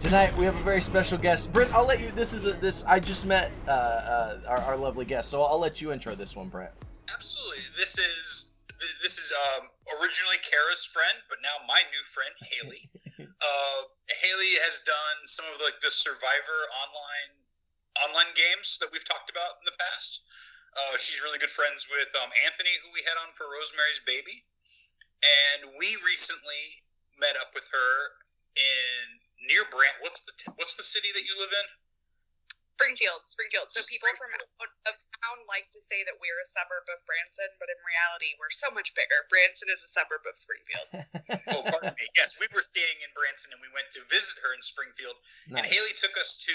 [0.00, 1.52] Tonight we have a very special guest.
[1.52, 2.08] Brent, I'll let you.
[2.08, 2.80] This is a, this.
[2.88, 6.32] I just met uh, uh, our, our lovely guest, so I'll let you intro this
[6.32, 6.72] one, Brent.
[7.12, 7.60] Absolutely.
[7.76, 8.56] This is
[9.04, 9.68] this is um,
[10.00, 12.82] originally Kara's friend, but now my new friend Haley.
[13.28, 17.32] uh, Haley has done some of like the Survivor online
[18.00, 20.24] online games that we've talked about in the past.
[20.80, 24.48] Uh, she's really good friends with um, Anthony, who we had on for Rosemary's Baby,
[25.20, 26.88] and we recently
[27.20, 27.92] met up with her
[28.56, 29.96] in near Brant.
[30.00, 31.66] What's the t- what's the city that you live in?
[32.80, 33.68] Springfield, Springfield.
[33.68, 34.48] So people from Springfield.
[34.56, 38.32] out of town like to say that we're a suburb of Branson, but in reality,
[38.40, 39.28] we're so much bigger.
[39.28, 40.88] Branson is a suburb of Springfield.
[41.52, 42.06] Oh, pardon me.
[42.16, 45.18] Yes, we were staying in Branson and we went to visit her in Springfield.
[45.50, 46.54] And Haley took us to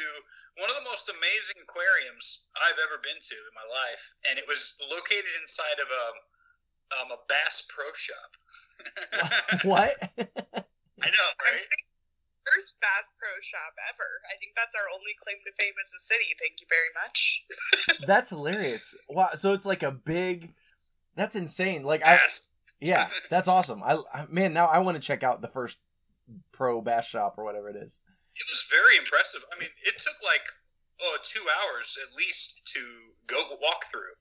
[0.58, 4.04] one of the most amazing aquariums I've ever been to in my life.
[4.26, 6.06] And it was located inside of a,
[6.96, 8.32] um, a Bass Pro Shop.
[9.70, 9.96] what?
[10.18, 11.70] I know, I'm right?
[12.46, 14.10] Pretty- First Bass Pro Shop ever.
[14.32, 16.30] I think that's our only claim to fame as a city.
[16.40, 17.44] Thank you very much.
[18.08, 18.96] That's hilarious.
[19.10, 19.30] Wow.
[19.36, 20.54] So it's like a big.
[21.16, 21.84] That's insane.
[21.84, 22.20] Like I.
[22.82, 23.82] Yeah, that's awesome.
[23.84, 25.78] I, I man, now I want to check out the first
[26.52, 28.02] pro bass shop or whatever it is.
[28.36, 29.42] It was very impressive.
[29.56, 30.44] I mean, it took like
[31.02, 32.80] oh two hours at least to
[33.28, 34.12] go walk through,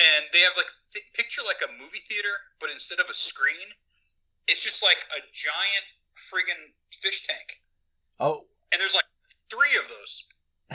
[0.00, 3.68] and they have like th- picture like a movie theater, but instead of a screen,
[4.48, 5.86] it's just like a giant
[6.16, 7.60] friggin' fish tank,
[8.20, 9.04] Oh, and there's like
[9.50, 10.28] three of those.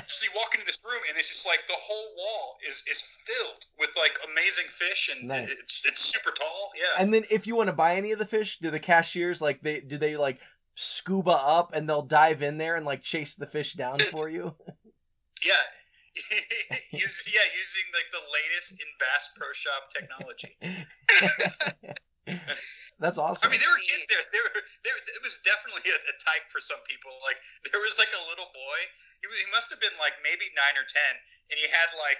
[0.07, 3.01] So you walk into this room, and it's just like the whole wall is is
[3.01, 5.49] filled with like amazing fish, and Nice.
[5.51, 6.71] it's it's super tall.
[6.77, 9.41] Yeah, and then if you want to buy any of the fish, do the cashiers
[9.41, 10.39] like they do they like
[10.75, 14.55] scuba up and they'll dive in there and like chase the fish down for you?
[15.43, 15.53] yeah.
[16.91, 20.57] Use, yeah, using like the latest in Bass Pro Shop technology.
[22.99, 23.47] That's awesome.
[23.47, 24.19] I mean, there were kids there.
[24.31, 27.15] There, were, there it was definitely a, a type for some people.
[27.23, 27.39] Like
[27.71, 28.79] there was like a little boy.
[29.23, 31.13] He, was- he must have been like maybe nine or ten,
[31.51, 32.19] and he had like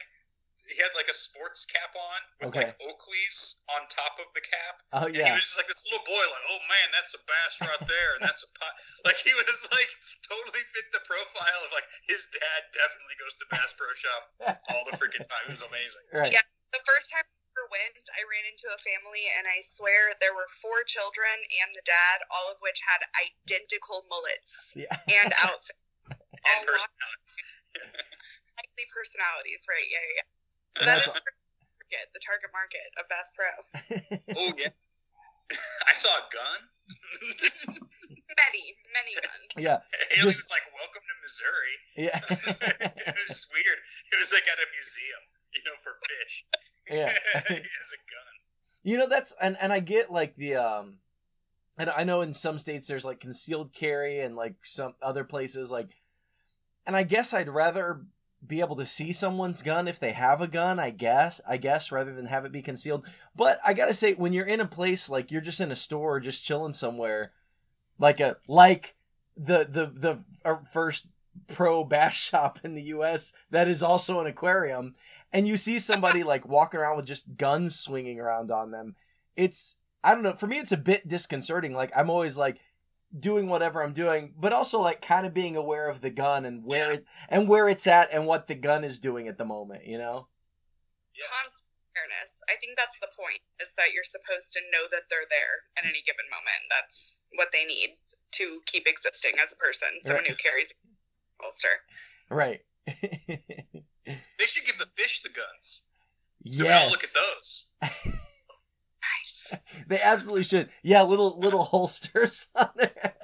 [0.69, 2.69] he had like a sports cap on with Okay.
[2.69, 4.75] like Oakleys on top of the cap.
[4.93, 7.57] oh And he was just like this little boy, like, oh man, that's a bass
[7.65, 8.69] right there, and that's a pot.
[9.07, 9.89] Like he was like
[10.29, 14.23] totally fit the profile of like his dad definitely goes to Bass Pro Shop
[14.69, 15.43] all the freaking time.
[15.49, 16.05] It was amazing.
[16.13, 16.31] Right.
[16.35, 16.45] Yeah.
[16.71, 17.38] The first time I ever
[17.69, 21.31] went, I ran into a family, and I swear there were four children
[21.63, 24.91] and the dad, all of which had identical mullets Yeah.
[25.23, 25.77] and outfits.
[26.09, 27.35] And personalities.
[28.57, 29.87] likely personalities, right?
[29.89, 30.15] Yeah, yeah.
[30.17, 30.27] yeah.
[30.77, 33.49] So that that's- is the target, the target market of Bass Pro.
[34.39, 34.73] Oh yeah.
[35.89, 36.59] I saw a gun.
[38.29, 39.49] Many, many guns.
[39.57, 39.81] Yeah.
[40.13, 42.21] Haley Just- was like, "Welcome to Missouri." Yeah.
[43.01, 43.79] it was weird.
[44.13, 45.23] It was like at a museum,
[45.57, 46.45] you know, for fish.
[46.89, 47.11] Yeah.
[47.47, 48.29] he has a gun.
[48.83, 50.95] You know that's and and I get like the um
[51.77, 55.69] and I know in some states there's like concealed carry and like some other places
[55.69, 55.89] like
[56.85, 58.01] and I guess I'd rather
[58.45, 61.91] be able to see someone's gun if they have a gun, I guess, I guess
[61.91, 63.05] rather than have it be concealed.
[63.35, 65.75] But I got to say when you're in a place like you're just in a
[65.75, 67.33] store or just chilling somewhere
[67.99, 68.95] like a like
[69.37, 71.07] the the the uh, first
[71.47, 74.95] pro bass shop in the US that is also an aquarium
[75.31, 78.95] and you see somebody like walking around with just guns swinging around on them
[79.35, 82.59] it's i don't know for me it's a bit disconcerting like i'm always like
[83.17, 86.63] doing whatever I'm doing, but also like kind of being aware of the gun and
[86.63, 89.85] where it and where it's at and what the gun is doing at the moment,
[89.85, 90.27] you know?
[91.15, 91.25] Yeah.
[91.43, 92.43] Constant awareness.
[92.49, 95.85] I think that's the point, is that you're supposed to know that they're there at
[95.85, 96.61] any given moment.
[96.69, 97.97] That's what they need
[98.31, 99.89] to keep existing as a person.
[100.03, 101.67] Someone who carries a holster.
[102.29, 102.61] Right.
[104.39, 105.89] They should give the fish the guns.
[106.51, 107.73] So we all look at those.
[107.81, 108.15] Nice.
[109.87, 110.69] They absolutely should.
[110.83, 113.15] Yeah, little little holsters on there.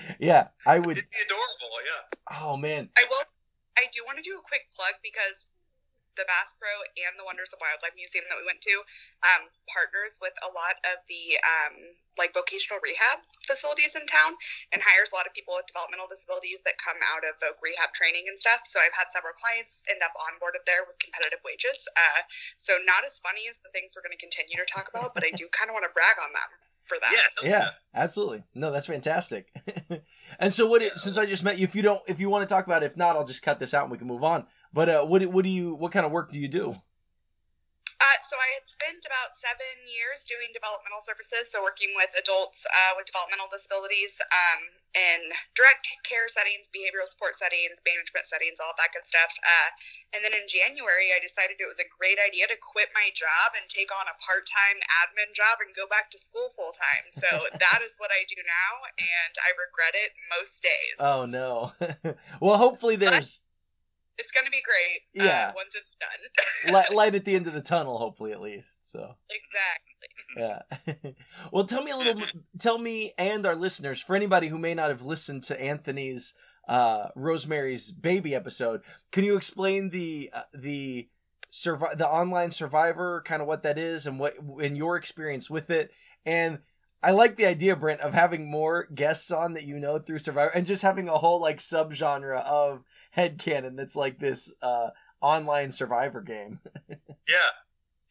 [0.18, 2.42] yeah, I would It'd be adorable, yeah.
[2.42, 2.90] Oh man.
[2.98, 3.24] I will.
[3.78, 5.50] I do want to do a quick plug because
[6.18, 6.68] the Bass Pro
[7.06, 8.74] and the Wonders of Wildlife Museum that we went to
[9.22, 11.74] um, partners with a lot of the um,
[12.18, 14.34] like vocational rehab facilities in town
[14.74, 17.94] and hires a lot of people with developmental disabilities that come out of voc rehab
[17.94, 18.66] training and stuff.
[18.66, 21.86] So I've had several clients end up onboarded there with competitive wages.
[21.94, 22.26] Uh,
[22.58, 25.22] so not as funny as the things we're going to continue to talk about, but
[25.22, 26.50] I do kind of want to brag on them
[26.88, 27.12] for that.
[27.12, 27.48] Yeah.
[27.48, 28.42] Yeah, absolutely.
[28.54, 29.52] No, that's fantastic.
[30.38, 32.52] and so what since I just met you, if you don't if you want to
[32.52, 34.46] talk about it, if not, I'll just cut this out and we can move on.
[34.72, 36.74] But uh what do- what do you what kind of work do you do?
[37.98, 42.62] Uh, so I had spent about seven years doing developmental services, so working with adults
[42.62, 44.60] uh, with developmental disabilities um,
[44.94, 49.34] in direct care settings, behavioral support settings, management settings, all that good stuff.
[49.42, 49.68] Uh,
[50.14, 53.58] and then in January, I decided it was a great idea to quit my job
[53.58, 57.10] and take on a part-time admin job and go back to school full-time.
[57.10, 57.26] So
[57.66, 60.98] that is what I do now, and I regret it most days.
[61.02, 61.74] Oh no.
[62.38, 63.42] well, hopefully there's
[64.18, 65.48] It's going to be great Yeah.
[65.50, 66.72] uh, once it's done.
[66.74, 68.78] light, light at the end of the tunnel hopefully at least.
[68.90, 69.14] So
[70.36, 70.94] exactly.
[71.06, 71.12] yeah.
[71.52, 72.22] well, tell me a little.
[72.58, 76.34] Tell me and our listeners, for anybody who may not have listened to Anthony's
[76.68, 78.82] uh, Rosemary's Baby episode,
[79.12, 81.08] can you explain the uh, the
[81.50, 85.70] survi- the online survivor, kind of what that is, and what in your experience with
[85.70, 85.90] it,
[86.26, 86.58] and
[87.02, 90.50] I like the idea, Brent, of having more guests on that you know through Survivor,
[90.50, 92.82] and just having a whole like subgenre of
[93.18, 96.62] Head Cannon that's like this uh, online Survivor game.
[97.28, 97.50] Yeah.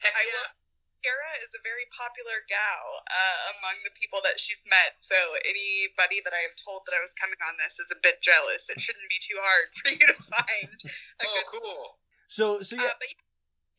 [0.04, 0.46] Heck I yeah.
[0.46, 0.54] will-
[1.02, 5.00] Kara is a very popular gal uh, among the people that she's met.
[5.02, 5.16] So
[5.48, 8.68] anybody that I have told that I was coming on this is a bit jealous.
[8.70, 10.78] It shouldn't be too hard for you to find.
[10.86, 11.84] A Oh, good, cool.
[12.30, 13.26] So, so yeah, Uh, but yeah,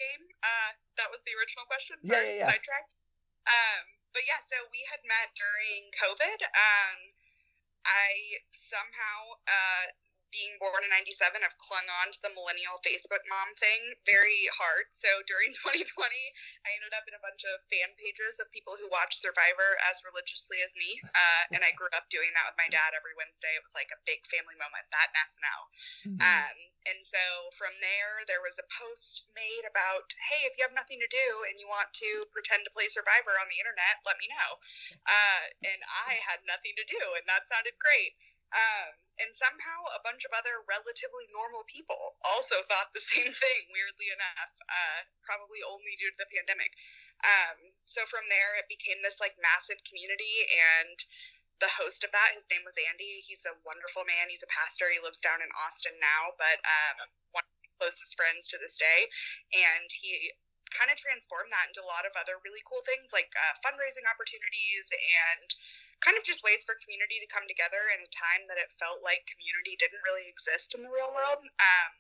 [0.03, 0.25] game.
[0.43, 2.01] Uh, that was the original question.
[2.03, 2.51] Yeah, Sorry, yeah, yeah.
[2.59, 2.93] sidetracked.
[3.47, 3.85] Um,
[4.17, 6.39] but yeah, so we had met during COVID.
[6.51, 6.97] Um,
[7.87, 9.85] I somehow, uh,
[10.31, 14.91] being born in 97, i've clung on to the millennial Facebook mom thing very hard.
[14.93, 15.89] So during 2020,
[16.65, 20.05] I ended up in a bunch of fan pages of people who watch Survivor as
[20.05, 21.01] religiously as me.
[21.03, 23.53] Uh, and I grew up doing that with my dad every Wednesday.
[23.57, 25.63] It was like a big family moment, that and SNL.
[26.19, 26.57] Um,
[26.89, 27.21] and so
[27.57, 31.29] from there, there was a post made about, hey, if you have nothing to do
[31.45, 34.51] and you want to pretend to play Survivor on the internet, let me know.
[35.05, 38.17] Uh, and I had nothing to do, and that sounded great.
[38.55, 43.63] Um, and somehow a bunch of other relatively normal people also thought the same thing,
[43.71, 46.73] weirdly enough, uh, probably only due to the pandemic.
[47.23, 50.99] Um, so from there, it became this like massive community, and
[51.59, 53.23] the host of that, his name was Andy.
[53.27, 54.31] He's a wonderful man.
[54.31, 54.87] He's a pastor.
[54.91, 56.97] He lives down in Austin now, but um,
[57.35, 59.11] one of my closest friends to this day.
[59.51, 60.31] And he
[60.75, 64.07] kind of transformed that into a lot of other really cool things like uh, fundraising
[64.09, 65.49] opportunities and
[65.99, 69.03] kind of just ways for community to come together in a time that it felt
[69.03, 71.43] like community didn't really exist in the real world.
[71.43, 71.93] Um,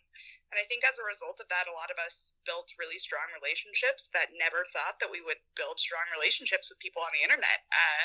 [0.48, 3.26] and I think as a result of that, a lot of us built really strong
[3.36, 7.68] relationships that never thought that we would build strong relationships with people on the internet.
[7.68, 8.04] Uh,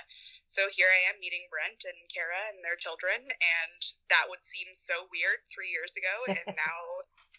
[0.51, 3.79] so here I am meeting Brent and Kara and their children, and
[4.11, 6.77] that would seem so weird three years ago, and now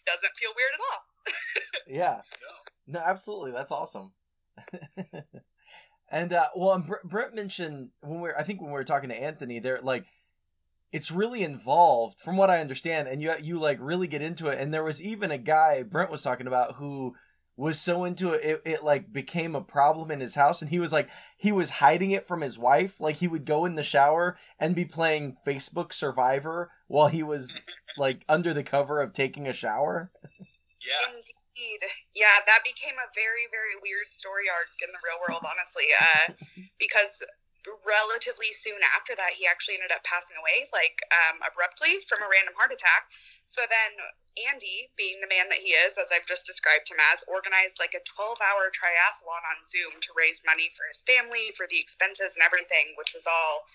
[0.09, 1.01] doesn't feel weird at all.
[2.01, 2.17] yeah.
[2.41, 2.53] No.
[2.87, 3.51] No, absolutely.
[3.51, 4.11] That's awesome.
[6.11, 9.09] and uh, well, Br- Brent mentioned when we are I think when we were talking
[9.09, 10.05] to Anthony, they're like,
[10.91, 14.59] it's really involved, from what I understand, and you you like really get into it.
[14.59, 17.15] And there was even a guy Brent was talking about who
[17.57, 20.79] was so into it, it, it like became a problem in his house, and he
[20.79, 22.99] was like he was hiding it from his wife.
[22.99, 27.61] Like he would go in the shower and be playing Facebook Survivor while he was
[27.97, 30.11] like under the cover of taking a shower.
[30.81, 31.15] Yeah.
[31.17, 31.33] Indeed.
[32.13, 35.91] Yeah, that became a very, very weird story arc in the real world, honestly.
[35.95, 36.35] Uh,
[36.83, 37.23] because
[37.87, 42.29] relatively soon after that, he actually ended up passing away, like um, abruptly from a
[42.29, 43.09] random heart attack.
[43.49, 43.97] So then
[44.35, 47.95] Andy, being the man that he is, as I've just described him as, organized like
[47.95, 52.35] a 12 hour triathlon on Zoom to raise money for his family, for the expenses
[52.35, 53.65] and everything, which was all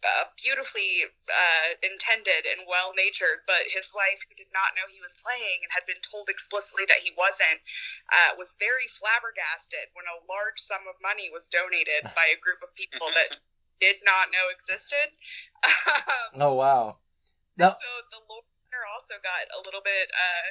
[0.00, 5.02] uh, beautifully uh, intended and well natured, but his wife, who did not know he
[5.04, 7.60] was playing and had been told explicitly that he wasn't,
[8.08, 12.64] uh, was very flabbergasted when a large sum of money was donated by a group
[12.64, 13.36] of people that
[13.84, 15.12] did not know existed.
[15.64, 16.96] Um, Oh wow.
[17.60, 18.44] Now, so the lore
[18.96, 20.48] also got a little bit uh,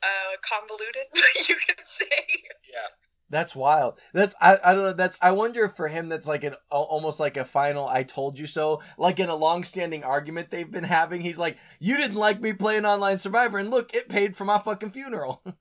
[0.00, 1.12] uh, convoluted,
[1.48, 2.24] you could say.
[2.64, 2.88] Yeah.
[3.30, 3.98] That's wild.
[4.14, 4.92] That's I, I don't know.
[4.94, 8.46] That's I wonder for him that's like an almost like a final "I told you
[8.46, 12.54] so." Like in a long-standing argument they've been having, he's like, "You didn't like me
[12.54, 15.42] playing online Survivor, and look, it paid for my fucking funeral."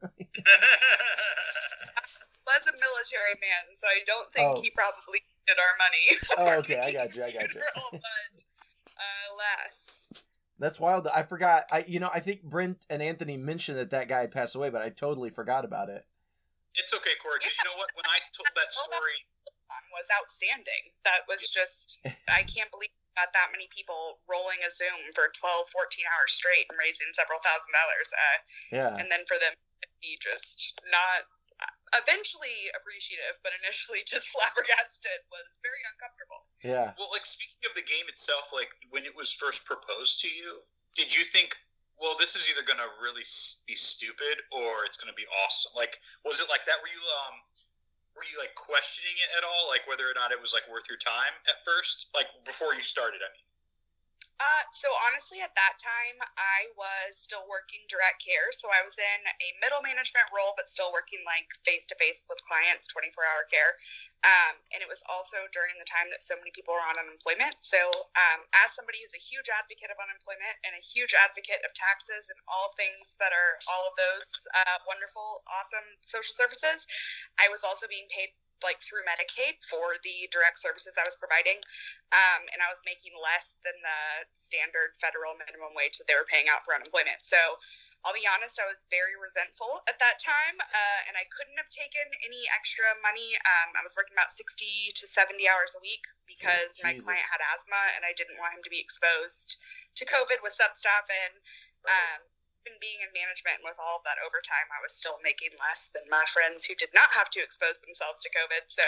[2.48, 4.62] Was a military man, so I don't think Oh.
[4.62, 6.20] he probably needed our money.
[6.38, 7.24] oh, okay, I got you.
[7.24, 7.50] I got you.
[7.50, 8.44] funeral, But
[8.98, 10.14] uh, alas,
[10.58, 11.08] That's wild.
[11.08, 11.66] I forgot.
[11.72, 14.70] I you know I think Brent and Anthony mentioned that that guy had passed away,
[14.70, 16.06] but I totally forgot about it.
[16.78, 17.90] It's okay, Corey, because you know what?
[17.98, 19.18] When I told that story,
[19.92, 20.94] was outstanding.
[21.04, 25.34] That was just, I can't believe we got that many people rolling a Zoom for
[25.34, 28.08] 12, 14 hours straight and raising several thousand dollars.
[28.14, 28.38] Uh,
[28.72, 28.94] Yeah.
[29.02, 31.26] and then for them to be just not
[31.98, 36.42] eventually appreciative, but initially just flabbergasted was very uncomfortable.
[36.62, 36.94] Yeah.
[36.96, 40.62] well, like speaking of the game itself, like when it was first proposed to you,
[40.96, 41.58] did you think,
[41.98, 43.26] well, this is either going to really
[43.66, 45.74] be stupid or it's going to be awesome?
[45.74, 46.78] Like, was it like that?
[46.82, 47.36] Were you um,
[48.14, 50.86] were you like questioning it at all, like whether or not it was like worth
[50.90, 53.22] your time at first, like before you started?
[53.22, 53.47] I mean,
[54.38, 58.54] Uh, so honestly, at that time, I was still working direct care.
[58.54, 62.22] So I was in a middle management role, but still working like face to face
[62.30, 63.74] with clients, 24 hour care.
[64.26, 67.54] Um, and it was also during the time that so many people were on unemployment.
[67.62, 67.78] So,
[68.18, 72.30] um, as somebody who's a huge advocate of unemployment and a huge advocate of taxes
[72.30, 76.90] and all things that are all of those uh, wonderful, awesome social services,
[77.38, 81.60] I was also being paid like through Medicaid for the direct services I was providing
[82.14, 86.28] um, and I was making less than the standard federal minimum wage that they were
[86.28, 87.20] paying out for unemployment.
[87.28, 87.38] So
[88.06, 91.68] I'll be honest, I was very resentful at that time, uh, and I couldn't have
[91.68, 93.36] taken any extra money.
[93.44, 94.64] Um, I was working about 60
[94.96, 98.64] to 70 hours a week because my client had asthma, and I didn't want him
[98.64, 99.60] to be exposed
[100.00, 101.10] to COVID with substaff.
[101.10, 101.36] And
[101.90, 102.22] um,
[102.68, 106.04] and being in management with all of that overtime, I was still making less than
[106.12, 108.68] my friends who did not have to expose themselves to COVID.
[108.68, 108.84] So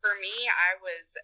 [0.00, 1.14] for me, I was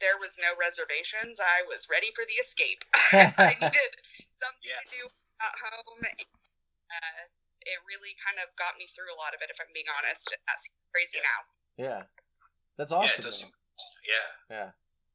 [0.00, 1.40] there was no reservations.
[1.40, 2.84] I was ready for the escape.
[3.40, 3.92] I needed
[4.28, 4.84] something Yeah.
[4.84, 5.02] to do
[5.40, 6.00] at home.
[6.04, 6.28] And,
[6.92, 7.22] uh,
[7.64, 10.28] it really kind of got me through a lot of it, if I'm being honest.
[10.36, 11.24] And That's crazy Yeah.
[11.32, 11.40] now.
[11.80, 12.00] Yeah.
[12.76, 13.24] That's yeah, awesome.
[13.24, 13.56] it does.
[14.04, 14.68] Yeah, yeah.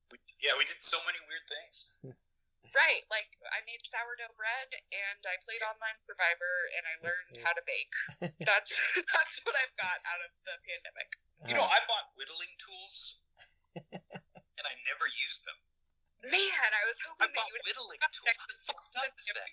[0.10, 1.76] we, yeah, we did so many weird things.
[2.72, 3.04] Right.
[3.12, 7.64] Like, I made sourdough bread and I played online Survivor and I learned how to
[7.68, 7.96] bake.
[8.48, 8.80] That's
[9.16, 11.10] that's what I've got out of the pandemic.
[11.50, 13.26] You know, I bought whittling tools,
[13.74, 15.58] and I never used them.
[16.30, 18.38] Man, I was I hoping that bought you would whittling tools.
[18.38, 19.52] How fucked up is that?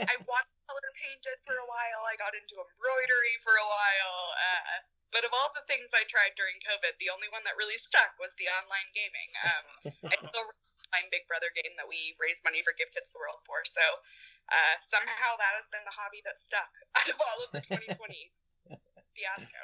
[0.08, 2.02] I watercolor painted for a while.
[2.08, 4.20] I got into embroidery for a while.
[4.40, 7.78] Uh, but of all the things I tried during COVID, the only one that really
[7.78, 9.30] stuck was the online gaming.
[9.42, 9.64] Um,
[10.06, 13.42] I still online Big Brother game that we raise money for Give Kids the World
[13.42, 13.66] for.
[13.66, 13.82] So
[14.50, 17.98] uh, somehow that has been the hobby that stuck out of all of the 2020
[19.18, 19.62] fiasco.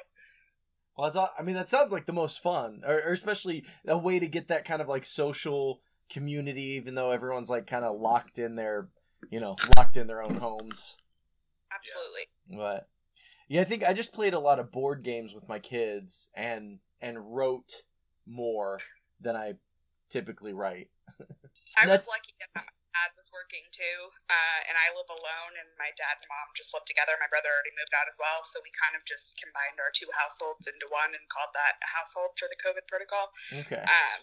[0.98, 3.98] Well, that's all, I mean, that sounds like the most fun, or, or especially a
[3.98, 8.00] way to get that kind of like social community, even though everyone's like kind of
[8.00, 8.88] locked in their,
[9.30, 10.96] you know, locked in their own homes.
[11.70, 12.26] Absolutely.
[12.56, 12.88] But
[13.48, 16.78] yeah, I think I just played a lot of board games with my kids and
[17.00, 17.82] and wrote
[18.26, 18.80] more
[19.20, 19.54] than I
[20.10, 20.90] typically write.
[21.78, 23.98] I was lucky that my dad was working too,
[24.32, 27.14] uh, and I live alone, and my dad and mom just live together.
[27.20, 30.08] My brother already moved out as well, so we kind of just combined our two
[30.16, 33.30] households into one and called that a household for the COVID protocol.
[33.52, 33.82] Okay.
[33.84, 34.20] Um,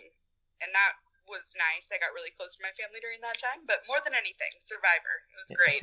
[0.66, 1.90] and that was nice.
[1.94, 5.24] I got really close to my family during that time, but more than anything, Survivor.
[5.30, 5.82] It was great.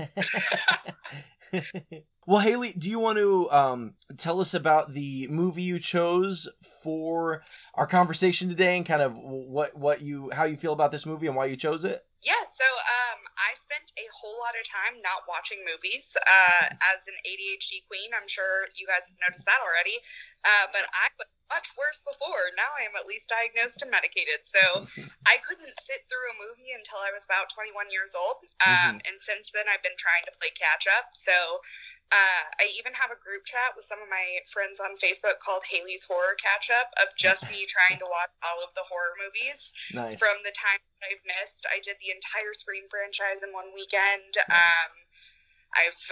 [2.26, 6.49] well, Haley, do you want to um, tell us about the movie you chose
[6.82, 7.42] for
[7.75, 11.27] our conversation today, and kind of what what you how you feel about this movie
[11.27, 12.05] and why you chose it?
[12.21, 16.21] Yeah, so um, I spent a whole lot of time not watching movies.
[16.21, 19.97] Uh, as an ADHD queen, I'm sure you guys have noticed that already.
[20.45, 22.53] Uh, but I was much worse before.
[22.61, 24.45] Now I am at least diagnosed and medicated.
[24.45, 24.85] So
[25.33, 28.45] I couldn't sit through a movie until I was about 21 years old.
[28.69, 31.17] Um, And since then, I've been trying to play catch up.
[31.17, 31.65] So
[32.11, 35.62] uh, I even have a group chat with some of my friends on Facebook called
[35.62, 39.71] Haley's Horror Catch Up of just me trying to watch all of the horror movies
[39.95, 40.19] Nice.
[40.19, 41.71] from the time that I've missed.
[41.71, 44.35] I did the entire Scream franchise in one weekend.
[44.50, 44.90] Um,
[45.79, 46.02] I've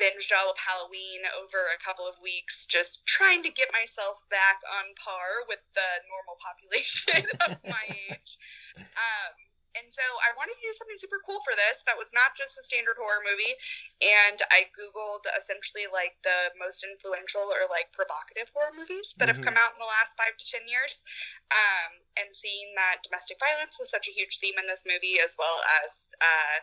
[0.00, 4.64] binged all of Halloween over a couple of weeks, just trying to get myself back
[4.64, 8.40] on par with the normal population of my age.
[8.80, 9.32] Um,
[9.74, 12.60] and so I wanted to do something super cool for this that was not just
[12.60, 13.56] a standard horror movie.
[14.04, 19.36] And I Googled essentially like the most influential or like provocative horror movies that Mhm.
[19.36, 21.04] have come out in the last five to 10 years.
[21.50, 25.36] Um, and seeing that domestic violence was such a huge theme in this movie, as
[25.38, 26.60] well as uh,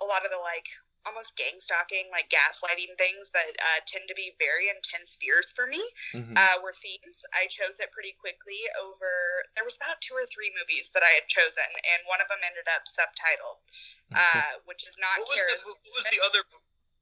[0.00, 0.66] a lot of the like
[1.08, 5.66] almost gang stalking, like gaslighting things that uh, tend to be very intense fears for
[5.66, 5.80] me
[6.12, 6.36] Mhm.
[6.36, 7.24] uh, were themes.
[7.32, 9.10] I chose it pretty quickly over.
[9.56, 12.40] There was about two or three movies that I had chosen, and one of them
[12.44, 13.60] ended up subtitled,
[14.14, 15.18] uh, which is not.
[15.18, 16.42] What was the what was the other?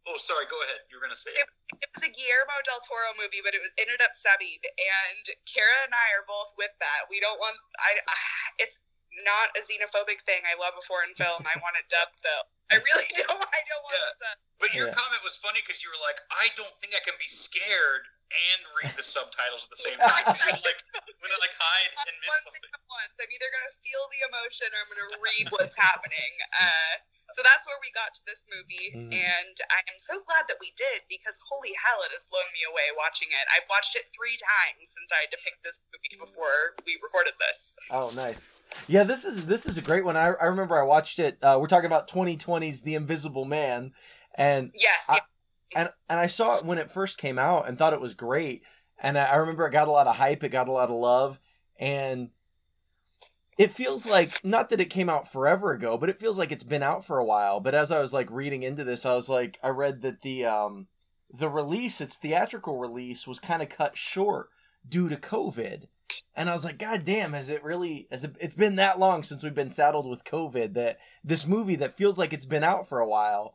[0.06, 0.46] Oh, sorry.
[0.46, 0.86] Go ahead.
[0.88, 1.32] You were gonna say.
[1.34, 1.48] It.
[1.82, 4.64] It was a Guillermo del Toro movie, but it was, ended up subbed.
[4.64, 7.10] And Kara and I are both with that.
[7.10, 7.58] We don't want.
[7.78, 7.98] I.
[8.06, 8.16] I
[8.58, 8.78] it's
[9.26, 10.40] not a xenophobic thing.
[10.46, 11.42] I love a foreign film.
[11.44, 12.46] I want it dubbed though.
[12.70, 13.32] I really don't.
[13.40, 14.08] I don't want Yeah.
[14.12, 14.42] it subbed.
[14.60, 14.98] But your Yeah.
[14.98, 18.58] comment was funny because you were like, I don't think I can be scared and
[18.84, 20.24] read the subtitles at the same time.
[20.28, 22.60] I'm gonna I'm like hide and miss something.
[22.74, 23.16] at once.
[23.22, 26.32] I'm either gonna feel the emotion or I'm gonna read what's happening.
[26.60, 26.92] Uh,
[27.30, 29.12] so that's where we got to this movie, Mhm.
[29.12, 32.64] and I am so glad that we did because holy hell, it has blown me
[32.68, 33.44] away watching it.
[33.54, 37.34] I've watched it three times since I had to pick this movie before we recorded
[37.38, 37.76] this.
[37.90, 38.46] Oh, nice.
[38.86, 40.16] Yeah, this is this is a great one.
[40.16, 41.38] I, I remember I watched it.
[41.42, 43.92] Uh, we're talking about 2020's The Invisible Man,
[44.34, 45.20] and Yes, I-
[45.72, 45.80] yeah.
[45.80, 48.62] and and I saw it when it first came out and thought it was great.
[49.00, 50.96] And I, I remember it got a lot of hype, it got a lot of
[50.96, 51.38] love,
[51.78, 52.30] and
[53.58, 56.64] it feels like not that it came out forever ago, but it feels like it's
[56.64, 57.60] been out for a while.
[57.60, 60.44] But as I was like reading into this, I was like, I read that the
[60.46, 60.86] um
[61.30, 64.48] the release, its theatrical release, was kind of cut short
[64.88, 65.84] due to COVID.
[66.34, 68.06] And I was like, God damn, has it really?
[68.10, 71.76] Has it, it's been that long since we've been saddled with COVID that this movie
[71.76, 73.54] that feels like it's been out for a while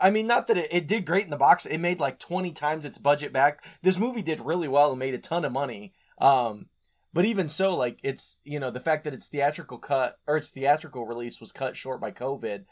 [0.00, 1.66] I mean, not that it, it did great in the box.
[1.66, 3.64] It made like 20 times its budget back.
[3.82, 5.92] This movie did really well and made a ton of money.
[6.20, 6.66] Um,
[7.12, 10.50] but even so, like it's you know the fact that its theatrical cut or its
[10.50, 12.64] theatrical release was cut short by COVID.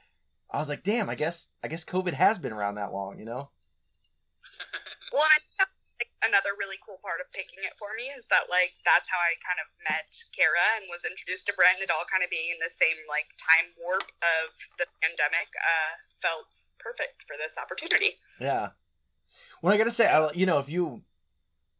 [0.50, 1.10] I was like, damn.
[1.10, 3.18] I guess I guess COVID has been around that long.
[3.18, 3.50] You know?
[5.12, 8.50] Well, I think like, another really cool part of picking it for me is that
[8.50, 11.80] like that's how I kind of met Kara and was introduced to Brent.
[11.80, 15.94] It all kind of being in the same like time warp of the pandemic uh,
[16.20, 18.18] felt perfect for this opportunity.
[18.36, 18.76] Yeah.
[19.62, 21.00] Well, I gotta say, I, you know, if you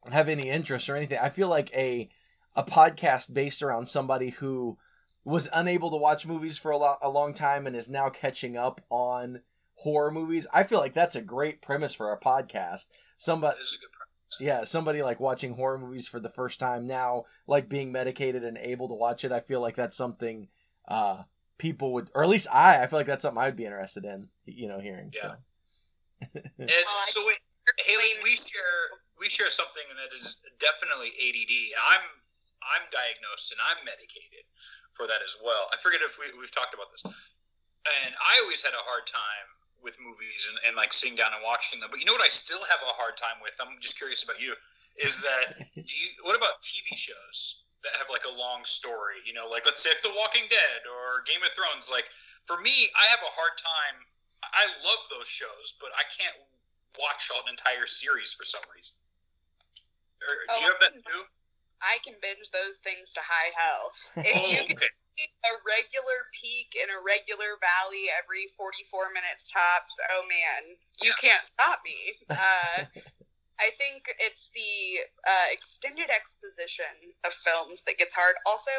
[0.08, 2.08] have any interest or anything, I feel like a
[2.56, 4.78] a podcast based around somebody who
[5.24, 8.56] was unable to watch movies for a, lo- a long time and is now catching
[8.56, 9.40] up on
[9.74, 10.46] horror movies.
[10.52, 12.86] I feel like that's a great premise for a podcast.
[13.18, 14.36] Somebody, That is a good premise.
[14.40, 18.56] yeah, somebody like watching horror movies for the first time now, like being medicated and
[18.58, 19.32] able to watch it.
[19.32, 20.48] I feel like that's something
[20.88, 21.22] uh
[21.58, 24.28] people would, or at least I, I feel like that's something I'd be interested in,
[24.44, 25.10] you know, hearing.
[25.14, 25.22] Yeah.
[25.22, 25.34] So.
[26.58, 26.70] And
[27.04, 27.38] so wait,
[27.84, 31.52] Haley, we share we share something that is definitely ADD.
[31.90, 32.00] I'm
[32.74, 34.44] I'm diagnosed and I'm medicated
[34.94, 35.66] for that as well.
[35.70, 37.04] I forget if we, we've talked about this.
[37.04, 39.48] And I always had a hard time
[39.78, 41.92] with movies and, and like sitting down and watching them.
[41.92, 43.54] But you know what I still have a hard time with?
[43.62, 44.56] I'm just curious about you.
[44.98, 49.20] Is that do you what about TV shows that have like a long story?
[49.28, 52.08] You know, like let's say if The Walking Dead or Game of Thrones, like
[52.48, 54.02] for me, I have a hard time
[54.42, 56.36] I love those shows, but I can't
[57.00, 58.96] watch an entire series for some reason.
[60.22, 61.22] Or, do you Oh, have that too?
[61.82, 63.84] I can binge those things to high hell.
[64.24, 69.52] If Oh, you can see a regular peak and a regular valley every 44 minutes
[69.52, 71.96] tops, oh man, you can't stop me.
[72.30, 72.84] Uh,
[73.60, 76.92] I think it's the uh, extended exposition
[77.24, 78.36] of films that gets hard.
[78.44, 78.70] Also,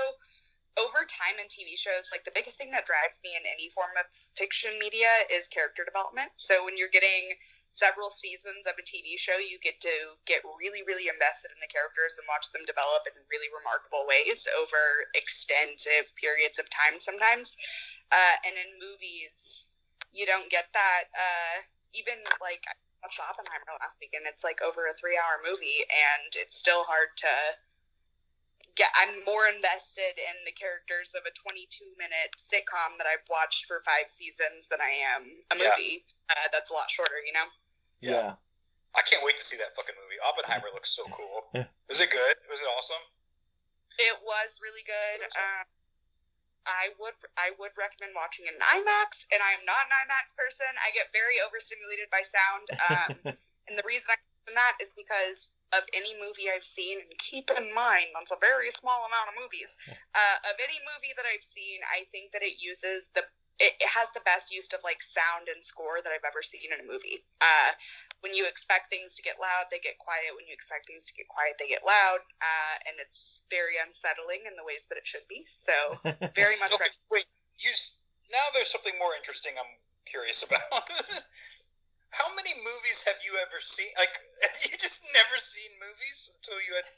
[0.77, 3.89] over time in TV shows, like the biggest thing that drives me in any form
[3.97, 4.05] of
[4.37, 6.29] fiction media is character development.
[6.37, 7.33] So when you're getting
[7.69, 9.91] several seasons of a TV show, you get to
[10.25, 14.47] get really, really invested in the characters and watch them develop in really remarkable ways
[14.55, 14.79] over
[15.15, 17.59] extensive periods of time sometimes.
[18.11, 19.71] Uh, and in movies,
[20.15, 21.11] you don't get that.
[21.11, 21.55] Uh,
[21.91, 26.31] even like I watched Oppenheimer last weekend, it's like over a three hour movie, and
[26.39, 27.33] it's still hard to
[28.77, 28.93] get.
[28.95, 33.81] I'm more invested in the characters of a 22 minute sitcom that I've watched for
[33.83, 35.73] five seasons than I am a Yeah.
[35.75, 37.49] movie uh, that's a lot shorter, you know?
[37.99, 38.37] yeah.
[38.95, 40.17] I can't wait to see that fucking movie.
[40.25, 41.45] Oppenheimer looks so cool.
[41.53, 41.69] Yeah.
[41.85, 42.35] Was it good?
[42.49, 43.03] Was it awesome?
[43.99, 45.21] It was really good.
[45.21, 45.43] Awesome.
[45.43, 45.65] Um,
[46.65, 50.33] I would I would recommend watching it in IMAX, and I am not an IMAX
[50.33, 50.65] person.
[50.81, 53.37] I get very overstimulated by sound, um,
[53.69, 57.51] and the reason I mention that is because of any movie I've seen, and keep
[57.51, 59.77] in mind that's a very small amount of movies.
[59.87, 63.23] Uh, of any movie that I've seen, I think that it uses the
[63.57, 66.69] it, it has the best use of like sound and score that I've ever seen
[66.69, 67.25] in a movie.
[67.41, 67.71] Uh,
[68.21, 70.29] when you expect things to get loud, they get quiet.
[70.37, 72.21] When you expect things to get quiet, they get loud.
[72.37, 75.49] Uh, and it's very unsettling in the ways that it should be.
[75.49, 75.73] So
[76.37, 76.69] very much.
[76.69, 77.25] Okay, wait.
[77.57, 77.73] you
[78.29, 79.57] now there's something more interesting.
[79.57, 79.73] I'm
[80.05, 80.61] curious about.
[82.17, 83.89] How many movies have you ever seen?
[84.01, 84.13] Like,
[84.49, 86.89] have you just never seen movies until you had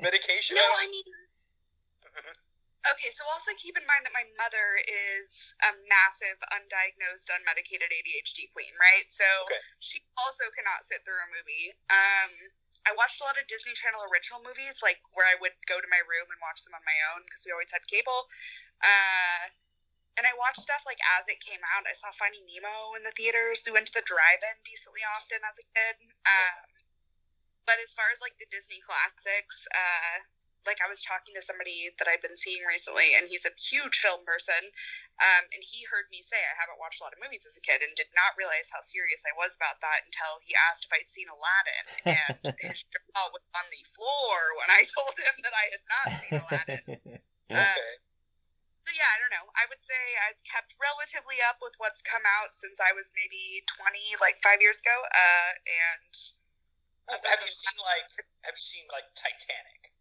[0.00, 0.56] medication?
[0.56, 1.04] No, I mean.
[2.82, 8.50] Okay, so also keep in mind that my mother is a massive undiagnosed, unmedicated ADHD
[8.50, 9.06] queen, right?
[9.06, 9.62] So Okay.
[9.78, 11.70] she also cannot sit through a movie.
[11.94, 12.30] Um,
[12.82, 15.86] I watched a lot of Disney Channel original movies, like where I would go to
[15.94, 18.26] my room and watch them on my own because we always had cable.
[18.82, 19.54] Uh,
[20.20, 21.88] and I watched stuff like as it came out.
[21.88, 23.64] I saw Finding Nemo in the theaters.
[23.64, 25.96] We went to the drive-in decently often as a kid.
[26.28, 26.68] Um,
[27.64, 30.14] but as far as like the Disney classics, uh,
[30.66, 33.98] like I was talking to somebody that I've been seeing recently, and he's a huge
[33.98, 34.62] film person,
[35.18, 37.64] um, and he heard me say I haven't watched a lot of movies as a
[37.64, 40.94] kid, and did not realize how serious I was about that until he asked if
[40.94, 45.54] I'd seen Aladdin, and his jaw was on the floor when I told him that
[45.54, 46.82] I had not seen Aladdin.
[47.50, 48.11] Uh, Okay.
[48.82, 49.46] So yeah, I don't know.
[49.54, 53.62] I would say I've kept relatively up with what's come out since I was maybe
[53.70, 54.96] twenty, like five years ago.
[55.06, 56.12] Uh, and
[57.14, 58.10] have you seen like
[58.42, 59.94] Have you seen like Titanic?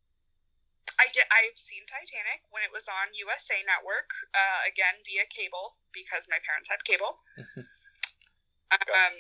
[0.98, 1.26] I did.
[1.30, 6.38] I've seen Titanic when it was on USA Network, uh, again via cable because my
[6.42, 7.18] parents had cable.
[8.74, 9.18] um,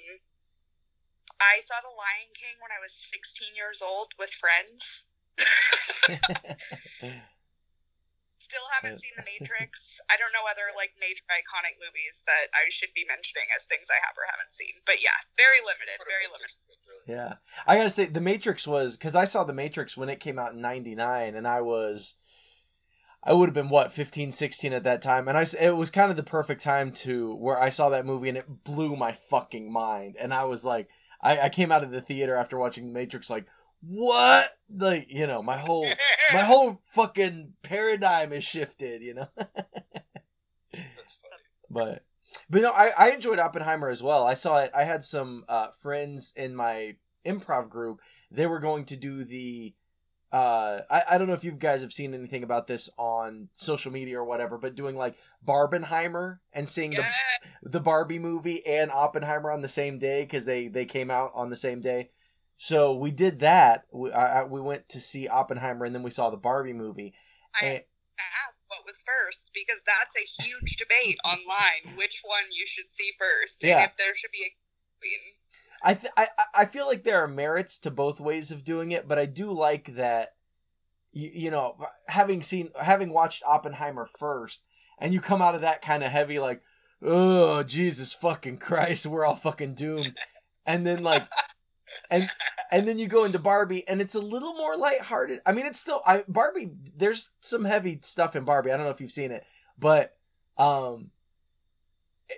[1.41, 5.09] I saw The Lion King when I was 16 years old with friends.
[8.51, 10.03] Still haven't uh, seen The Matrix.
[10.11, 13.87] I don't know other like major iconic movies that I should be mentioning as things
[13.87, 14.83] I have or haven't seen.
[14.83, 15.95] But yeah, very limited.
[16.03, 16.51] Very limited.
[17.07, 20.35] Yeah, I gotta say, The Matrix was because I saw The Matrix when it came
[20.35, 20.99] out in '99,
[21.31, 22.15] and I was,
[23.23, 26.11] I would have been what 15, 16 at that time, and I it was kind
[26.11, 29.71] of the perfect time to where I saw that movie and it blew my fucking
[29.71, 30.89] mind, and I was like,
[31.21, 33.45] I, I came out of the theater after watching The Matrix like,
[33.81, 34.49] what?
[34.73, 35.85] Like you know, my whole
[36.33, 39.27] my whole fucking paradigm is shifted, you know.
[40.73, 41.43] That's funny.
[41.69, 42.03] but
[42.49, 44.25] but no, I, I enjoyed Oppenheimer as well.
[44.25, 44.71] I saw it.
[44.73, 47.99] I had some uh, friends in my improv group.
[48.29, 49.73] They were going to do the.
[50.31, 53.91] Uh, I, I don't know if you guys have seen anything about this on social
[53.91, 55.15] media or whatever, but doing like
[55.45, 57.09] Barbenheimer and seeing Yeah.
[57.63, 61.31] the the Barbie movie and Oppenheimer on the same day because they they came out
[61.35, 62.11] on the same day.
[62.63, 63.85] So we did that.
[63.91, 67.15] We, I, we went to see Oppenheimer and then we saw the Barbie movie.
[67.59, 67.81] I And,
[68.47, 73.13] ask what was first because that's a huge debate online which one you should see
[73.17, 73.79] first Yeah.
[73.79, 74.53] and if there should be a
[74.99, 75.19] queen.
[75.83, 79.07] I, th- I I feel like there are merits to both ways of doing it,
[79.07, 80.35] but I do like that.
[81.13, 84.61] You, you know, having seen having watched Oppenheimer first,
[84.99, 86.61] and you come out of that kind of heavy, like,
[87.01, 90.13] oh Jesus fucking Christ, we're all fucking doomed,
[90.67, 91.23] and then like,
[92.09, 92.29] and
[92.71, 95.41] and then you go into Barbie, and it's a little more lighthearted.
[95.45, 96.71] I mean, it's still I Barbie.
[96.95, 98.71] There's some heavy stuff in Barbie.
[98.71, 99.45] I don't know if you've seen it,
[99.77, 100.15] but
[100.57, 101.11] um,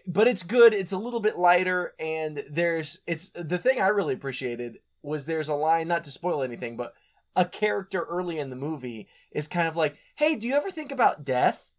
[0.08, 0.74] but it's good.
[0.74, 5.50] It's a little bit lighter, and there's it's the thing I really appreciated was there's
[5.50, 6.94] a line not to spoil anything, but
[7.36, 10.92] a character early in the movie is kind of like, "Hey, do you ever think
[10.92, 11.70] about death?"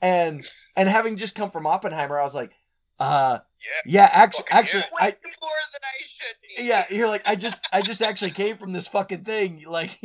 [0.00, 2.52] And and having just come from Oppenheimer, I was like,
[2.98, 4.02] "Uh, Yeah.
[4.02, 5.06] yeah, actually, actually, yeah.
[5.06, 6.62] I." More than I should be.
[6.64, 9.64] Yeah, you're like I just I just actually came from this fucking thing.
[9.68, 9.98] Like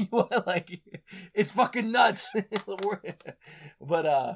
[0.46, 0.82] like
[1.34, 2.30] it's fucking nuts.
[3.82, 4.34] but uh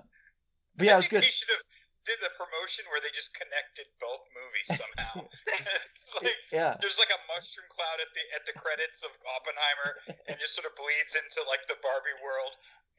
[0.77, 1.23] but yeah, I it's good.
[1.23, 1.65] They should have
[2.05, 5.27] did the promotion where they just connected both movies somehow.
[6.23, 6.73] Like, Yeah.
[6.79, 9.91] there's like a mushroom cloud at the at the credits of Oppenheimer,
[10.31, 12.53] and just sort of bleeds into like the Barbie world,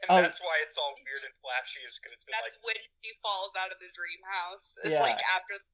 [0.04, 0.20] and Oh.
[0.20, 3.10] that's why it's all weird and flashy, is because it's been That's like when she
[3.24, 4.76] falls out of the dream house.
[4.84, 5.08] It's Yeah.
[5.08, 5.66] like after the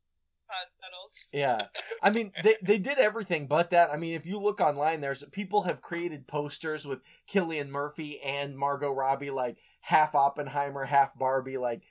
[0.47, 1.29] pod settles.
[1.33, 1.67] Yeah.
[2.03, 3.91] I mean, they they did everything but that.
[3.91, 8.57] I mean, if you look online, there's people have created posters with Killian Murphy and
[8.57, 11.83] Margot Robbie, like half Oppenheimer, half Barbie, like,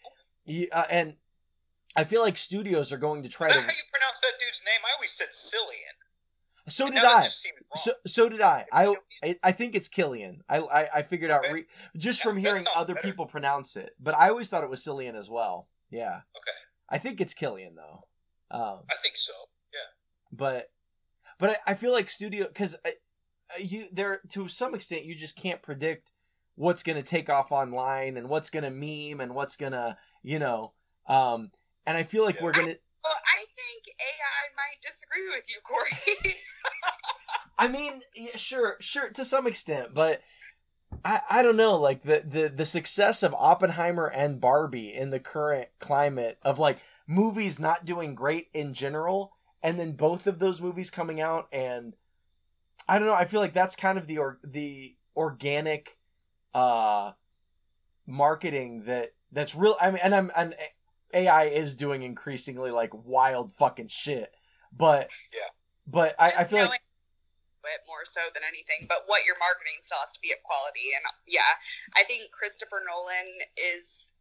[0.72, 1.16] uh, and
[1.96, 3.76] I feel like studios are going to try is that how to.
[3.76, 4.80] you pronounce that dude's name?
[4.86, 5.98] I always said Cillian.
[6.70, 7.22] So did I.
[7.22, 7.82] just seems wrong.
[7.84, 8.66] So so did I.
[8.72, 8.96] It's I
[9.28, 10.44] I, I think it's Killian.
[10.48, 11.66] I I, I figured out re-
[11.98, 13.06] just Yeah, from hearing other better.
[13.08, 15.68] people pronounce it, but I always thought it was Cillian as well.
[15.92, 16.22] Yeah.
[16.38, 16.58] Okay.
[16.90, 18.06] I think it's Killian though.
[18.54, 19.34] Um, I think so.
[19.74, 19.80] Yeah.
[20.32, 20.72] but
[21.40, 22.76] but I, I feel like studio because
[23.60, 26.12] you there to some extent you just can't predict
[26.56, 29.98] what's going to take off online and what's going to meme and what's going to
[30.22, 30.72] you know
[31.08, 31.52] um
[31.86, 32.44] and i feel like Yeah.
[32.44, 36.36] we're going to Well, I think AI might disagree with you, Corey.
[37.60, 40.22] i mean yeah, sure sure to some extent but
[41.04, 45.20] I, I don't know like the, the the success of oppenheimer and barbie in the
[45.20, 50.62] current climate of like movies not doing great in general and then both of those
[50.62, 51.96] movies coming out and
[52.88, 55.98] i don't know i feel like that's kind of the or, the organic
[56.54, 57.12] uh
[58.08, 60.56] marketing that that's real i mean and i'm and
[61.14, 64.34] AI is doing increasingly like wild fucking shit.
[64.72, 65.42] But Yeah.
[65.86, 66.82] but I, I Just feel like
[67.64, 70.42] knowing it more so than anything, but what you're marketing still has to be of
[70.44, 70.92] quality.
[70.98, 71.42] And yeah,
[71.96, 74.14] I think Christopher Nolan is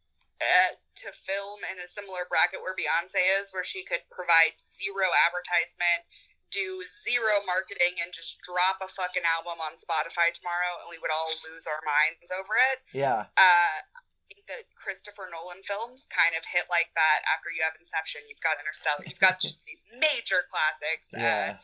[0.42, 5.06] uh, to film in a similar bracket where Beyonce is, where she could provide zero
[5.26, 6.02] advertisement,
[6.50, 11.14] do zero marketing, and just drop a fucking album on Spotify tomorrow, and we would
[11.14, 12.78] all lose our minds over it.
[12.92, 17.64] yeah, Uh, I think that Christopher Nolan films kind of hit like that after you
[17.64, 21.14] have Inception, you've got Interstellar, you've got just these major classics.
[21.16, 21.56] Uh, yeah,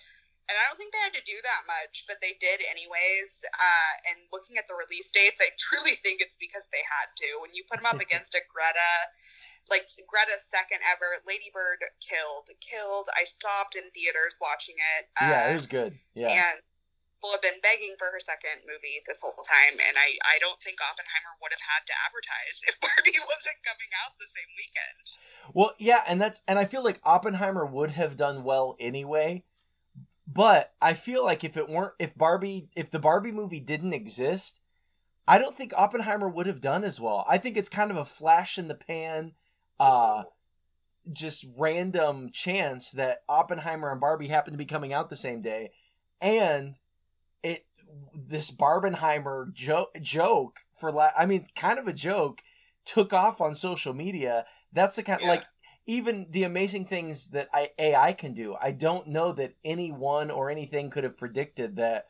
[0.49, 3.45] and I don't think they had to do that much, but they did anyways.
[3.53, 7.45] Uh, and looking at the release dates, I truly think it's because they had to.
[7.45, 8.93] When you put them up against a Greta,
[9.69, 13.13] like Greta's second ever, Lady Bird killed, killed.
[13.13, 15.13] I sobbed in theaters watching it.
[15.21, 15.53] Uh, yeah.
[15.53, 15.93] It was good.
[16.17, 16.65] Yeah, And
[17.19, 20.57] people have been begging for her second movie this whole time, and I, I don't
[20.63, 25.05] think Oppenheimer would have had to advertise if Barbie wasn't coming out the same weekend.
[25.53, 29.45] Well, yeah, and that's and I feel like Oppenheimer would have done well anyway.
[30.31, 34.61] But I feel like if it weren't if Barbie if the Barbie movie didn't exist,
[35.27, 37.25] I don't think Oppenheimer would have done as well.
[37.29, 39.33] I think it's kind of a flash in the pan
[39.81, 40.25] uh
[41.11, 45.71] just random chance that Oppenheimer and Barbie happened to be coming out the same day
[46.21, 46.75] and
[47.43, 47.65] it
[48.15, 52.43] this Barbenheimer joke joke for la- I mean kind of a joke
[52.85, 54.45] took off on social media.
[54.75, 55.29] That's the kind Yeah.
[55.29, 55.45] like
[55.89, 58.55] even the amazing things that I, AI can do.
[58.61, 62.09] I don't know that anyone or anything could have predicted that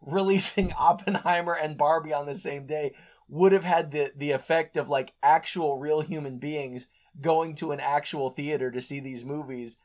[0.00, 2.94] releasing Oppenheimer and Barbie on the same day
[3.28, 6.86] would have had the the effect of like actual real human beings
[7.20, 9.76] going to an actual theater to see these movies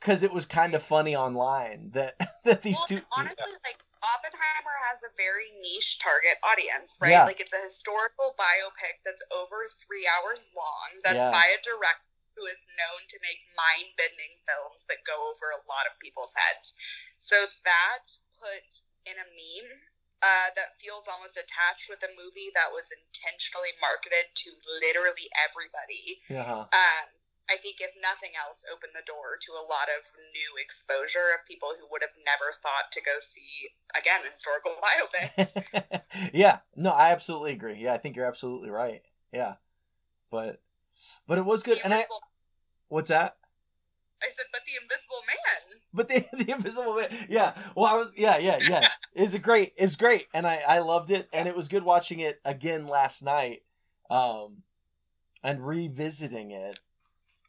[0.00, 4.76] because it was kind of funny online that that these well, two honestly, like Oppenheimer
[4.90, 7.12] has a very niche target audience, right?
[7.12, 7.24] Yeah.
[7.24, 10.98] Like it's a historical biopic that's over three hours long.
[11.04, 11.30] That's Yeah.
[11.30, 15.88] by a director who is known to make mind-bending films that go over a lot
[15.90, 16.74] of people's heads.
[17.18, 18.04] So that
[18.38, 19.72] put in a meme
[20.20, 24.52] uh, that feels almost attached with a movie that was intentionally marketed to
[24.84, 26.68] literally everybody uh-huh.
[26.68, 27.08] um,
[27.50, 31.46] I think if nothing else, opened the door to a lot of new exposure of
[31.48, 36.02] people who would have never thought to go see again historical biopic.
[36.32, 37.74] yeah, no, I absolutely agree.
[37.74, 39.02] Yeah, I think you're absolutely right.
[39.32, 39.54] Yeah,
[40.30, 40.62] but
[41.26, 41.78] but it was good.
[41.78, 42.04] The And I
[42.88, 43.36] what's that?
[44.22, 45.80] I said, but the Invisible Man.
[45.92, 47.26] But the the Invisible Man.
[47.28, 47.54] Yeah.
[47.74, 48.14] Well, I was.
[48.16, 48.38] Yeah.
[48.38, 48.58] Yeah.
[48.60, 48.90] Yes.
[49.12, 49.74] It's a great.
[49.76, 53.26] It's great, and I I loved it, and it was good watching it again last
[53.26, 53.66] night,
[54.08, 54.62] um,
[55.42, 56.78] and revisiting it.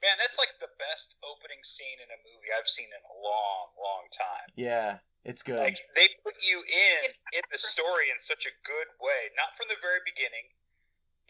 [0.01, 3.65] Man, that's like the best opening scene in a movie I've seen in a long,
[3.77, 4.49] long time.
[4.57, 5.61] Yeah, it's good.
[5.61, 9.69] Like they put you in in the story in such a good way, not from
[9.69, 10.49] the very beginning.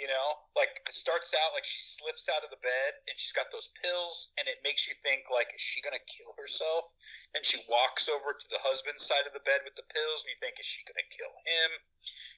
[0.02, 3.38] You know, like it starts out like she slips out of the bed and she's
[3.38, 6.90] got those pills, and it makes you think like, is she gonna kill herself?
[7.38, 10.34] And she walks over to the husband's side of the bed with the pills, and
[10.34, 11.70] you think, is she gonna kill him?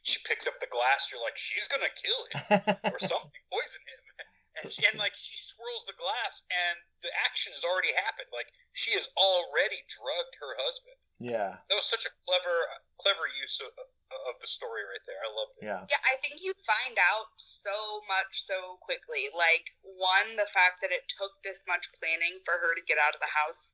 [0.04, 2.44] She picks up the glass, you're like, she's gonna kill him
[2.92, 4.28] or something, poison him.
[4.62, 8.30] And, she, and like she swirls the glass, and the action has already happened.
[8.30, 11.00] Like she has already drugged her husband.
[11.18, 11.58] yeah.
[11.70, 12.58] That was such a clever,
[13.02, 15.18] clever use of, of the story right there.
[15.22, 15.66] I loved it.
[15.66, 15.82] Yeah.
[15.90, 17.74] Yeah, I think you find out so
[18.06, 19.34] much so quickly.
[19.34, 23.18] Like, one, the fact that it took this much planning for her to get out
[23.18, 23.74] of the house,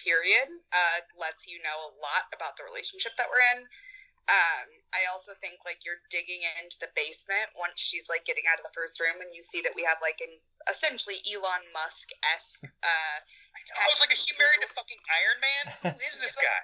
[0.00, 3.68] period, uh, lets you know a lot about the relationship that we're in.
[4.24, 8.56] Um, I also think like you're digging into the basement once she's like getting out
[8.56, 10.32] of the first room, and you see that we have like an
[10.64, 12.64] essentially Elon Musk esque.
[12.64, 15.64] Uh, I was like, is she married to fucking Iron Man?
[15.92, 16.60] Who is this guy?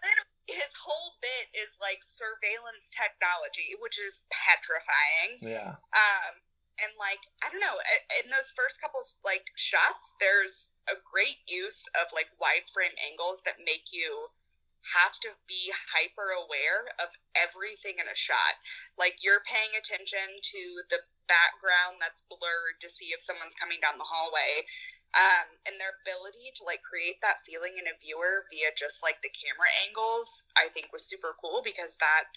[0.50, 5.38] his whole bit is like surveillance technology, which is petrifying.
[5.38, 5.78] Yeah.
[5.94, 6.34] Um,
[6.80, 7.76] and like I don't know,
[8.24, 13.44] in those first couple like shots, there's a great use of like wide frame angles
[13.44, 14.32] that make you
[14.82, 18.54] have to be hyper aware of everything in a shot.
[18.96, 24.00] Like you're paying attention to the background that's blurred to see if someone's coming down
[24.00, 24.66] the hallway.
[25.10, 29.18] Um, and their ability to like create that feeling in a viewer via just like
[29.26, 32.30] the camera angles, I think was super cool because that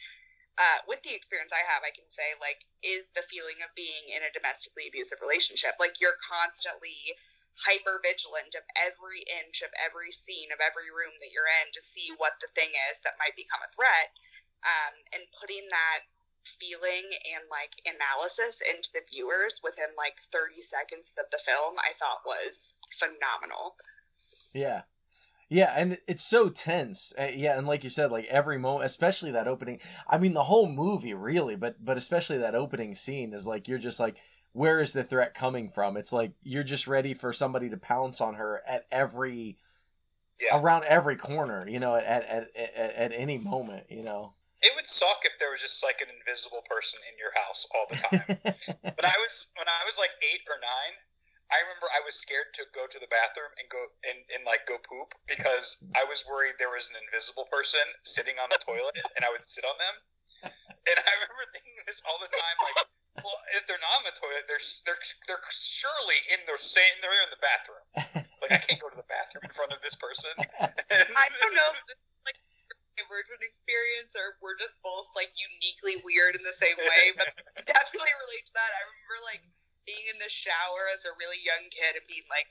[0.57, 4.09] uh, with the experience I have, I can say like is the feeling of being
[4.09, 5.77] in a domestically abusive relationship.
[5.77, 7.13] Like you're constantly
[7.61, 11.81] hyper vigilant of every inch of every scene of every room that you're in to
[11.81, 14.09] see what the thing is that might become a threat.
[14.63, 16.07] Um, and putting that
[16.45, 21.93] feeling and like analysis into the viewers within like 30 seconds of the film, I
[21.99, 23.75] thought was phenomenal.
[24.53, 24.83] Yeah.
[25.49, 27.13] Yeah, and it's so tense.
[27.19, 29.79] Uh, yeah, and like you said, like every moment, especially that opening.
[30.07, 33.77] I mean, the whole movie, really, but but especially that opening scene is like you're
[33.77, 34.15] just like,
[34.53, 35.97] where is the threat coming from?
[35.97, 39.57] It's like you're just ready for somebody to pounce on her at every
[40.39, 40.57] Yeah.
[40.57, 44.33] around every corner, you know, at at, at at any moment, you know.
[44.61, 47.85] It would suck if there was just like an invisible person in your house all
[47.89, 48.27] the time.
[48.95, 50.93] when I was when I was like eight or nine,
[51.51, 54.63] I remember I was scared to go to the bathroom and go and, and like
[54.65, 58.95] go poop because I was worried there was an invisible person sitting on the toilet
[59.17, 59.95] and I would sit on them.
[60.43, 62.87] And I remember thinking this all the time, like,
[63.21, 67.13] well, if they're not on the toilet, they're they're they're surely in the same they're
[67.13, 67.85] in the bathroom.
[68.41, 70.33] Like I can't go to the bathroom in front of this person.
[70.59, 72.39] I don't know if this is like
[72.97, 77.29] a virgin experience or we're just both like uniquely weird in the same way, but
[77.29, 78.71] I definitely relate to that.
[78.73, 79.43] I remember like
[79.85, 82.49] being in the shower as a really young kid and being like,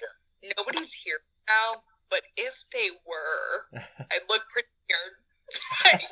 [0.55, 3.67] nobody's here now, but if they were,
[4.15, 5.15] I'd look pretty weird.
[5.91, 6.07] like,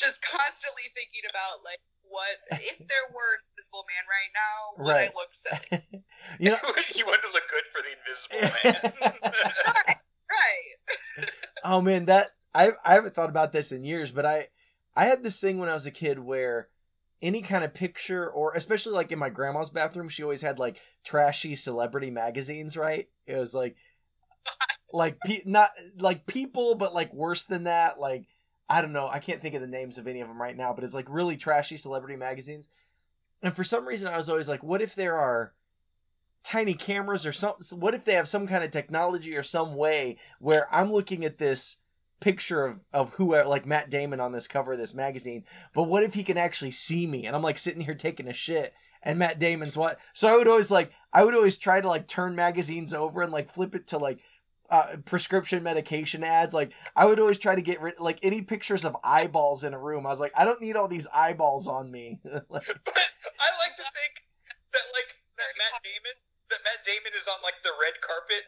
[0.00, 4.92] just constantly thinking about like what if there were an invisible man right now, would
[4.92, 5.10] Right.
[5.10, 6.04] I look silly?
[6.38, 6.56] you know,
[6.96, 9.74] you want to look good for the invisible man.
[9.86, 9.96] right,
[11.18, 11.28] right.
[11.64, 14.48] oh man, that I I haven't thought about this in years, but I
[14.94, 16.68] I had this thing when I was a kid where
[17.22, 20.80] any kind of picture or especially like in my grandma's bathroom, she always had like
[21.04, 23.08] trashy celebrity magazines, right?
[23.26, 23.76] It was like
[24.92, 28.26] like pe- not like people but like worse than that, like
[28.68, 30.72] I don't know, I can't think of the names of any of them right now,
[30.72, 32.68] but it's like really trashy celebrity magazines.
[33.42, 35.52] And for some reason I was always like what if there are
[36.42, 40.18] tiny cameras or some what if they have some kind of technology or some way
[40.40, 41.78] where I'm looking at this
[42.20, 45.44] picture of of who like Matt Damon on this cover of this magazine,
[45.74, 48.32] but what if he can actually see me and I'm like sitting here taking a
[48.32, 48.72] shit
[49.02, 49.98] and Matt Damon's what?
[50.12, 53.32] So I would always like I would always try to like turn magazines over and
[53.32, 54.18] like flip it to like
[54.72, 56.54] uh, prescription medication ads.
[56.54, 59.78] Like I would always try to get rid like any pictures of eyeballs in a
[59.78, 60.06] room.
[60.06, 62.18] I was like I don't need all these eyeballs on me.
[62.32, 63.08] Like, But
[63.38, 64.24] I like to think
[64.72, 66.16] that like that Matt Damon
[66.48, 68.42] that Matt Damon is on like the red carpet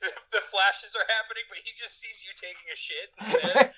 [0.00, 3.72] the, the flashes are happening, but he just sees you taking a shit instead.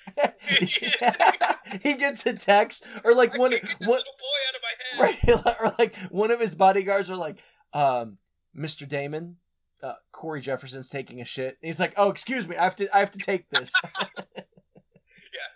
[1.83, 4.55] he gets a text or like I one can't get this one little boy out
[4.55, 5.43] of my head.
[5.43, 7.39] right or like one of his bodyguards are like
[7.73, 8.17] um
[8.55, 9.37] mr damon
[9.83, 12.99] uh, corey jefferson's taking a shit he's like oh excuse me i have to i
[12.99, 15.49] have to take this yeah,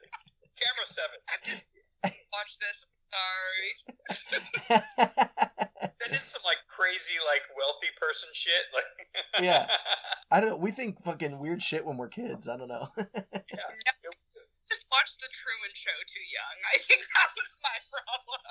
[0.57, 1.19] Camera seven.
[1.31, 1.63] I've just
[2.33, 2.85] watched this.
[3.13, 3.71] Sorry.
[5.97, 8.63] That is some like crazy like wealthy person shit.
[8.73, 9.67] Like Yeah.
[10.31, 12.87] i don't know we think fucking weird shit when we're kids i don't know
[14.69, 16.55] Just watched the Truman Show too young.
[16.73, 18.41] I think that was my problem.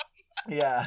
[0.48, 0.86] yeah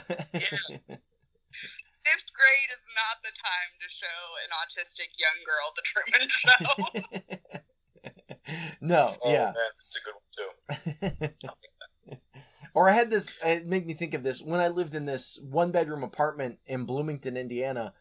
[2.06, 4.08] Fifth grade is not the time to show
[4.44, 6.64] an autistic young girl the Truman Show.
[8.82, 11.48] no oh yeah man, it's a good one too.
[12.74, 13.40] or I had this.
[13.46, 16.86] It made me think of this when I lived in this one bedroom apartment in
[16.86, 17.94] Bloomington, Indiana.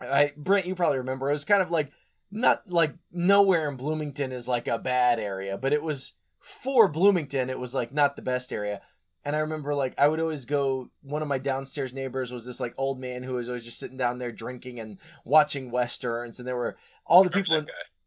[0.00, 1.28] I Brent, you probably remember.
[1.28, 1.90] It was kind of like
[2.30, 7.50] not like nowhere in Bloomington is like a bad area, but it was for Bloomington.
[7.50, 8.80] It was like not the best area.
[9.24, 10.90] And I remember like I would always go.
[11.02, 13.96] One of my downstairs neighbors was this like old man who was always just sitting
[13.96, 17.56] down there drinking and watching westerns, and there were all the people.
[17.56, 17.66] In,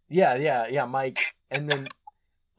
[0.09, 1.87] yeah, yeah, yeah, Mike, and then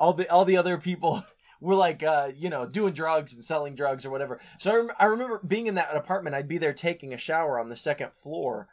[0.01, 1.25] all the all the other people
[1.61, 4.41] were like, uh, you know, doing drugs and selling drugs or whatever.
[4.59, 6.35] So I, rem- I remember being in that apartment.
[6.35, 8.69] I'd be there taking a shower on the second floor,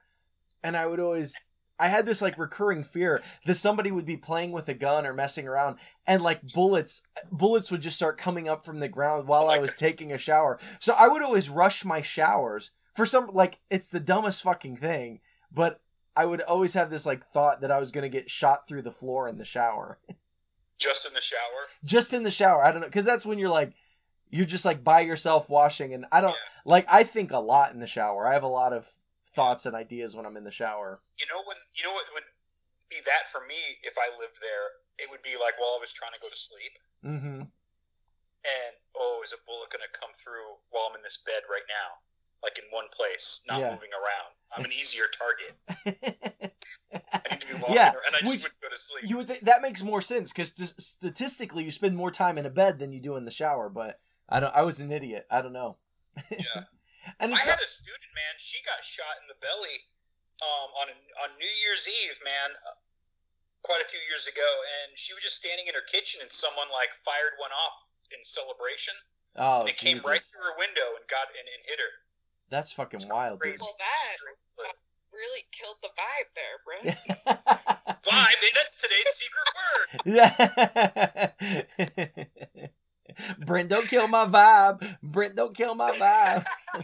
[0.64, 1.36] and I would always.
[1.78, 5.14] I had this like recurring fear that somebody would be playing with a gun or
[5.14, 9.50] messing around, and like bullets, bullets would just start coming up from the ground while
[9.50, 10.58] I was taking a shower.
[10.80, 15.20] So I would always rush my showers for some like it's the dumbest fucking thing,
[15.52, 15.82] but
[16.16, 18.92] I would always have this like thought that I was gonna get shot through the
[18.92, 20.00] floor in the shower.
[20.78, 21.40] Just in the shower.
[21.84, 22.64] Just in the shower.
[22.64, 22.90] I don't know.
[22.90, 23.74] Cause that's when you're like,
[24.30, 25.94] you're just like by yourself washing.
[25.94, 26.62] And I don't, Yeah.
[26.66, 28.28] like, I think a lot in the shower.
[28.28, 28.86] I have a lot of
[29.36, 31.00] thoughts and ideas when I'm in the shower.
[31.20, 32.24] You know when you know what would
[32.90, 34.66] be that for me if I lived there?
[34.98, 36.74] It would be like while I was trying to go to sleep,
[37.06, 37.48] Mm
[38.46, 41.98] and oh, is a bullet gonna come through while I'm in this bed right now?
[42.44, 43.72] Like in one place, not Yeah.
[43.74, 44.32] moving around.
[44.56, 46.54] I'm an easier target.
[46.94, 49.10] I need to be walking Yeah, and I just which- wouldn't go to sleep.
[49.10, 52.50] you would think that makes more sense because statistically you spend more time in a
[52.52, 53.68] bed than you do in the shower.
[53.68, 55.26] But I don't, I was an idiot.
[55.32, 55.78] I don't know.
[56.30, 56.38] Yeah.
[57.20, 58.34] And I had a student, man.
[58.38, 59.78] She got shot in the belly
[60.44, 60.88] um, on
[61.24, 62.76] on New Year's Eve, man, uh,
[63.64, 64.50] quite a few years ago,
[64.84, 68.20] and she was just standing in her kitchen, and someone like fired one off in
[68.22, 68.94] celebration,
[69.40, 71.94] oh, and it came right through her window and got and, and hit her.
[72.52, 73.56] That's fucking wild, dude.
[73.56, 73.64] Crazy.
[73.64, 74.76] Well, that
[75.16, 76.78] really killed the vibe there, bro.
[78.06, 79.88] Vibe, that's today's secret word.
[83.18, 83.34] yeah.
[83.46, 84.98] Brent, don't kill my vibe.
[85.02, 86.46] Brent, don't kill my vibe.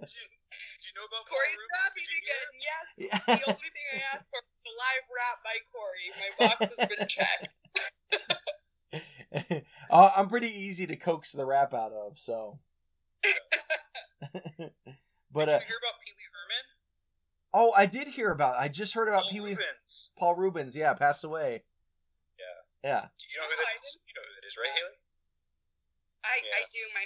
[0.00, 1.68] Do you know about Paul Corey's Reubens?
[1.76, 2.48] rapping Did again.
[2.60, 2.86] Yes.
[2.96, 6.08] The only thing I asked for was a live rap by Corey.
[6.16, 7.48] My box has been checked.
[9.90, 12.58] uh, I'm pretty easy to coax the rap out of, so.
[15.32, 16.64] but Did uh, you hear about Pee Wee Herman?
[17.54, 18.56] oh, I did hear about.
[18.58, 20.14] I just heard about Paul Pee Wee Reubens.
[20.18, 20.74] Paul Reubens.
[20.74, 21.62] Yeah, passed away.
[22.38, 22.90] Yeah.
[22.90, 23.06] Yeah.
[23.18, 23.78] You know who that I?
[24.06, 24.22] You know
[24.56, 24.96] who right, Haley?
[26.24, 26.58] I, Yeah.
[26.58, 26.82] I do.
[26.96, 27.04] My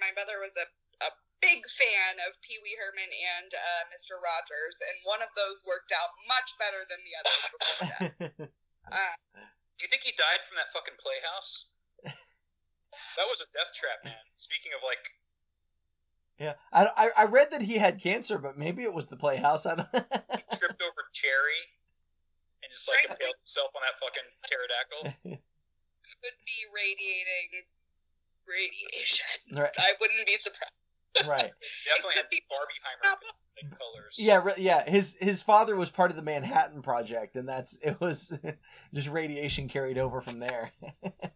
[0.00, 0.66] my mother was a,
[1.04, 1.10] a
[1.44, 4.16] big fan of Pee Wee Herman and uh, Mr.
[4.16, 8.50] Rogers, and one of those worked out much better than the others before that.
[8.84, 11.72] Uh, Do you think he died from that fucking playhouse?
[12.04, 14.24] That was a death trap, man.
[14.36, 15.00] Speaking of like,
[16.38, 16.54] yeah.
[16.72, 19.66] I, I I read that he had cancer, but maybe it was the Playhouse.
[19.70, 19.88] I don't.
[19.88, 21.62] he tripped over Chairry
[22.62, 25.40] and just like impaled himself on that fucking pterodactyl.
[26.20, 27.64] could be radiating
[28.48, 29.60] radiation.
[29.60, 29.74] right.
[29.78, 30.72] I wouldn't be surprised.
[31.26, 31.52] Right.
[31.86, 33.16] Definitely could had be- Barbenheimer
[33.62, 34.16] like colors.
[34.18, 34.88] Yeah, re- yeah.
[34.88, 38.36] His his father was part of the Manhattan Project, and that's it was
[38.94, 40.72] just radiation carried over from there.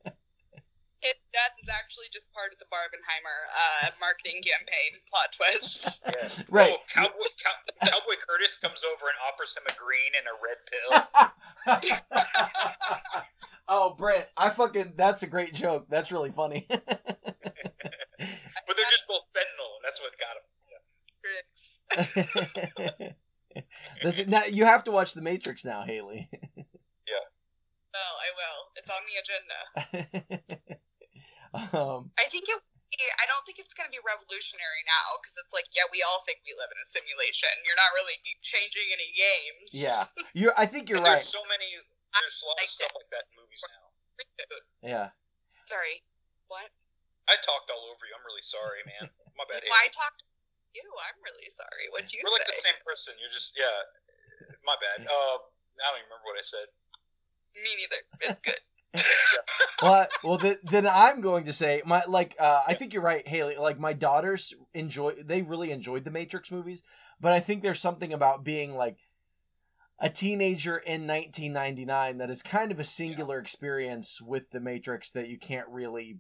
[1.01, 6.03] His death is actually just part of the Barbenheimer uh, marketing campaign plot twist.
[6.18, 6.28] Yeah.
[6.51, 6.70] Right.
[6.72, 10.59] Oh, Cowboy, Cow- Cowboy Curtis comes over and offers him a green and a red
[10.70, 10.90] pill.
[13.68, 15.86] oh, Brent, I fucking that's a great joke.
[15.88, 16.66] That's really funny.
[16.68, 16.80] But
[18.18, 20.44] they're just both fentanyl, and that's what got him.
[21.22, 21.80] Tricks.
[24.03, 26.28] That's now you have to watch The Matrix now, Haley.
[26.32, 27.24] Yeah.
[27.94, 28.70] Well, I will.
[28.76, 29.16] It's on the
[30.30, 30.82] agenda.
[31.55, 32.61] Um, I think it.
[33.20, 36.24] I don't think it's going to be revolutionary now because it's like, yeah, we all
[36.24, 37.53] think we live in a simulation.
[37.62, 39.76] You're not really changing any games.
[39.76, 40.49] yeah, you.
[40.57, 41.14] I think you're right.
[41.14, 41.68] there's so many.
[41.68, 43.86] There's a lot of stuff like that in movies now.
[44.82, 45.09] Yeah.
[45.68, 46.01] Sorry.
[46.49, 46.72] What?
[47.28, 48.16] I talked all over you.
[48.16, 49.12] I'm really sorry, man.
[49.36, 49.61] My bad.
[49.68, 49.92] Why Haley.
[49.92, 50.24] talk to
[50.72, 50.82] you?
[50.82, 51.92] I'm really sorry.
[51.92, 52.24] What'd you say?
[52.24, 53.14] We're like the same person.
[53.20, 54.59] You're just yeah.
[54.64, 55.05] My bad.
[55.05, 55.36] Uh,
[55.84, 56.68] I don't even remember what I said.
[57.61, 58.01] Me neither.
[58.32, 58.62] It's good.
[59.82, 62.36] Well, well, then, then I'm going to say my like.
[62.39, 63.57] Uh, I think you're right, Haley.
[63.57, 65.14] Like my daughters enjoy.
[65.24, 66.82] They really enjoyed the Matrix movies,
[67.20, 68.97] but I think there's something about being like
[70.01, 75.28] a teenager in 1999 that is kind of a singular experience with the Matrix that
[75.28, 76.18] you can't really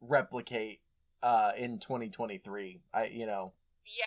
[0.00, 0.80] replicate
[1.22, 2.80] uh, in 2023.
[2.92, 3.52] I, you know,
[3.84, 4.06] Yeah.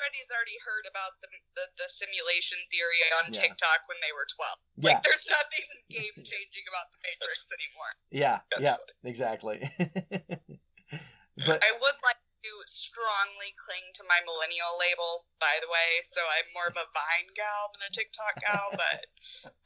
[0.00, 1.28] Everybody's already heard about the,
[1.60, 3.52] the, the simulation theory on Yeah.
[3.52, 4.48] TikTok when they were 12.
[4.80, 7.92] yeah, Like, there's nothing game changing about the Matrix anymore.
[8.08, 8.96] yeah, That's yeah, funny.
[9.04, 9.56] exactly.
[11.44, 16.00] but I would like to strongly cling to my millennial label, by the way.
[16.08, 18.98] So I'm more of a Vine gal than a TikTok gal, but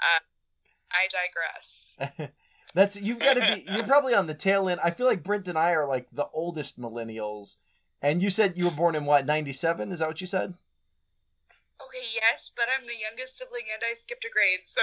[0.03, 0.21] uh,
[0.91, 1.95] I digress.
[2.75, 3.63] That's you've got to be.
[3.71, 4.81] You're probably on the tail end.
[4.83, 7.57] I feel like Brent and I are like the oldest millennials.
[8.05, 9.25] And you said you were born in what?
[9.25, 9.91] Ninety seven?
[9.91, 10.53] Is that what you said?
[11.81, 14.81] Okay, yes, but I'm the youngest sibling and I skipped a grade, so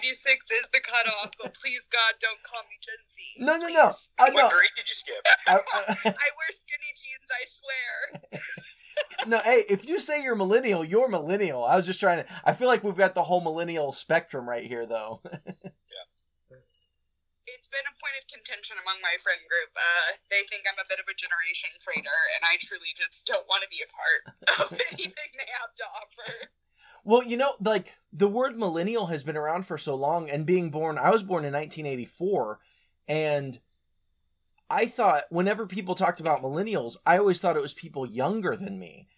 [0.00, 1.30] 96 is the cutoff.
[1.40, 3.22] But please, God, don't call me Gen Z.
[3.38, 3.86] No, no, no.
[3.86, 4.10] please.
[4.18, 4.48] I What know.
[4.50, 5.24] grade did you skip?
[5.46, 8.40] I, I, I wear skinny jeans, I swear.
[9.28, 11.64] no, hey, if you say you're millennial, you're millennial.
[11.64, 12.30] I was just trying to.
[12.44, 15.20] I feel like we've got the whole millennial spectrum right here, though.
[15.24, 15.38] Yeah.
[17.46, 18.01] It's been a point of
[18.32, 19.70] contention among my friend group.
[19.76, 23.44] Uh, they think I'm a bit of a generation traitor, and I truly just don't
[23.46, 24.22] want to be a part
[24.64, 26.48] of anything they have to offer.
[27.04, 30.70] Well, you know, like the word millennial has been around for so long, and being
[30.70, 32.60] born, I was born in 1984,
[33.08, 33.60] and
[34.70, 38.78] I thought whenever people talked about millennials, I always thought it was people younger than
[38.78, 39.08] me.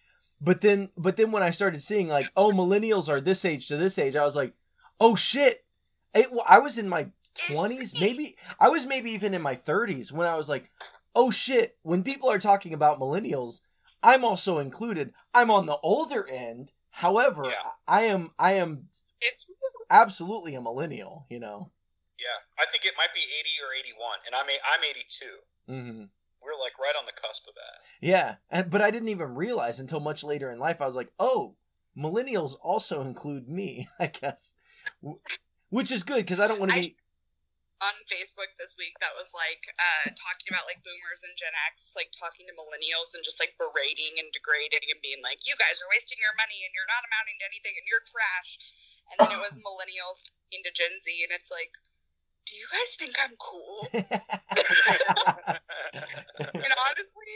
[0.41, 3.77] But then, but then when I started seeing like, oh, millennials are this age to
[3.77, 4.53] this age, I was like,
[4.99, 5.65] oh shit!
[6.13, 10.11] It, well, I was in my 20s, maybe I was maybe even in my 30s
[10.11, 10.71] when I was like,
[11.15, 11.77] oh shit!
[11.83, 13.61] When people are talking about millennials,
[14.01, 15.13] I'm also included.
[15.33, 16.71] I'm on the older end.
[16.89, 17.71] However, Yeah.
[17.87, 18.87] I am I am
[19.21, 19.51] It's
[19.89, 21.71] absolutely a millennial, you know.
[22.17, 22.27] Yeah,
[22.57, 25.25] I think it might be 80 or 81, and I'm a, I'm 82.
[25.67, 26.03] hmm
[26.41, 27.81] We're like right on the cusp of that.
[27.99, 30.81] Yeah, and but I didn't even realize until much later in life.
[30.81, 31.55] I was like, oh,
[31.97, 34.53] millennials also include me, I guess,
[35.69, 36.95] which is good because I don't want to be.
[37.83, 41.95] On Facebook this week that was like uh, talking about like boomers and Gen X,
[41.99, 45.83] like talking to millennials and just like berating and degrading and being like, you guys
[45.83, 48.57] are wasting your money and you're not amounting to anything and you're trash.
[49.11, 51.69] And then it was millennials talking to Gen Z, and it's like,
[52.49, 53.85] do you guys think I'm cool?
[56.35, 57.31] And honestly,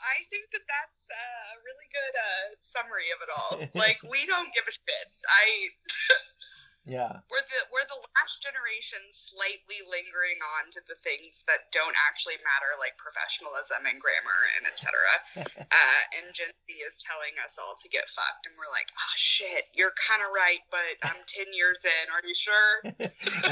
[0.00, 1.24] I think that that's a
[1.60, 3.54] really good uh, summary of it all.
[3.80, 5.06] Like, we don't give a shit.
[5.28, 5.68] I
[6.88, 7.20] Yeah.
[7.28, 12.40] We're the we're the last generation slightly lingering on to the things that don't actually
[12.40, 14.96] matter, like professionalism and grammar and etc.
[15.60, 19.14] uh, and Gen Z is telling us all to get fucked, and we're like, oh
[19.16, 22.04] shit, you're kind of right, but I'm ten years in.
[22.08, 22.72] Are you sure?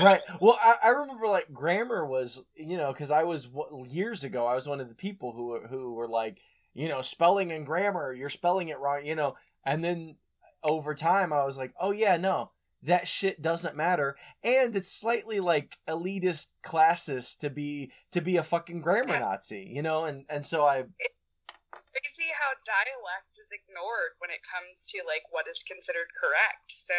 [0.05, 0.25] right.
[0.41, 3.49] Well, I, I remember like grammar was, you know, because I was
[3.89, 6.41] years ago, I was one of the people who who were like,
[6.73, 10.17] you know, spelling and grammar, you're spelling it wrong, you know, and then
[10.65, 12.51] over time, I was like, oh yeah, no
[12.83, 14.17] that shit doesn't matter.
[14.43, 19.83] And it's slightly like elitist classist to be to be a fucking grammar nazi you
[19.83, 20.05] know?
[20.05, 25.27] And and so i they see how dialect is ignored when it comes to like
[25.31, 26.71] what is considered correct.
[26.71, 26.95] So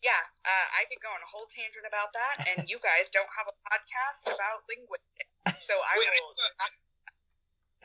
[0.00, 3.28] yeah uh, i could go on a whole tangent about that and you guys don't
[3.36, 6.32] have a podcast about linguistics so i Wait, will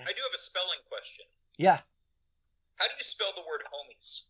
[0.02, 1.26] I do have a spelling question.
[1.58, 1.80] Yeah.
[2.76, 4.30] How do you spell the word homies?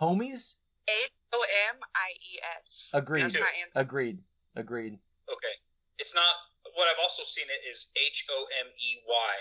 [0.00, 0.56] Homies
[0.88, 2.90] H O M I E S.
[2.94, 3.22] Agreed.
[3.22, 3.80] That's my answer.
[3.80, 4.18] Agreed.
[4.54, 4.98] Agreed.
[5.28, 5.56] Okay.
[5.98, 6.34] It's not
[6.74, 9.34] what I've also seen it is H O M E Y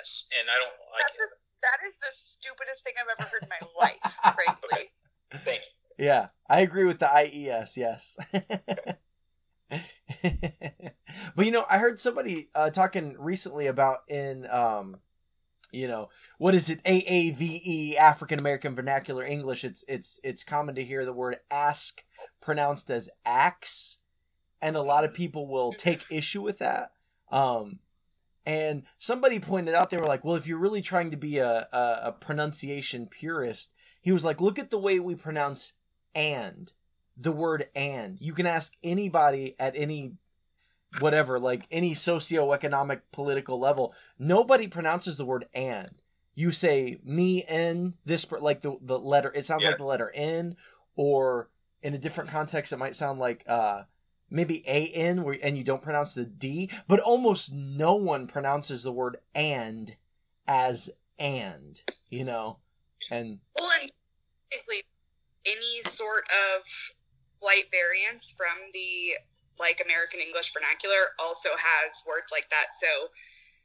[0.00, 1.28] S, and I don't like That's a,
[1.62, 4.90] that is the stupidest thing I've ever heard in my life, frankly.
[5.44, 6.06] Thank you.
[6.06, 7.76] Yeah, I agree with the IES.
[7.76, 8.16] Yes.
[11.36, 14.92] but you know, I heard somebody uh, talking recently about in um,
[15.74, 16.08] you know
[16.38, 16.82] what is it?
[16.84, 19.64] Aave african american vernacular english.
[19.64, 22.04] It's it's it's common to hear the word ask
[22.40, 23.98] pronounced as axe
[24.62, 26.92] and a lot of people will take issue with that.
[27.30, 27.80] Um
[28.46, 31.68] and somebody pointed out they were like well if you're really trying to be a,
[31.72, 35.72] a, a pronunciation purist he was like look at the way we pronounce
[36.14, 36.72] and
[37.16, 38.18] the word and.
[38.20, 40.14] You can ask anybody at any
[41.00, 45.90] whatever, like any socioeconomic political level, nobody pronounces the word and.
[46.36, 49.68] You say me in this like the the letter it sounds Yeah.
[49.70, 50.56] like the letter N
[50.96, 51.48] or
[51.82, 53.82] in a different context it might sound like uh
[54.30, 58.82] maybe a n where and you don't pronounce the d, but almost no one pronounces
[58.82, 59.94] the word and
[60.48, 60.90] as
[61.20, 62.58] and, you know.
[63.10, 63.90] And Well, and
[65.46, 66.24] any sort
[66.56, 66.62] of
[67.40, 69.14] slight variance from the
[69.58, 72.74] like American English vernacular also has words like that.
[72.74, 72.88] So,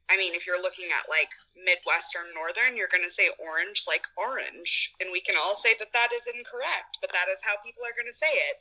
[0.09, 4.05] I mean, if you're looking at like Midwestern Northern, you're going to say orange like
[4.17, 7.85] orange, and we can all say that that is incorrect, but that is how people
[7.85, 8.57] are going to say it.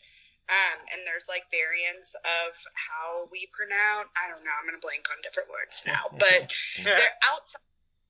[0.48, 4.08] Um, and there's like variants of how we pronounce.
[4.16, 4.56] I don't know.
[4.56, 6.48] I'm going to blank on different words now, but
[6.84, 7.60] they're outside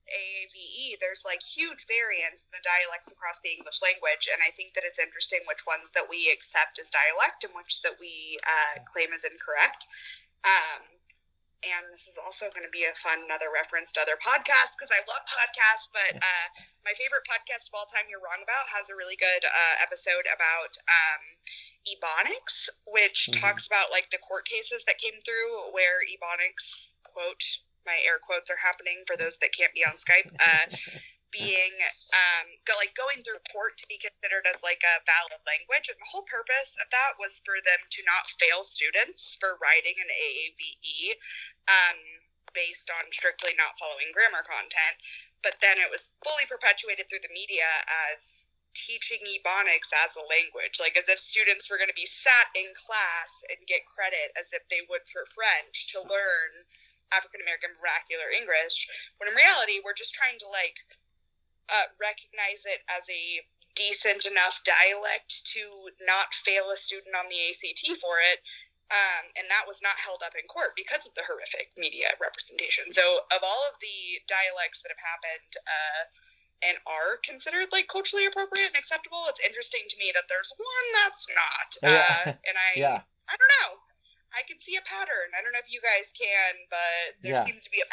[0.09, 4.73] AAVE, there's like huge variance in the dialects across the English language, and I think
[4.73, 8.81] that it's interesting which ones that we accept as dialect and which that we uh,
[8.91, 9.87] claim as incorrect.
[10.45, 10.81] Um,
[11.67, 14.95] and this is also going to be a fun another reference to other podcasts because
[14.95, 16.47] I love podcasts, but uh,
[16.87, 20.23] my favorite podcast of all time, You're Wrong About, has a really good uh, episode
[20.31, 21.21] about um,
[21.83, 23.41] Ebonics, which Mhm.
[23.41, 27.43] talks about like the court cases that came through where Ebonics, quote,
[27.89, 30.69] my air quotes are happening for those that can't be on Skype, uh,
[31.33, 31.73] being
[32.13, 35.97] um, go, like going through court to be considered as like a valid language, and
[35.97, 40.09] the whole purpose of that was for them to not fail students for writing an
[40.09, 41.17] AAVE
[41.69, 41.97] um,
[42.53, 44.97] based on strictly not following grammar content.
[45.41, 47.69] But then it was fully perpetuated through the media
[48.13, 52.47] as teaching ebonics as a language like as if students were going to be sat
[52.53, 56.53] in class and get credit as if they would for french to learn
[57.13, 60.77] African American vernacular English, when in reality, we're just trying to like
[61.69, 63.41] uh, recognize it as a
[63.79, 65.63] decent enough dialect to
[66.03, 68.43] not fail a student on the ACT for it.
[68.89, 72.89] Um, and that was not held up in court because of the horrific media representation.
[72.89, 76.01] So, of all of the dialects that have happened uh,
[76.65, 80.87] and are considered like culturally appropriate and acceptable, it's interesting to me that there's one
[81.05, 81.69] that's not.
[81.85, 82.01] Yeah.
[82.01, 82.99] Uh, and I, yeah.
[83.29, 83.69] I don't know.
[84.33, 85.29] I can see a pattern.
[85.37, 87.43] I don't know if you guys can, but there Yeah.
[87.43, 87.89] seems to be a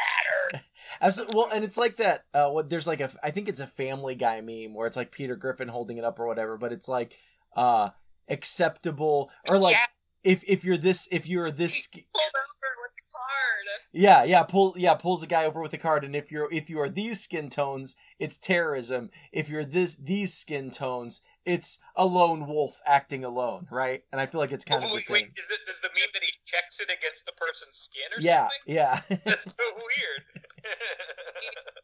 [0.53, 0.64] pattern.
[1.01, 1.37] Absolutely.
[1.37, 2.24] Well, and it's like that.
[2.34, 5.11] Uh, what there's like a, I think it's a Family Guy meme where it's like
[5.12, 7.16] Peter Griffin holding it up or whatever, but it's like,
[7.57, 7.91] uh,
[8.28, 9.84] acceptable or like yeah,
[10.24, 13.80] if if you're this if you're this pulled over with the card.
[13.93, 16.68] yeah yeah pull yeah pulls a guy over with a card and if you're if
[16.68, 22.05] you are these skin tones it's terrorism if you're this these skin tones it's a
[22.05, 25.20] lone wolf acting alone right and I feel like it's kind of the wait, wait,
[25.24, 28.20] same is it is the meme that he checks it against the person's skin or
[28.20, 28.61] yeah something?
[28.66, 29.16] yeah yeah.
[29.24, 30.22] That's so weird.
[30.36, 31.82] If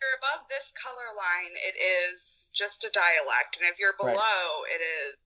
[0.00, 4.16] you're above this color line, it is just a dialect, and if you're Right.
[4.16, 5.16] below, it is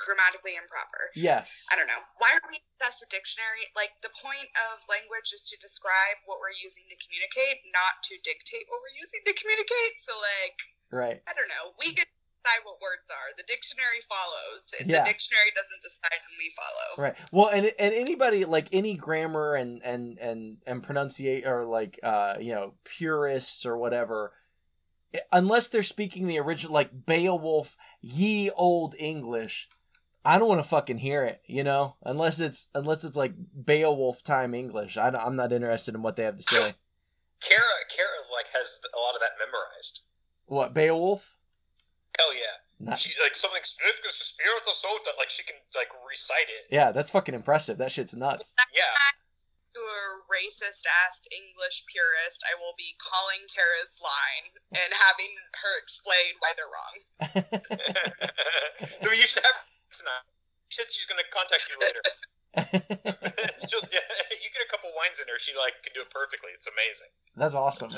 [0.00, 1.12] grammatically improper.
[1.14, 2.00] yes I don't know.
[2.18, 3.68] Why are we obsessed with dictionary?
[3.76, 8.16] Like the point of language is to describe what we're using to communicate, not to
[8.24, 10.00] dictate what we're using to communicate.
[10.00, 10.56] So like
[10.90, 11.76] right I don't know.
[11.76, 12.08] We get
[12.42, 13.36] decide what words are.
[13.36, 14.74] The dictionary follows.
[14.80, 15.04] Yeah.
[15.04, 17.02] The dictionary doesn't decide, and we follow.
[17.02, 17.16] Right.
[17.32, 22.34] Well, and and anybody like any grammar and and and and pronunciate or like uh
[22.40, 24.32] you know purists or whatever,
[25.32, 29.68] unless they're speaking the original like Beowulf, ye old English,
[30.24, 31.42] I don't want to fucking hear it.
[31.46, 33.34] You know, unless it's unless it's like
[33.64, 34.96] Beowulf time English.
[34.96, 36.74] I I'm not interested in what they have to say.
[37.40, 37.62] Kara,
[37.96, 40.04] Kara, like has a lot of that memorized.
[40.46, 41.36] What Beowulf?
[42.20, 42.56] Hell yeah.
[42.80, 46.68] Not, She like something spirit spirit the soul that like she can like recite it.
[46.68, 47.76] yeah, that's fucking impressive.
[47.80, 48.52] That shit's nuts.
[48.76, 48.84] Yeah.
[49.72, 55.74] To a racist ass English purist, I will be calling Kara's line and having her
[55.80, 56.96] explain why they're wrong.
[59.04, 59.60] no, you should have
[59.94, 60.26] tonight.
[60.68, 62.02] She said she's gonna contact you later.
[63.70, 64.02] She'll, yeah,
[64.42, 66.50] you get a couple wines in her, she like can do it perfectly.
[66.50, 67.12] It's amazing.
[67.36, 67.90] that's awesome.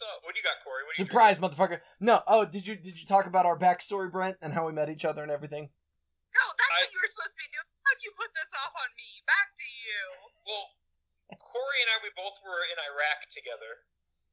[0.00, 0.24] What's up?
[0.24, 0.80] What do you got, Corey?
[0.88, 1.84] What do you Surprise, motherfucker!
[2.00, 2.24] No.
[2.24, 5.04] Oh, did you did you talk about our backstory, Brent, and how we met each
[5.04, 5.68] other and everything?
[5.68, 7.68] No, that's I- what you were supposed to be doing.
[7.84, 9.20] How'd you put this off on me?
[9.28, 10.00] Back to you.
[10.48, 10.64] Well,
[11.36, 13.72] Corey and I, we both were in Iraq together.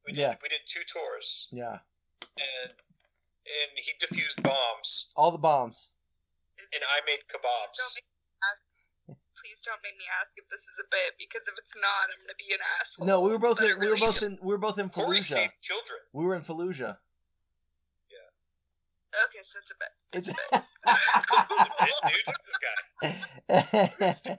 [0.08, 0.34] We did, Yeah.
[0.40, 1.84] We did two tours, Yeah,
[2.40, 5.92] and and he diffused bombs, all the bombs.
[6.56, 7.76] and I made Don't kebabs.
[7.76, 9.20] make me ask.
[9.36, 12.16] Please don't make me ask if this is a bit because if it's not, I'm
[12.24, 13.04] gonna be an asshole.
[13.06, 15.52] No, we were both in, we were both in we were both in Fallujah.
[15.60, 16.00] children.
[16.12, 16.96] We were in Fallujah.
[18.08, 19.24] Yeah.
[19.28, 19.92] Okay, so it's a bit.
[20.16, 20.28] It's
[22.08, 22.58] Dude, this
[24.24, 24.36] guy.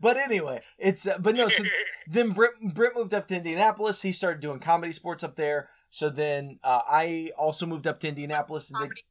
[0.00, 1.48] But anyway, it's uh, but no.
[1.48, 1.62] So
[2.08, 4.02] then Britt, Britt moved up to Indianapolis.
[4.02, 5.68] He started doing comedy sports up there.
[5.90, 9.04] So then uh, I also moved up to Indianapolis and did Comedy.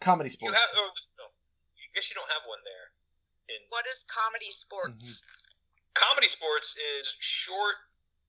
[0.00, 0.54] comedy you sports.
[0.56, 0.68] have?
[0.76, 1.24] Oh, no.
[1.26, 2.89] I guess you don't have one there.
[3.50, 5.22] In What is comedy sports?
[5.94, 7.74] comedy sports is short,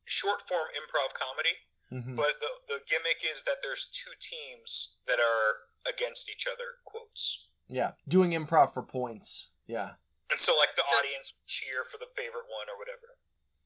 [0.05, 1.55] short form improv comedy.
[1.91, 2.15] Mhm.
[2.15, 5.57] But the the gimmick is that there's two teams that are
[5.88, 6.80] against each other.
[6.86, 7.49] Quotes.
[7.67, 9.49] Yeah, doing improv for points.
[9.67, 9.95] Yeah,
[10.30, 13.15] And so, like, the So- audience cheer for the favorite one or whatever.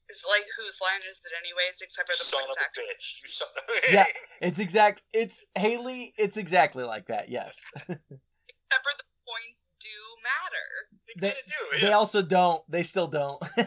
[0.10, 1.82] It's like whose line is it anyways?
[1.82, 3.22] Except for the Son of points a bitch!
[3.24, 3.48] You son.
[3.92, 4.06] Yeah.
[4.42, 5.02] it's exact.
[5.14, 6.14] It's Haley.
[6.18, 7.30] It's exactly like that.
[7.30, 7.60] Yes.
[7.76, 8.02] Except
[8.84, 9.90] for the points do
[10.22, 10.95] matter.
[11.08, 11.86] They They- kind of do.
[11.88, 12.64] They also don't.
[12.70, 13.40] They still don't.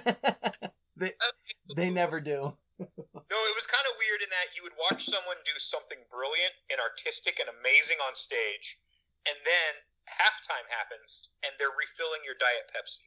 [0.97, 1.55] they Okay.
[1.77, 2.57] they never do.
[2.79, 6.55] No, it was kind of weird in that you would watch someone do something brilliant
[6.71, 8.79] and artistic and amazing on stage,
[9.27, 9.73] and then
[10.09, 13.03] halftime happens and they're refilling your diet Pepsi.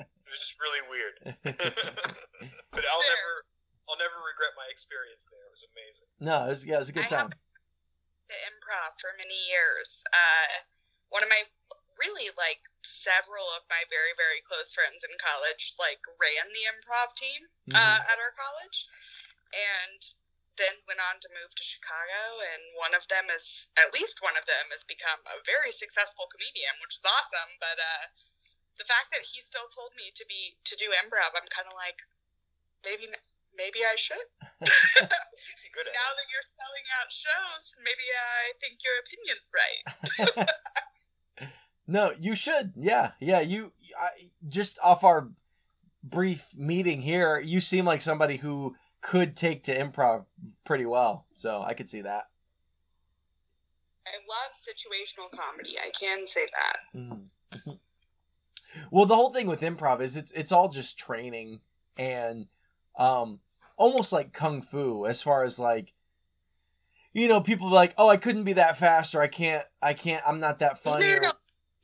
[0.26, 1.14] It was just really weird.
[2.74, 3.14] but I'll Fair.
[3.14, 3.32] never,
[3.86, 5.38] I'll never regret my experience there.
[5.46, 6.08] It was amazing.
[6.18, 7.38] no, it was, yeah, it was a good I have- time.
[8.26, 10.02] To improv for many years.
[10.10, 10.66] Uh,
[11.14, 11.46] one of my
[11.98, 17.14] really like several of my very very close friends in college like ran the improv
[17.16, 18.10] team uh, Mhm.
[18.12, 18.86] at our college,
[19.52, 20.00] and
[20.56, 22.40] then went on to move to Chicago.
[22.40, 26.26] And one of them is at least one of them has become a very successful
[26.32, 27.58] comedian, which is awesome.
[27.60, 28.04] But uh,
[28.78, 31.76] the fact that he still told me to be to do improv, I'm kind of
[31.76, 32.00] like
[32.84, 33.12] maybe
[33.56, 34.26] maybe I should.
[35.76, 40.48] Good now that you're selling out shows, maybe I think your opinion's right.
[41.86, 42.72] No, you should.
[42.76, 43.40] Yeah, yeah.
[43.40, 44.08] You I,
[44.48, 45.28] just off our
[46.02, 50.24] brief meeting here, you seem like somebody who could take to improv
[50.64, 51.26] pretty well.
[51.34, 52.24] So I could see that.
[54.06, 55.76] I love situational comedy.
[55.78, 56.98] I can say that.
[56.98, 57.78] Mhm.
[58.90, 61.60] well, the whole thing with improv is it's it's all just training
[61.96, 62.46] and
[62.98, 63.40] um
[63.76, 65.92] almost like kung fu as far as like
[67.12, 69.94] you know people be like oh I couldn't be that fast or I can't I
[69.94, 71.30] can't I'm not that funny No, or, no,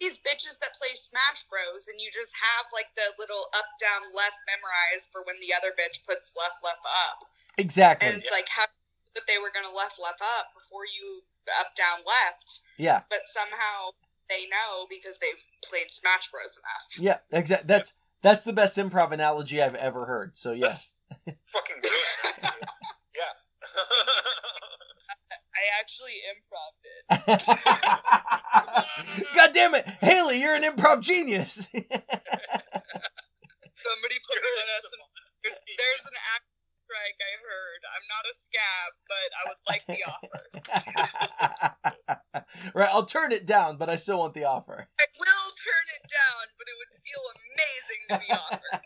[0.03, 1.87] These bitches that play Smash Bros.
[1.87, 5.71] and you just have like the little up, down, left memorized for when the other
[5.79, 7.23] bitch puts left, left, up.
[7.55, 8.67] exactly And it's like how
[9.15, 11.23] that they were gonna left, left, up before you
[11.63, 13.95] up, down, left, yeah but somehow
[14.27, 16.59] they know because they've played Smash Bros.
[16.59, 16.99] enough.
[16.99, 20.95] yeah exactly that's that's the best improv analogy I've ever heard so yes
[21.27, 22.57] Fucking brilliant.
[23.15, 23.33] yeah.
[25.53, 27.05] I actually improv it.
[29.37, 31.89] God damn it Haley you're an improv genius Somebody
[34.29, 34.85] put it on us.
[35.45, 36.47] And there's an act
[36.87, 37.19] strike.
[37.19, 37.81] I heard.
[37.91, 40.39] I'm not a scab, but I would like the offer.
[42.75, 46.03] right I'll turn it down but I still want the offer I will turn it
[46.09, 48.81] down, but it would feel amazing to be offered.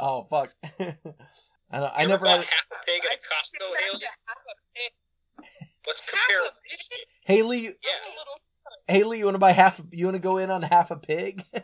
[0.00, 0.48] Oh fuck!
[1.70, 1.90] I know.
[1.94, 4.08] I You never ever had bought half a pig I at Costco, recommend Haley?
[4.08, 4.92] a pig.
[5.86, 6.42] Let's compare.
[7.24, 7.62] Haley.
[7.62, 7.70] Yeah.
[8.04, 8.38] I'm a little.
[8.86, 9.80] Haley, you want to buy half?
[9.92, 11.44] You want to go in on half a pig?
[11.54, 11.60] I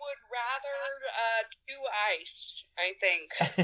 [0.00, 0.78] would rather
[1.20, 1.74] uh, do
[2.18, 2.64] ice.
[2.78, 3.30] I think,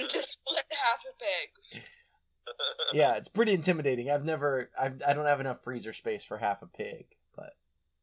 [0.00, 1.84] and to split half a pig.
[2.92, 4.10] yeah, it's pretty intimidating.
[4.10, 7.52] I've never, I've, I don't have enough freezer space for half a pig, but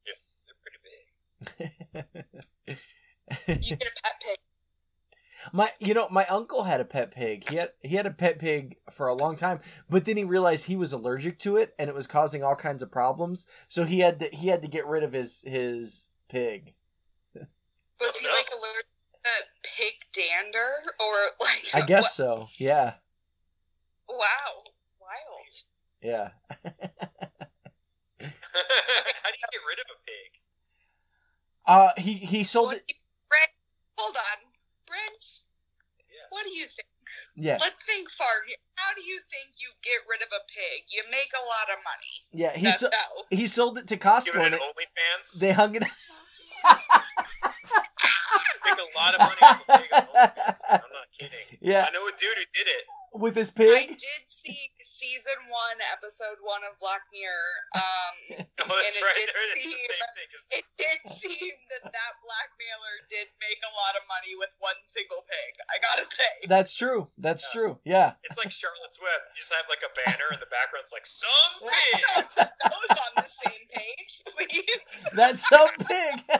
[0.05, 0.13] yeah,
[0.47, 1.67] They're
[2.65, 2.77] pretty
[3.47, 3.61] big.
[3.65, 4.37] You get a pet pig.
[5.53, 7.49] My, you know, my uncle had a pet pig.
[7.49, 10.65] He had, he had a pet pig for a long time, but then he realized
[10.65, 13.45] he was allergic to it, and it was causing all kinds of problems.
[13.67, 16.73] So he had to, he had to get rid of his his pig.
[17.35, 18.85] Was he like allergic
[19.23, 19.29] to
[19.63, 21.65] pig dander or like?
[21.83, 22.45] I guess so.
[22.59, 22.93] Yeah,
[24.09, 24.63] Wow,
[25.01, 25.63] wild.
[26.01, 26.29] yeah.
[28.21, 30.31] How do you get rid of a pig?
[31.65, 32.83] Uh, he he sold Well, it.
[32.87, 32.95] you-
[33.97, 34.51] hold on,
[34.97, 35.25] Brent.
[36.09, 36.25] Yeah.
[36.33, 36.87] What do you think?
[37.37, 38.27] Yeah, Let's think far.
[38.75, 40.83] How do you think you get rid of a pig?
[40.91, 42.15] You make a lot of money.
[42.33, 42.51] yeah.
[42.57, 43.23] He That's so, how.
[43.29, 45.39] he sold it to Give Costco, it and an it, OnlyFans.
[45.39, 45.83] they hung it.
[45.83, 45.91] Make
[48.75, 50.59] a lot of money off a pig on OnlyFans.
[50.67, 51.47] I'm not kidding.
[51.61, 52.83] yeah, I know a dude who did it.
[53.13, 53.69] With his pig.
[53.71, 57.53] I did see season one, episode one of Black Mirror.
[57.75, 59.15] Um, Oh, that's And it right.
[59.15, 60.27] did They're the seem- same thing.
[60.35, 64.75] As, it did seem that that blackmailer did make a lot of money with one
[64.83, 65.55] single pig.
[65.71, 66.27] I gotta say.
[66.51, 67.07] That's true.
[67.17, 67.53] That's Yeah.
[67.55, 67.79] true.
[67.87, 68.19] Yeah.
[68.27, 69.21] it's like Charlotte's Web.
[69.31, 70.83] You just have like a banner in the background.
[70.83, 72.27] It's like some pig.
[72.43, 74.83] Those on the same page, please.
[75.15, 76.27] That's so big.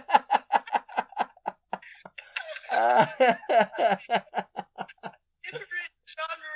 [5.48, 6.47] Different genres,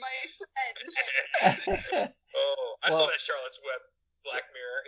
[0.00, 0.08] my
[1.92, 2.12] friend.
[2.36, 3.80] Oh, I saw that Charlotte's Web
[4.24, 4.82] Black Mirror.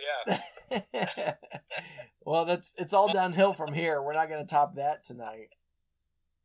[1.05, 1.33] Yeah.
[2.25, 4.01] well, that's it's all downhill from here.
[4.01, 5.49] We're not gonna top that tonight.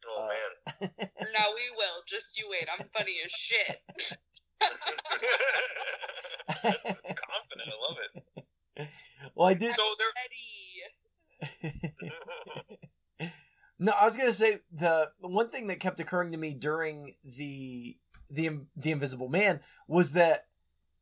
[0.07, 0.29] Oh
[0.67, 0.91] uh, man.
[1.01, 2.03] no, we will.
[2.07, 2.69] Just you wait.
[2.79, 3.77] I'm funny as shit.
[6.63, 7.69] That's confident.
[7.69, 8.89] I love it.
[9.35, 9.73] Well, I did.
[9.73, 9.83] So
[10.25, 11.89] Eddie.
[12.01, 12.11] there.
[13.81, 17.15] No, I was gonna say the the one thing that kept occurring to me during
[17.25, 17.97] the
[18.31, 20.47] the the Invisible Man was that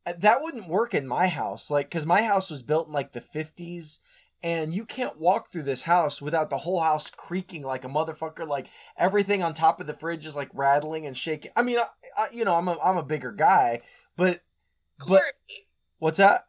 [0.05, 3.12] uh, that wouldn't work in my house, like because my house was built in like
[3.12, 4.01] the fifties,
[4.43, 8.47] and you can't walk through this house without the whole house creaking like a motherfucker.
[8.47, 11.53] Like everything on top of the fridge is like rattling and shaking.
[11.57, 13.81] I mean, I, I, you know, I'm a I'm a bigger guy,
[14.16, 14.43] but
[15.07, 15.22] but
[15.99, 16.47] what's that?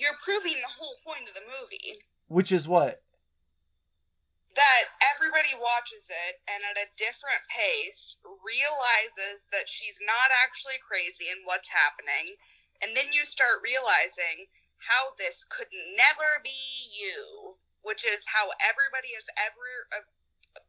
[0.00, 1.98] you're proving the whole point of the movie.
[2.28, 3.02] Which is what?
[4.54, 4.82] That
[5.14, 11.42] everybody watches it and at a different pace realizes that she's not actually crazy and
[11.44, 12.34] what's happening.
[12.82, 14.46] And then you start realizing
[14.78, 16.62] how this could never be
[16.94, 19.68] you which is how everybody has ever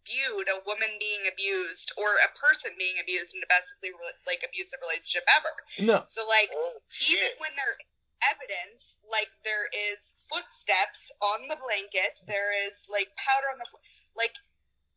[0.04, 3.96] viewed a woman being abused or a person being abused in a basically
[4.28, 5.54] like abusive relationship ever.
[5.80, 6.76] No, so like Oh
[7.08, 7.40] even shit.
[7.40, 7.76] when there
[8.24, 13.82] evidence like there is footsteps on the blanket there is like powder on the floor
[14.16, 14.36] like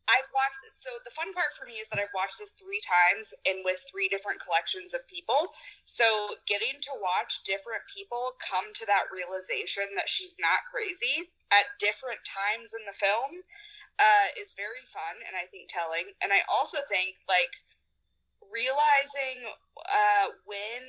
[0.08, 3.34] i've watched so the fun part for me is that i've watched this three times
[3.46, 5.52] and with three different collections of people.
[5.86, 6.04] So
[6.46, 12.20] getting to watch different people come to that realization that she's not crazy at different
[12.24, 13.42] times in the film
[13.98, 16.06] uh, is very fun and i think telling.
[16.22, 17.52] And i also think like
[18.48, 19.44] realizing
[19.76, 20.82] uh, when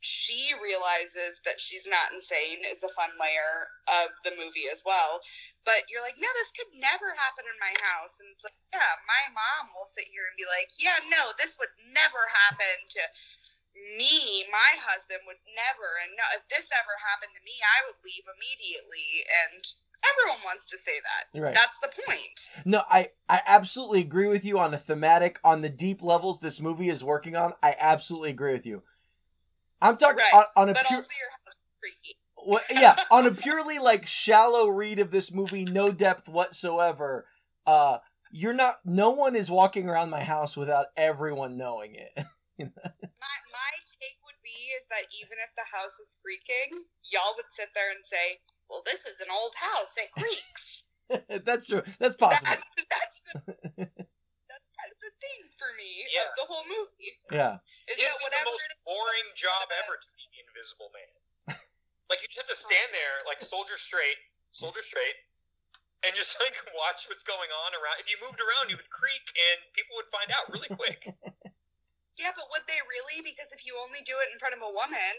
[0.00, 3.66] she realizes that she's not insane is a fun layer
[4.02, 5.18] of the movie as well.
[5.66, 8.22] But you're like, no, this could never happen in my house.
[8.22, 11.58] And it's like, yeah, my mom will sit here and be like, yeah, no, this
[11.58, 13.04] would never happen to
[13.98, 14.46] me.
[14.54, 15.88] My husband would never.
[16.06, 19.26] And no, if this ever happened to me, I would leave immediately.
[19.26, 19.62] And
[20.06, 21.22] everyone wants to say that.
[21.34, 21.54] Right.
[21.54, 22.38] That's the point.
[22.64, 26.60] No, I I absolutely agree with you on the thematic, on the deep levels this
[26.60, 27.52] movie is working on.
[27.62, 28.82] I absolutely agree with you.
[29.80, 32.18] I'm talking Right, on, on a But pure, also, your house is freaky.
[32.36, 37.26] well, yeah, on a purely like shallow read of this movie, no depth whatsoever.
[37.66, 37.98] Uh,
[38.32, 38.76] you're not.
[38.84, 42.12] No one is walking around my house without everyone knowing it.
[42.58, 47.50] My my take would be is that even if the house is creaking, y'all would
[47.50, 48.38] sit there and say,
[48.70, 50.86] "Well, this is an old house; it creaks."
[51.44, 51.82] That's true.
[51.98, 52.50] That's possible.
[52.50, 53.40] That's that's the,
[54.50, 56.24] that's kind of the thing for me Yeah.
[56.24, 57.12] of the whole movie.
[57.28, 57.60] Yeah.
[57.92, 61.12] Is It's that the most it is- boring job ever to be the Invisible Man.
[62.08, 64.16] Like you just have to stand there, like soldier straight,
[64.56, 65.12] soldier straight,
[66.08, 68.00] and just like watch what's going on around.
[68.00, 71.04] If you moved around, you would creak, and people would find out really quick.
[72.18, 73.22] Yeah, but would they really?
[73.22, 75.14] Because if you only do it in front of a woman,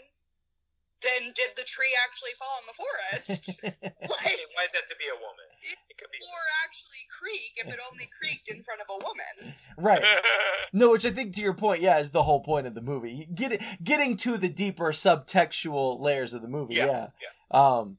[1.00, 3.56] then did the tree actually fall in the forest?
[3.64, 5.49] like, Hey, why is that to be a woman?
[5.62, 6.18] It could be.
[6.18, 9.54] or actually creak if it only creaked in front of a woman?
[9.76, 10.04] right.
[10.72, 13.28] No, which I think to your point, yeah, is the whole point of the movie.
[13.34, 16.76] Get getting to the deeper subtextual layers of the movie.
[16.76, 17.78] Yeah, Yeah.
[17.78, 17.98] Um,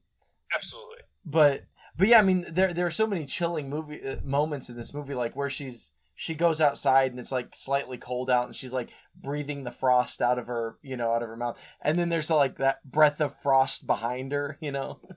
[0.54, 0.98] Absolutely.
[1.26, 1.64] but
[1.98, 4.94] but yeah, I mean, there there are so many chilling movie uh, moments in this
[4.94, 8.72] movie, like where she's she goes outside and it's like slightly cold out, and she's
[8.72, 12.08] like breathing the frost out of her, you know, out of her mouth, and then
[12.08, 14.98] there's like that breath of frost behind her, you know.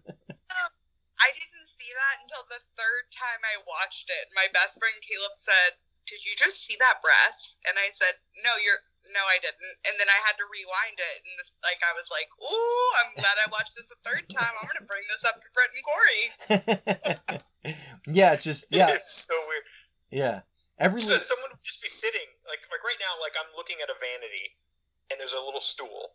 [1.17, 1.44] I didn't see
[1.95, 4.27] that until the third time I watched it.
[4.35, 8.55] My best friend Caleb said, "Did you just see that breath?" And I said, "No,
[8.59, 8.83] you're
[9.15, 12.09] no, I didn't." And then I had to rewind it, and this, like I was
[12.11, 14.53] like, "Ooh, I'm glad I watched this a third time.
[14.59, 16.23] I'm gonna bring this up to Brett and Corey."
[18.11, 19.65] yeah, it's just yeah, It's so weird.
[20.11, 20.37] yeah.
[20.77, 23.87] Every So someone would just be sitting, like like right now, like I'm looking at
[23.87, 24.59] a vanity,
[25.09, 26.11] and there's a little stool.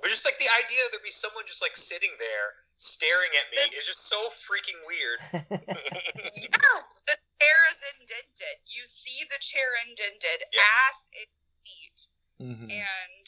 [0.00, 3.60] But just like the idea there'd be someone just like sitting there staring at me
[3.76, 5.20] is just so freaking weird.
[5.52, 8.56] yeah, the chair is indented.
[8.72, 10.64] You see the chair indented, Yeah.
[10.88, 11.28] ass and
[11.64, 11.98] feet.
[12.40, 12.72] Mhm.
[12.72, 13.26] and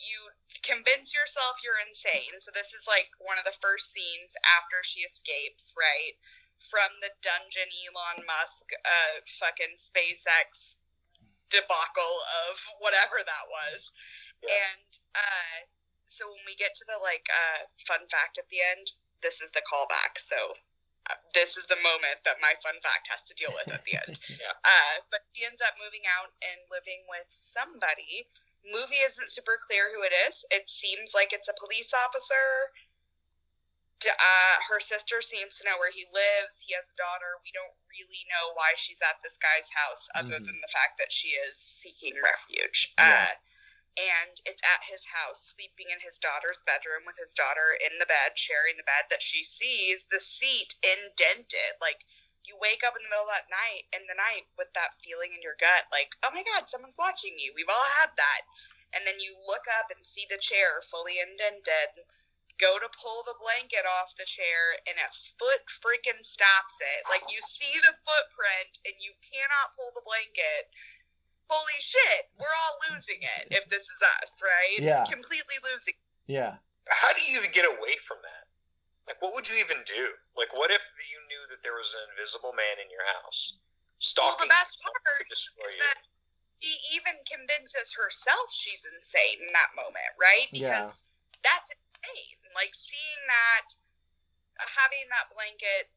[0.00, 0.16] you
[0.64, 2.40] convince yourself you're insane.
[2.40, 6.16] So this is like one of the first scenes after she escapes, right?
[6.72, 10.80] From the dungeon Elon Musk uh fucking SpaceX
[11.50, 12.16] debacle
[12.48, 13.92] of whatever that was.
[14.42, 14.48] Yeah.
[14.72, 15.56] And uh
[16.10, 18.90] so when we get to the like uh fun fact at the end,
[19.22, 20.18] this is the callback.
[20.18, 20.36] So
[21.08, 23.94] uh, this is the moment that my fun fact has to deal with at the
[23.96, 24.18] end.
[24.28, 24.54] Yeah.
[24.66, 28.26] Uh, but she ends up moving out and living with somebody.
[28.66, 30.44] Movie isn't super clear who it is.
[30.52, 32.74] It seems like it's a police officer.
[34.00, 36.64] Uh, her sister seems to know where he lives.
[36.64, 37.36] He has a daughter.
[37.44, 40.46] We don't really know why she's at this guy's house, other Mhm.
[40.48, 42.92] than the fact that she is seeking refuge.
[42.96, 43.28] Yeah.
[43.28, 43.34] Uh,
[43.98, 48.06] and it's at his house, sleeping in his daughter's bedroom with his daughter in the
[48.06, 51.74] bed, sharing the bed, that she sees the seat indented.
[51.82, 52.06] Like,
[52.46, 55.34] you wake up in the middle of that night, in the night, with that feeling
[55.34, 57.52] in your gut, like, oh my god, someone's watching you.
[57.52, 58.42] We've all had that.
[58.94, 62.06] And then you look up and see the chair fully indented.
[62.58, 67.00] Go to pull the blanket off the chair, and a foot freaking stops it.
[67.08, 70.68] Like, you see the footprint, and you cannot pull the blanket
[71.50, 74.78] holy shit, we're all losing it if this is us, right?
[74.78, 75.02] Yeah.
[75.10, 75.98] Completely losing.
[76.30, 76.54] yeah.
[76.88, 78.44] How do you even get away from that?
[79.06, 80.04] Like, what would you even do?
[80.38, 84.02] Like, what if you knew that there was an invisible man in your house Well,
[84.02, 85.82] stalking the best part to destroy is you?
[85.86, 85.98] that
[86.62, 90.46] she even convinces herself she's insane in that moment, right?
[90.54, 90.82] Yeah.
[90.82, 91.06] Because
[91.46, 92.38] that's insane.
[92.58, 93.66] Like seeing that,
[94.58, 95.88] having that blanket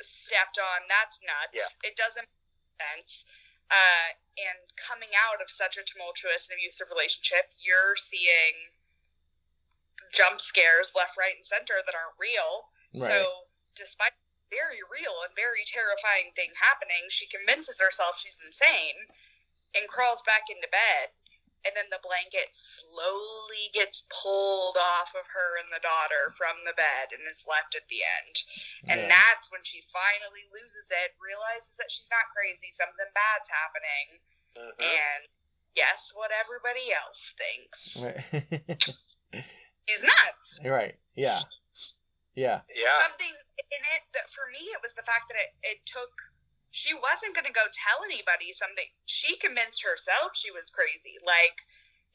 [0.00, 1.54] stepped on, that's nuts.
[1.56, 1.88] Yeah.
[1.92, 3.30] It doesn't make sense.
[3.68, 4.08] Uh,
[4.38, 8.54] and coming out of such a tumultuous and abusive relationship, you're seeing
[10.14, 12.70] jump scares left, right, and center that aren't real.
[12.94, 13.10] Right.
[13.10, 13.18] So,
[13.76, 14.14] despite
[14.48, 18.96] very real and very terrifying thing happening, she convinces herself she's insane
[19.76, 21.06] and crawls back into bed.
[21.66, 26.72] And then the blanket slowly gets pulled off of her and the daughter from the
[26.78, 28.34] bed and is left at the end.
[28.88, 29.08] And Yeah.
[29.10, 34.06] that's when she finally loses it, realizes that she's not crazy, something bad's happening,
[34.54, 34.82] Mhm.
[34.86, 35.28] and
[35.74, 38.06] guess what everybody else thinks?
[39.34, 39.44] Right.
[39.88, 40.60] She's nuts.
[40.64, 40.96] right.
[41.14, 41.38] Yeah.
[42.34, 42.60] Yeah.
[42.70, 42.98] Yeah.
[43.02, 46.12] something in it that for me it was the fact that it, it took
[46.70, 48.86] she wasn't going to go tell anybody something.
[49.06, 51.16] She convinced herself she was crazy.
[51.24, 51.64] Like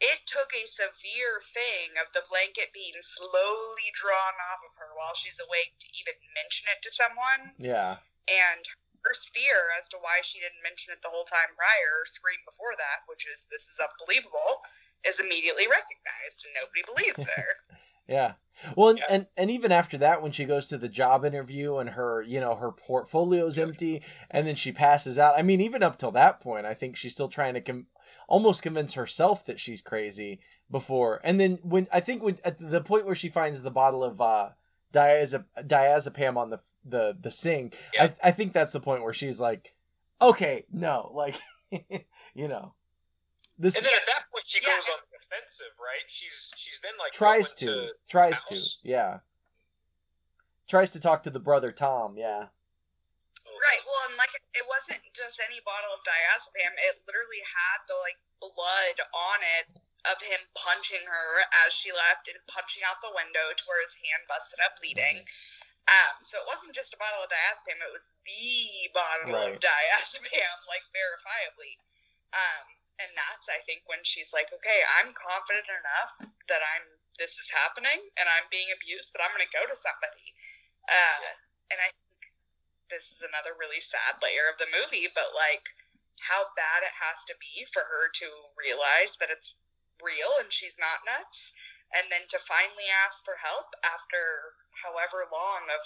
[0.02, 5.16] it took a severe thing of the blanket being slowly drawn off of her while
[5.16, 7.56] she's awake to even mention it to someone.
[7.58, 7.98] Yeah.
[8.30, 8.64] and
[9.04, 12.40] her fear as to why she didn't mention it the whole time prior or scream
[12.48, 14.64] before that which is this is unbelievable
[15.04, 17.50] is immediately recognized and nobody believes her
[18.08, 18.34] Yeah.
[18.76, 19.06] Well, and, Yeah.
[19.16, 22.40] and and even after that, when she goes to the job interview and her, you
[22.40, 25.38] know, her portfolio's empty, and then she passes out.
[25.38, 27.88] I mean, even up till that point, I think she's still trying to com-
[28.28, 30.40] almost convince herself that she's crazy
[30.70, 31.20] before.
[31.24, 34.22] And then when I think when at the point where she finds the bottle of
[34.22, 34.50] uh,
[34.94, 38.12] diazep- diazepam on the the the sink, Yeah.
[38.22, 39.74] I I think that's the point where she's like,
[40.22, 41.38] okay, no, like,
[42.36, 42.74] you know,
[43.58, 44.76] this And then at that point, she Yeah.
[44.76, 46.06] goes on the offensive, right?
[46.08, 49.20] She's she's then like tries to, to tries his to yeah
[50.68, 52.48] tries to talk to the brother tom yeah
[53.44, 53.84] Right.
[53.86, 56.74] Well, and like it wasn't just any bottle of diazepam.
[56.80, 59.68] It literally had the like blood on it
[60.04, 61.30] of him punching her
[61.64, 65.24] as she left and punching out the window to where his hand busted up bleeding.
[65.88, 69.56] Um, so it wasn't just a bottle of diazepam; it was the bottle Right.
[69.56, 71.80] of diazepam, like verifiably.
[72.36, 72.64] Um,
[73.02, 76.12] and that's I think when she's like, okay, I'm confident enough
[76.50, 76.86] that I'm
[77.18, 80.28] this is happening and I'm being abused, but I'm going to go to somebody.
[80.90, 81.30] Uh,
[81.70, 82.34] and I think
[82.90, 85.66] this is another really sad layer of the movie, but like
[86.22, 88.28] how bad it has to be for her to
[88.58, 89.54] realize that it's
[90.02, 91.54] real and she's not nuts,
[91.94, 95.84] and then to finally ask for help after however long of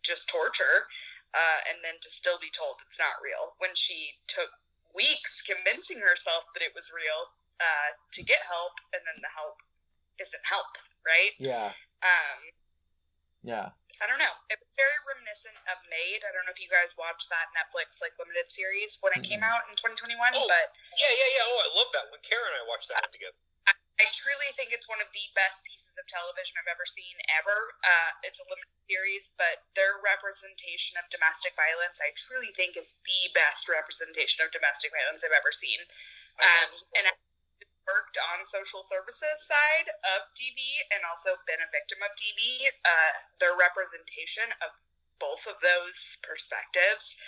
[0.00, 0.88] just torture,
[1.36, 4.48] uh, and then to still be told it's not real when she took
[4.94, 7.20] weeks convincing herself that it was real
[7.60, 9.58] uh, to get help, and then the help
[10.20, 11.34] isn't help, right?
[11.38, 11.72] Yeah.
[12.02, 12.40] Um,
[13.42, 13.68] Yeah.
[13.98, 14.30] I don't know.
[14.46, 16.22] It was very reminiscent of Maid.
[16.22, 19.42] I don't know if you guys watched that Netflix like limited series when it came
[19.42, 19.50] Mm-mm.
[19.50, 20.46] out in 2021, Oh.
[20.46, 21.44] but Yeah, yeah, yeah.
[21.50, 22.22] Oh, I love that one.
[22.22, 23.38] Karen and I watched that one together.
[23.98, 27.74] I truly think it's one of the best pieces of television I've ever seen ever.
[27.82, 33.02] Uh, it's a limited series, but their representation of domestic violence, I truly think, is
[33.02, 35.82] the best representation of domestic violence I've ever seen.
[36.38, 37.14] Um, and I
[37.90, 40.58] worked on social services side of DV
[40.94, 42.70] and also been a victim of DV.
[42.86, 44.70] Uh, their representation of
[45.18, 47.18] both of those perspectives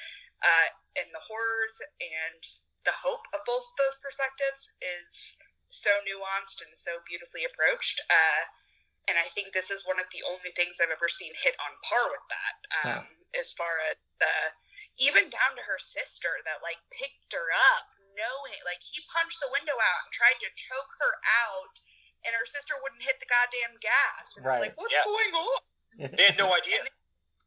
[0.47, 0.69] uh,
[1.03, 2.41] and the horrors and
[2.87, 5.35] the hope of both those perspectives is
[5.71, 8.03] so nuanced and so beautifully approached.
[8.11, 8.43] Uh,
[9.09, 11.73] and I think this is one of the only things I've ever seen hit on
[11.87, 12.57] par with that.
[12.85, 13.07] Um,
[13.39, 14.35] As far as the,
[14.99, 17.87] even down to her sister that like picked her up,
[18.19, 21.15] knowing like he punched the window out and tried to choke her
[21.47, 21.75] out,
[22.27, 24.35] and her sister wouldn't hit the goddamn gas.
[24.37, 24.69] And I was Right.
[24.71, 25.07] like, what's Yeah.
[25.07, 25.61] going on?
[26.11, 26.83] They had no idea.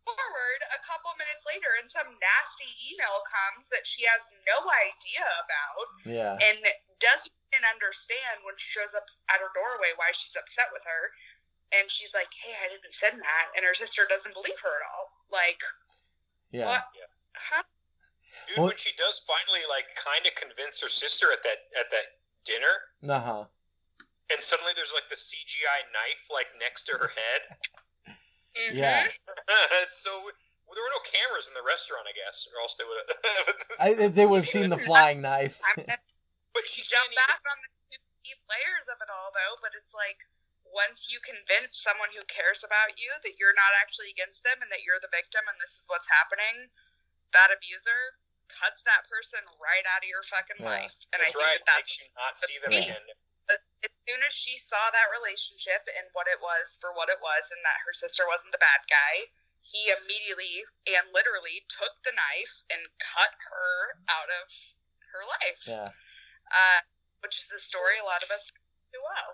[0.03, 5.23] Forward a couple minutes later and some nasty email comes that she has no idea
[5.43, 6.35] about Yeah.
[6.35, 6.59] and
[6.99, 11.03] doesn't even understand when she shows up at her doorway why she's upset with her
[11.79, 14.85] and she's like hey i didn't send that and her sister doesn't believe her at
[14.91, 15.61] all like
[16.51, 16.67] Yeah.
[16.67, 16.83] what
[17.35, 17.63] huh?
[18.47, 21.87] Dude, Well- when she does finally like kind of convince her sister at that at
[21.95, 22.07] that
[22.43, 22.75] dinner,
[23.07, 23.43] Uh huh.
[24.29, 27.41] and suddenly there's like the CGI knife like next to her head.
[28.55, 28.77] Mhm.
[28.77, 29.01] Yeah.
[29.89, 32.99] so well, there were no cameras in the restaurant, I guess, or else they would
[33.01, 33.11] have.
[33.79, 35.59] I, they would have seen the flying knife.
[36.53, 37.25] But she jump can't even.
[37.33, 40.21] back on the two deep layers of it all though but it's like
[40.69, 44.69] once you convince someone who cares about you that you're not actually against them and
[44.69, 46.69] that you're the victim and this is what's happening
[47.33, 48.21] that abuser
[48.53, 50.85] cuts that person right out of your fucking Yeah.
[50.85, 51.61] life and That's i think right.
[51.65, 52.85] that that's Makes you not see them Yeah.
[52.85, 53.05] again.
[54.03, 57.47] As soon as she saw that relationship and what it was for what it was
[57.55, 59.31] and that her sister wasn't the bad guy
[59.63, 60.59] he immediately
[60.91, 64.51] and literally took the knife and cut her out of
[65.15, 65.89] her life Yeah.
[66.51, 66.79] uh,
[67.23, 68.51] which is a story a lot of us
[68.91, 69.29] do well.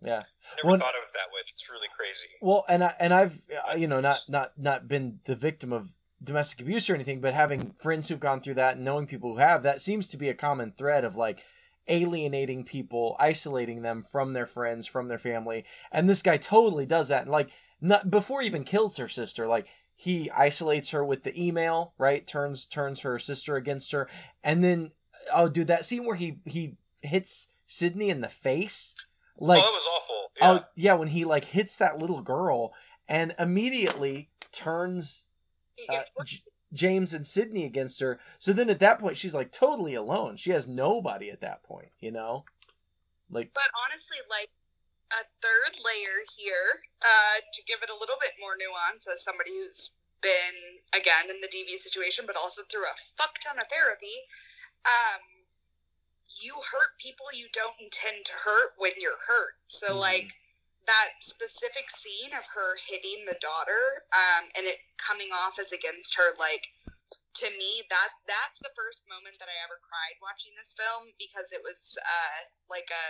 [0.00, 0.22] Yeah.
[0.56, 1.42] Never Well- thought of it that way.
[1.52, 2.28] It's really crazy.
[2.40, 3.38] Well, and I and I've
[3.68, 5.90] uh, you know not not not been the victim of
[6.24, 9.38] domestic abuse or anything, but having friends who've gone through that and knowing people who
[9.38, 11.44] have, that seems to be a common thread of like
[11.88, 15.64] alienating people, isolating them from their friends, from their family.
[15.90, 17.22] And this guy totally does that.
[17.22, 17.48] And like
[17.80, 22.26] not before he even kills her sister, like he isolates her with the email, right?
[22.26, 24.08] Turns turns her sister against her.
[24.44, 24.92] And then
[25.32, 28.94] oh dude, that scene where he he hits Sydney in the face.
[29.38, 30.30] Like oh, that was awful.
[30.40, 30.50] Yeah.
[30.50, 32.72] Oh yeah, when he like hits that little girl
[33.08, 35.26] and immediately turns
[35.76, 36.42] He uh, gets J-
[36.72, 38.18] James and Sydney against her.
[38.38, 40.36] So then at that point she's like totally alone.
[40.36, 42.44] She has nobody at that point, you know?
[43.30, 44.50] Like but honestly, like
[45.12, 49.50] a third layer here, uh, to give it a little bit more nuance as somebody
[49.50, 50.56] who's been
[50.92, 54.16] again in the DV situation, but also through a fuck ton of therapy.
[54.84, 55.20] Um,
[56.42, 59.54] you hurt people you don't intend to hurt when you're hurt.
[59.66, 60.00] So Mhm.
[60.00, 60.36] like
[60.88, 66.16] that specific scene of her hitting the daughter, um, and it coming off as against
[66.16, 66.64] her, like
[67.38, 71.52] to me that that's the first moment that I ever cried watching this film because
[71.52, 73.06] it was uh, like a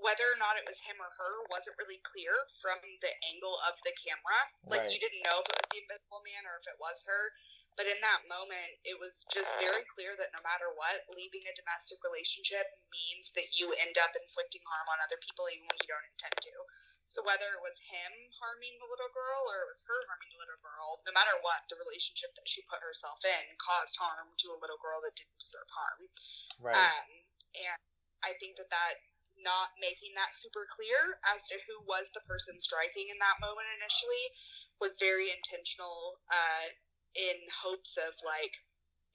[0.00, 3.80] whether or not it was him or her wasn't really clear from the angle of
[3.80, 4.40] the camera.
[4.68, 4.92] Like Right.
[4.92, 7.22] you didn't know if it was the Invisible Man or if it was her.
[7.76, 11.52] But in that moment, it was just very clear that no matter what, leaving a
[11.52, 15.92] domestic relationship means that you end up inflicting harm on other people even when you
[15.92, 16.56] don't intend to.
[17.04, 20.40] So whether it was him harming the little girl or it was her harming the
[20.40, 24.56] little girl, no matter what, the relationship that she put herself in caused harm to
[24.56, 26.00] a little girl that didn't deserve harm.
[26.64, 26.80] right.
[26.80, 27.08] Um,
[27.60, 27.80] and
[28.24, 29.04] I think that that
[29.44, 33.68] not making that super clear as to who was the person striking in that moment
[33.78, 34.26] initially
[34.80, 36.66] was very intentional uh,
[37.16, 38.54] in hopes of like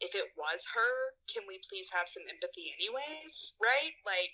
[0.01, 0.95] if it was her
[1.29, 4.33] can we please have some empathy anyways right like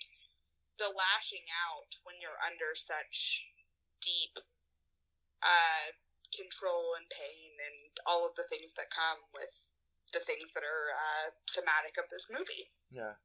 [0.80, 3.44] the lashing out when you're under such
[4.00, 4.38] deep
[5.42, 5.86] uh,
[6.32, 9.52] control and pain and all of the things that come with
[10.14, 13.20] the things that are uh, thematic of this movie Yeah.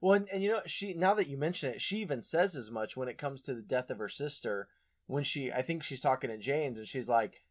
[0.00, 2.70] Well, and, and you know, she now that you mention it, she even says as
[2.70, 4.68] much when it comes to the death of her sister.
[5.06, 7.42] When she, I think she's talking to James, and she's like,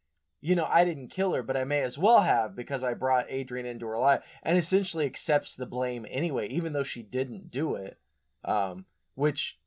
[0.44, 3.30] "You know, I didn't kill her, but I may as well have because I brought
[3.30, 7.76] Adrian into her life," and essentially accepts the blame anyway, even though she didn't do
[7.76, 7.98] it.
[8.44, 8.84] Um,
[9.14, 9.58] which,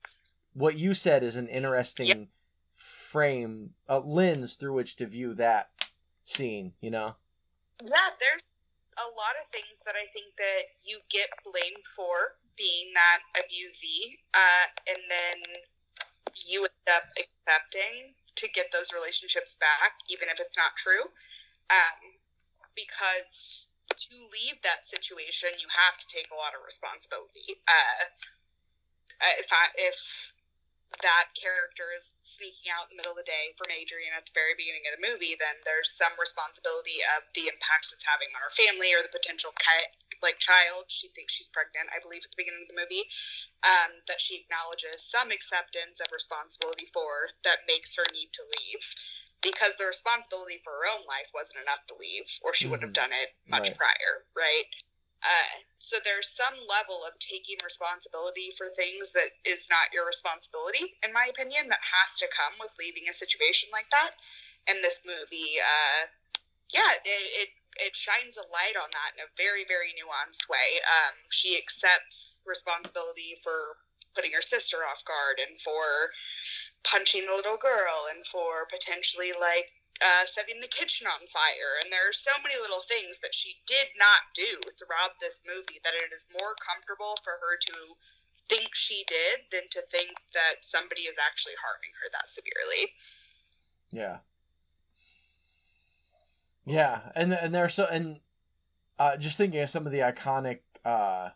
[0.54, 2.28] what you said is an interesting
[2.76, 5.72] frame, a lens through which to view that
[6.26, 6.74] scene.
[6.80, 7.16] You know.
[7.84, 8.44] Yeah, there's
[8.98, 14.20] a lot of things that I think that you get blamed for being that abusee,
[14.36, 15.42] uh, and then
[16.48, 21.04] you end up accepting to get those relationships back, even if it's not true.
[21.70, 22.00] Um,
[22.76, 27.58] because to leave that situation, you have to take a lot of responsibility.
[27.68, 28.06] Uh,
[29.42, 30.34] if I if
[31.04, 34.34] that character is sneaking out in the middle of the day from Adrian at the
[34.34, 38.42] very beginning of the movie, then there's some responsibility of the impacts it's having on
[38.42, 39.92] her family or the potential ki-
[40.24, 40.90] like child.
[40.90, 43.06] She thinks she's pregnant, I believe, at the beginning of the movie.
[43.66, 48.82] Um, that she acknowledges some acceptance of responsibility for that makes her need to leave
[49.42, 52.94] because the responsibility for her own life wasn't enough to leave, or she would have
[52.94, 53.78] done it much Right.
[53.78, 54.66] prior, right?
[55.28, 60.96] Uh, so there's some level of taking responsibility for things that is not your responsibility,
[61.04, 64.16] in my opinion, that has to come with leaving a situation like that.
[64.72, 66.08] And this movie, uh,
[66.72, 70.82] yeah, it, it it shines a light on that in a very very nuanced way.
[70.82, 73.78] Um, she accepts responsibility for
[74.18, 76.10] putting her sister off guard and for
[76.84, 79.70] punching the little girl and for potentially like
[80.02, 81.82] uh, setting the kitchen on fire.
[81.84, 85.82] And there are so many little things that she did not do throughout this movie
[85.84, 87.98] that it is more comfortable for her to
[88.50, 92.84] think she did than to think that somebody is actually harming her that severely.
[93.92, 94.24] Yeah.
[96.66, 98.20] Yeah, and and there's so and
[99.00, 101.30] uh, just thinking of some of the iconic uh,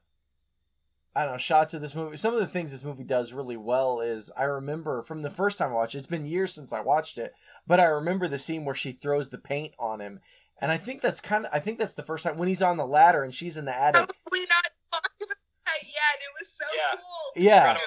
[1.15, 2.15] I don't know shots of this movie.
[2.15, 5.57] Some of the things this movie does really well is I remember from the first
[5.57, 5.99] time I watched it.
[5.99, 7.33] It's been years since I watched it,
[7.67, 10.19] but I remember the scene where she throws the paint on him,
[10.59, 12.77] and I think that's kind of I think that's the first time when he's on
[12.77, 14.01] the ladder and she's in the attic.
[14.31, 16.15] we not talked about that yet.
[16.21, 16.97] It was so Yeah.
[16.99, 17.43] cool.
[17.43, 17.65] Yeah.
[17.73, 17.79] Right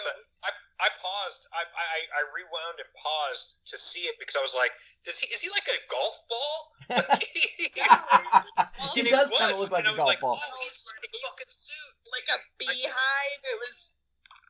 [0.44, 0.50] I,
[0.84, 1.46] I paused.
[1.54, 4.72] I, I I rewound and paused to see it because I was like,
[5.06, 5.26] "Does he?
[5.32, 6.58] Is he like a golf ball?"
[7.24, 10.36] he And it does kind of look like and I a was golf like, ball.
[10.36, 11.94] Oh, he's wearing a fucking suit.
[12.12, 13.40] Like a beehive.
[13.48, 13.78] It was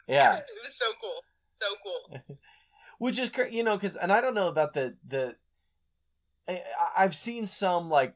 [0.08, 0.36] Yeah.
[0.42, 1.20] it was so cool.
[1.62, 2.02] So cool.
[3.04, 5.36] Which is cra- you know because and i don't know about the the
[6.48, 6.62] I,
[6.96, 8.14] i've seen some like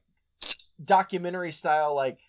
[0.83, 2.21] documentary style like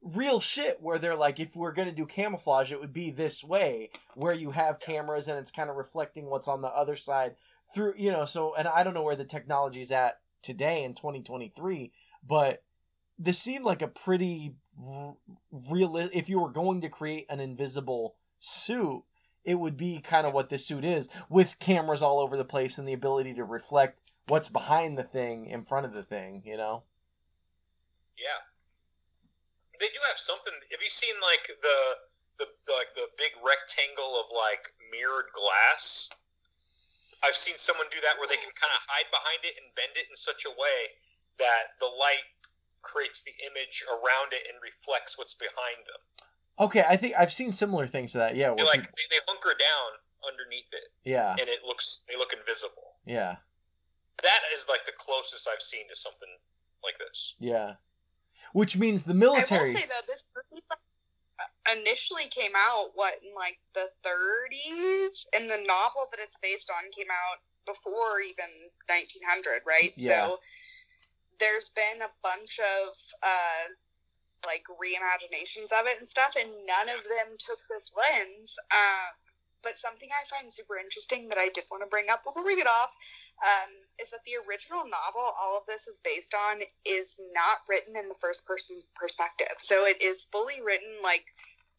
[0.00, 3.90] real shit where they're like if we're gonna do camouflage it would be this way
[4.14, 7.34] where you have cameras and it's kind of reflecting what's on the other side
[7.74, 11.92] through you know so and i don't know where the technology's at today in 2023
[12.26, 12.62] but
[13.18, 14.54] this seemed like a pretty
[15.70, 19.02] real if you were going to create an invisible suit
[19.46, 22.76] it would be kind of what this suit is with cameras all over the place
[22.76, 26.56] and the ability to reflect what's behind the thing in front of the thing you
[26.56, 26.82] know
[28.18, 28.40] Yeah,
[29.80, 30.52] they do have something.
[30.72, 31.78] Have you seen like the
[32.40, 36.12] the, like the big rectangle of like mirrored glass?
[37.24, 39.96] I've seen someone do that where they can kind of hide behind it and bend
[39.96, 40.80] it in such a way
[41.40, 42.28] that the light
[42.84, 46.02] creates the image around it and reflects what's behind them.
[46.58, 49.22] Okay i think i've seen similar things to that yeah They like peop- they, they
[49.28, 52.96] hunker down underneath it, yeah and it looks they look invisible.
[53.06, 53.36] yeah
[54.22, 56.28] That is like the closest I've seen to something
[56.82, 57.36] like this.
[57.38, 57.74] yeah
[58.52, 59.60] which means the military.
[59.60, 60.62] I will say though, this movie
[61.76, 66.90] initially came out what in like the 30s, and the novel that it's based on
[66.96, 68.46] came out before even
[68.88, 69.92] 1900, right?
[69.96, 70.26] Yeah.
[70.26, 70.38] So
[71.40, 73.64] there's been a bunch of uh,
[74.44, 78.58] like reimaginations of it and stuff, and none of them took this lens.
[78.70, 79.08] Uh,
[79.62, 82.54] but something I find super interesting that I did want to bring up before we
[82.56, 82.94] get off
[83.42, 87.96] um, is that the original novel all of this is based on is not written
[87.96, 89.56] in the first person perspective.
[89.58, 91.24] So it is fully written like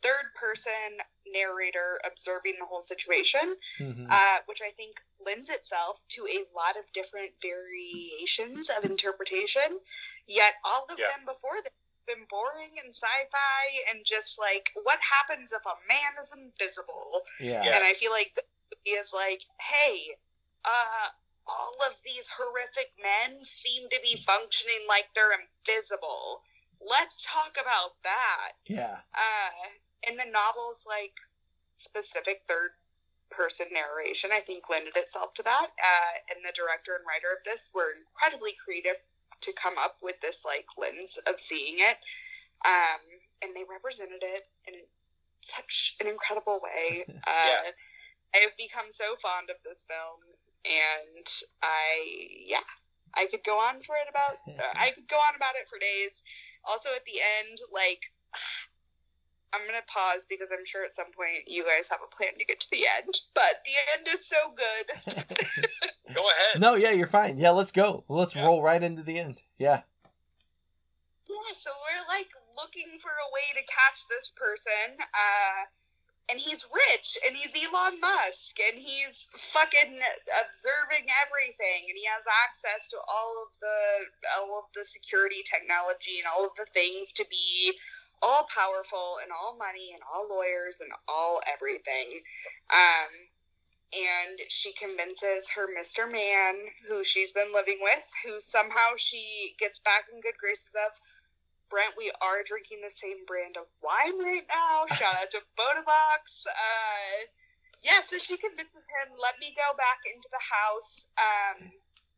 [0.01, 0.99] third person
[1.31, 4.07] narrator observing the whole situation, Mhm.
[4.09, 9.79] uh, which I think lends itself to a lot of different variations of interpretation.
[10.27, 11.07] Yet all of Yeah.
[11.15, 13.61] them before that have been boring and sci-fi
[13.93, 17.75] and just like what happens if a man is invisible yeah Yeah.
[17.75, 18.39] and I feel like
[18.83, 20.15] he is like, hey,
[20.63, 21.07] uh,
[21.45, 26.43] all of these horrific men seem to be functioning like they're invisible.
[26.79, 28.51] Let's talk about that.
[28.65, 29.49] yeah Uh,
[30.07, 31.15] and the novel's like
[31.77, 32.71] specific third
[33.29, 35.67] person narration, I think, lended itself to that.
[35.75, 38.95] Uh, and the director and writer of this were incredibly creative
[39.41, 41.97] to come up with this like lens of seeing it.
[42.65, 43.01] Um,
[43.43, 44.73] and they represented it in
[45.41, 47.05] such an incredible way.
[47.27, 47.71] Uh, Yeah.
[48.35, 50.19] I have become so fond of this film,
[50.65, 51.27] and
[51.63, 52.65] I, yeah,
[53.15, 55.79] I could go on for it about, uh, I could go on about it for
[55.79, 56.23] days.
[56.65, 58.03] Also, at the end, like,
[59.53, 62.45] I'm gonna pause because I'm sure at some point you guys have a plan to
[62.45, 65.15] get to the end, but the end is so good.
[66.13, 66.59] Go ahead.
[66.61, 67.37] No, yeah, you're fine.
[67.37, 68.03] Yeah, let's go.
[68.07, 68.45] Let's Yeah.
[68.45, 69.41] roll right into the end.
[69.57, 69.81] Yeah.
[71.27, 74.95] Yeah, so we're like looking for a way to catch this person.
[74.99, 75.65] Uh,
[76.29, 79.95] and he's rich, and he's Elon Musk, and he's fucking
[80.43, 83.79] observing everything, and he has access to all of the
[84.35, 87.71] all of the security technology and all of the things to be
[88.21, 92.21] all powerful and all money and all lawyers and all everything.
[92.71, 93.11] Um,
[93.93, 96.11] and she convinces her Mr.
[96.11, 96.55] Man,
[96.89, 100.91] who she's been living with, who somehow she gets back in good graces of.
[101.69, 104.87] Brent, we are drinking the same brand of wine right now.
[104.95, 106.47] Shout out to Bota Box.
[106.47, 107.27] Uh,
[107.83, 111.11] yeah, so she convinces him, let me go back into the house.
[111.19, 111.71] Um,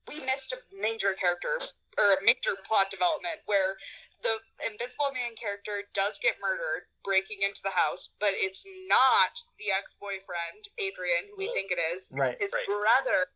[0.08, 1.60] we missed a major character
[1.98, 3.78] or a major plot development where
[4.22, 4.38] the
[4.70, 9.96] Invisible Man character does get murdered breaking into the house, but it's not the ex
[10.00, 12.38] boyfriend, Adrian, who we think it is Right.
[12.40, 12.66] his Right.
[12.68, 13.28] brother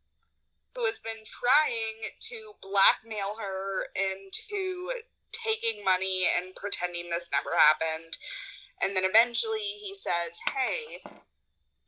[0.75, 4.91] who has been trying to blackmail her into
[5.31, 8.17] taking money and pretending this never happened
[8.81, 11.03] and then eventually he says hey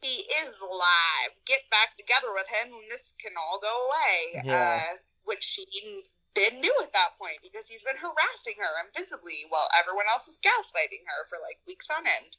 [0.06, 4.78] he is alive get back together with him and this can all go away Yeah.
[4.78, 4.94] uh,
[5.26, 5.66] which she
[6.36, 10.38] Ben knew at that point because he's been harassing her invisibly while everyone else is
[10.44, 12.38] gaslighting her for like weeks on end.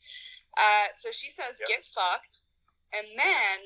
[0.56, 1.68] Uh, so she says, Yep.
[1.68, 2.42] "Get fucked,"
[2.92, 3.58] and then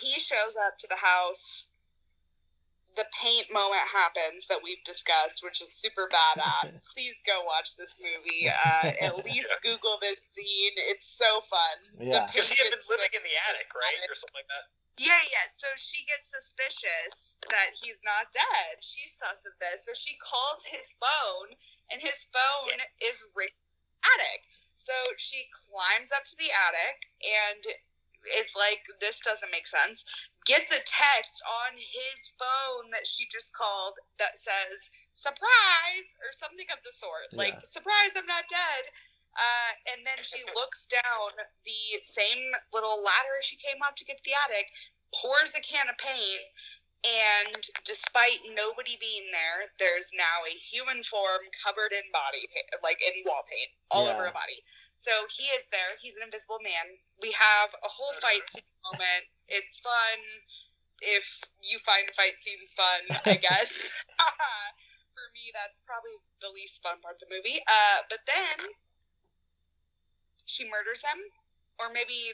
[0.00, 1.70] he shows up to the house.
[2.94, 6.78] The paint moment happens that we've discussed, which is super badass.
[6.94, 8.46] Please go watch this movie.
[8.46, 10.74] Uh, at least Google this scene.
[10.90, 11.76] It's so fun.
[11.98, 12.26] Yeah.
[12.30, 14.66] Because he had been living in the attic, right, or something like that.
[15.02, 15.46] yeah, yeah.
[15.50, 18.78] So she gets suspicious that he's not dead.
[18.78, 19.82] She's sus of this.
[19.86, 21.58] So she calls his phone,
[21.90, 23.10] and his phone Yes.
[23.10, 23.58] is Rick's
[24.06, 24.40] attic.
[24.78, 27.62] So she climbs up to the attic and
[28.40, 30.04] is like, this doesn't make sense.
[30.46, 36.66] Gets a text on his phone that she just called that says, surprise, or something
[36.72, 37.32] of the sort.
[37.32, 38.84] Like, surprise, I'm not dead.
[39.34, 41.30] Uh, and then she looks down
[41.64, 44.68] the same little ladder she came up to get to the attic,
[45.16, 46.44] pours a can of paint,
[47.04, 52.96] and despite nobody being there, there's now a human form covered in body paint, like
[53.04, 54.28] in wall paint, all over Yeah.
[54.28, 54.64] her body.
[54.96, 55.98] So he is there.
[56.00, 56.96] He's an invisible man.
[57.20, 58.62] We have a whole fight scene
[58.92, 59.24] moment.
[59.48, 60.18] It's fun.
[61.02, 63.92] If you find fight scenes fun, I guess.
[65.14, 67.60] For me, that's probably the least fun part of the movie.
[67.66, 68.70] Uh, but then
[70.46, 71.20] she murders him,
[71.80, 72.32] or maybe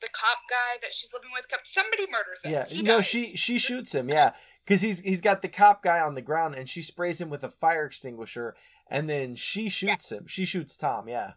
[0.00, 1.46] the cop guy that she's living with.
[1.64, 2.52] Somebody murders him.
[2.52, 2.64] Yeah.
[2.66, 3.06] He No, dies.
[3.06, 4.08] she she shoots him.
[4.08, 4.32] Yeah,
[4.64, 7.44] because he's he's got the cop guy on the ground, and she sprays him with
[7.44, 8.56] a fire extinguisher,
[8.88, 10.26] and then she shoots him.
[10.26, 11.08] She shoots Tom.
[11.08, 11.32] Yeah.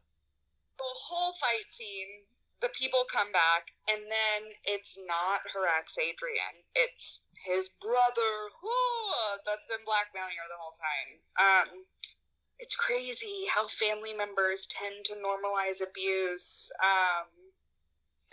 [0.78, 2.26] The whole fight scene,
[2.62, 6.64] the people come back, and then it's not her ex Adrian.
[6.76, 8.32] It's his brother,
[8.62, 8.80] who
[9.46, 11.10] that's been blackmailing her the whole time.
[11.38, 11.86] Um,
[12.60, 17.28] it's crazy how family members tend to normalize abuse, um,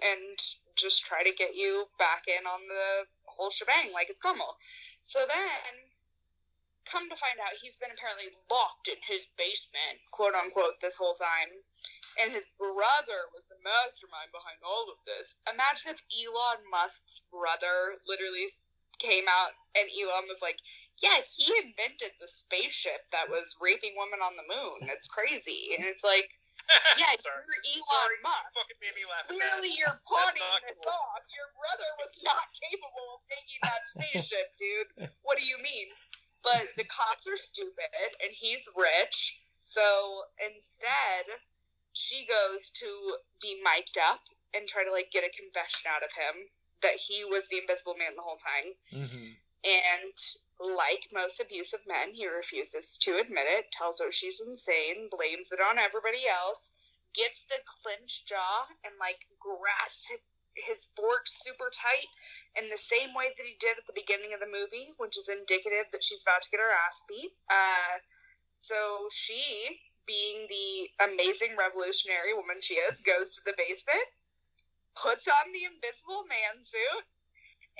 [0.05, 0.39] and
[0.77, 4.57] just try to get you back in on the whole shebang like it's normal.
[5.03, 5.90] So then.
[6.91, 11.15] Come to find out, he's been apparently locked in his basement, quote unquote, this whole
[11.15, 11.63] time
[12.19, 15.37] and his brother was the mastermind behind all of this.
[15.47, 18.51] Imagine if Elon Musk's brother literally
[18.99, 20.59] came out and Elon was like,
[21.01, 24.91] "Yeah, he invented the spaceship that was raping women on the moon.
[24.91, 26.29] It's crazy." And it's like,
[26.99, 27.47] "Yeah, Sorry.
[27.47, 28.53] you're Elon Sorry, you Musk.
[28.59, 29.27] fucking made me laugh.
[29.29, 30.93] Clearly, you're pawning this cool.
[30.93, 31.23] off.
[31.31, 35.09] Your brother was not capable of taking that spaceship, dude.
[35.23, 35.89] What do you mean?
[36.43, 39.41] But the cops are stupid, and he's rich.
[39.61, 41.27] So instead,
[41.93, 44.23] she goes to be mic'd up
[44.55, 46.49] and try to like get a confession out of him
[46.83, 48.75] that he was the invisible man the whole time.
[48.91, 49.33] hmm
[49.65, 55.53] And like most abusive men, he refuses to admit it, tells her she's insane, blames
[55.53, 56.71] it on everybody else,
[57.15, 60.13] gets the clenched jaw and like grasps
[60.67, 62.09] his fork super tight
[62.59, 65.29] in the same way that he did at the beginning of the movie, which is
[65.29, 67.33] indicative that she's about to get her ass beat.
[67.49, 67.99] Uh,
[68.59, 69.41] so she,
[70.07, 74.07] being the amazing revolutionary woman she is, goes to the basement,
[74.95, 77.05] puts on the invisible man suit,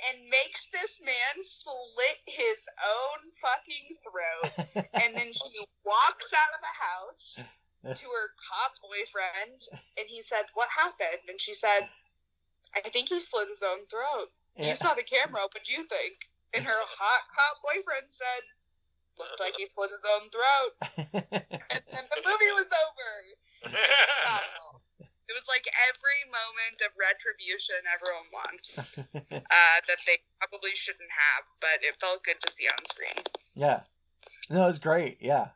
[0.09, 4.85] and makes this man slit his own fucking throat.
[5.05, 5.51] and then she
[5.85, 7.43] walks out of the house
[7.83, 9.61] to her cop boyfriend,
[9.97, 11.29] and he said, What happened?
[11.29, 11.89] And she said,
[12.75, 14.29] I think he slit his own throat.
[14.57, 14.69] Yeah.
[14.69, 15.41] You saw the camera.
[15.41, 16.29] What'd you think?
[16.55, 18.43] And her hot cop boyfriend said,
[19.19, 20.71] Looked like he slit his own throat.
[21.81, 23.75] And then the movie was over.
[25.31, 31.45] It was like every moment of retribution everyone wants uh, that they probably shouldn't have,
[31.61, 33.23] but it felt good to see on screen.
[33.55, 33.81] yeah.
[34.49, 35.19] No, it was great.
[35.21, 35.49] Yeah.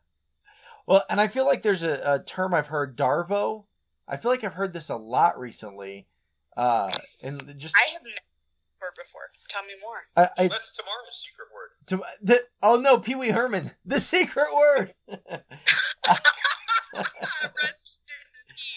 [0.88, 3.66] Well, and I feel like there's a, a term I've heard, Darvo.
[4.08, 6.08] I feel like I've heard this a lot recently.
[6.56, 6.92] Uh,
[7.22, 8.16] and just I have never
[8.80, 9.22] heard before.
[9.50, 9.98] Tell me more.
[10.16, 11.70] I, I, That's tomorrow's secret word.
[11.88, 14.94] to, the, oh no, Pee Wee Herman, the secret word.
[16.08, 16.08] Rest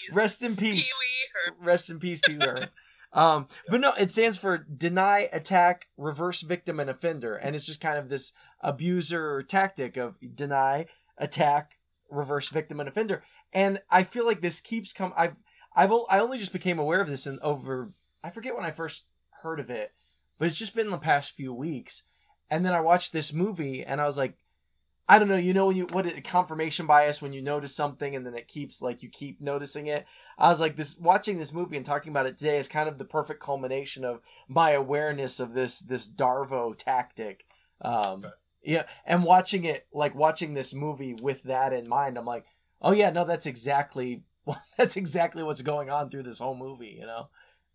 [0.09, 0.73] in Rest in peace.
[0.73, 0.85] peace.
[0.87, 1.65] Pee-wee Herman.
[1.65, 2.69] Rest in peace, Pee Wee Herman.
[3.11, 7.81] Um, but no, it stands for deny, attack, reverse victim, and offender, and it's just
[7.81, 10.85] kind of this abuser tactic of deny,
[11.17, 11.77] attack,
[12.11, 13.23] reverse victim, and offender.
[13.51, 15.11] And I feel like this keeps come.
[15.17, 15.41] I've
[15.75, 17.91] I've o- I only just became aware of this in over.
[18.23, 19.05] I forget when I first
[19.41, 19.93] heard of it,
[20.37, 22.03] but it's just been the past few weeks.
[22.49, 24.35] And then I watched this movie, and I was like,
[25.07, 25.37] I don't know.
[25.37, 28.47] You know when you what it, confirmation bias when you notice something, and then it
[28.47, 30.05] keeps like you keep noticing it.
[30.37, 32.97] I was like this watching this movie and talking about it today is kind of
[32.97, 37.45] the perfect culmination of my awareness of this this Darvo tactic.
[37.81, 38.29] Um, Okay.
[38.61, 42.45] Yeah, and watching it like watching this movie with that in mind, I'm like,
[42.81, 44.23] oh yeah, no, that's exactly
[44.77, 46.95] that's exactly what's going on through this whole movie.
[46.97, 47.29] You know?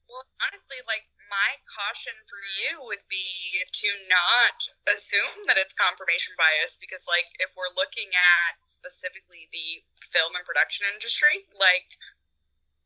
[0.08, 3.26] Well, honestly, like my caution for you would be
[3.66, 9.82] to not assume that it's confirmation bias because, like, if we're looking at specifically the
[9.98, 11.98] film and production industry, like,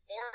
[0.09, 0.33] more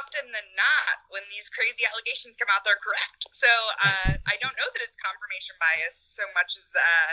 [0.00, 3.28] often than not, when these crazy allegations come out, they're correct.
[3.28, 3.50] So
[3.84, 7.12] uh, I don't know that it's confirmation bias so much as uh,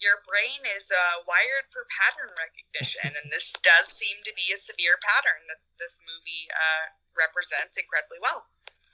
[0.00, 4.58] your brain is uh, wired for pattern recognition, and this does seem to be a
[4.58, 6.84] severe pattern that this movie uh,
[7.16, 8.44] represents incredibly well.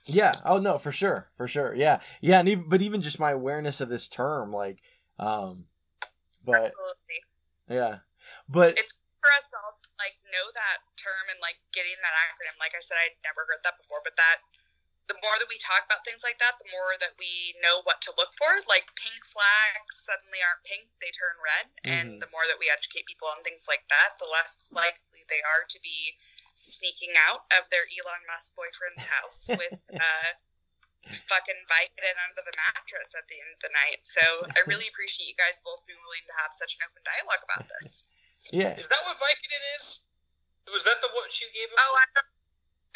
[0.06, 0.32] Yeah.
[0.46, 1.74] Oh no, for sure, for sure.
[1.74, 2.38] Yeah, yeah.
[2.38, 4.78] And even but even just my awareness of this term, like,
[5.18, 5.66] um,
[6.46, 7.20] but Absolutely.
[7.66, 8.06] yeah,
[8.46, 12.54] but It's for us to also like know that term and like getting that acronym.
[12.62, 14.38] Like I said, I'd never heard that before, but that
[15.06, 18.02] the more that we talk about things like that, the more that we know what
[18.02, 18.50] to look for.
[18.66, 21.66] Like pink flags suddenly aren't pink, they turn red.
[21.86, 22.20] And Mhm.
[22.26, 25.64] the more that we educate people on things like that, the less likely they are
[25.66, 26.18] to be
[26.58, 30.30] sneaking out of their Elon Musk boyfriend's house with uh
[31.30, 34.02] fucking Vicodin under the mattress at the end of the night.
[34.02, 34.22] So
[34.58, 37.66] I really appreciate you guys both being willing to have such an open dialogue about
[37.78, 38.10] this.
[38.50, 40.14] yeah, Is that what Vicodin is?
[40.66, 41.78] Was that the what you gave him?
[41.78, 42.26] Oh, I don't,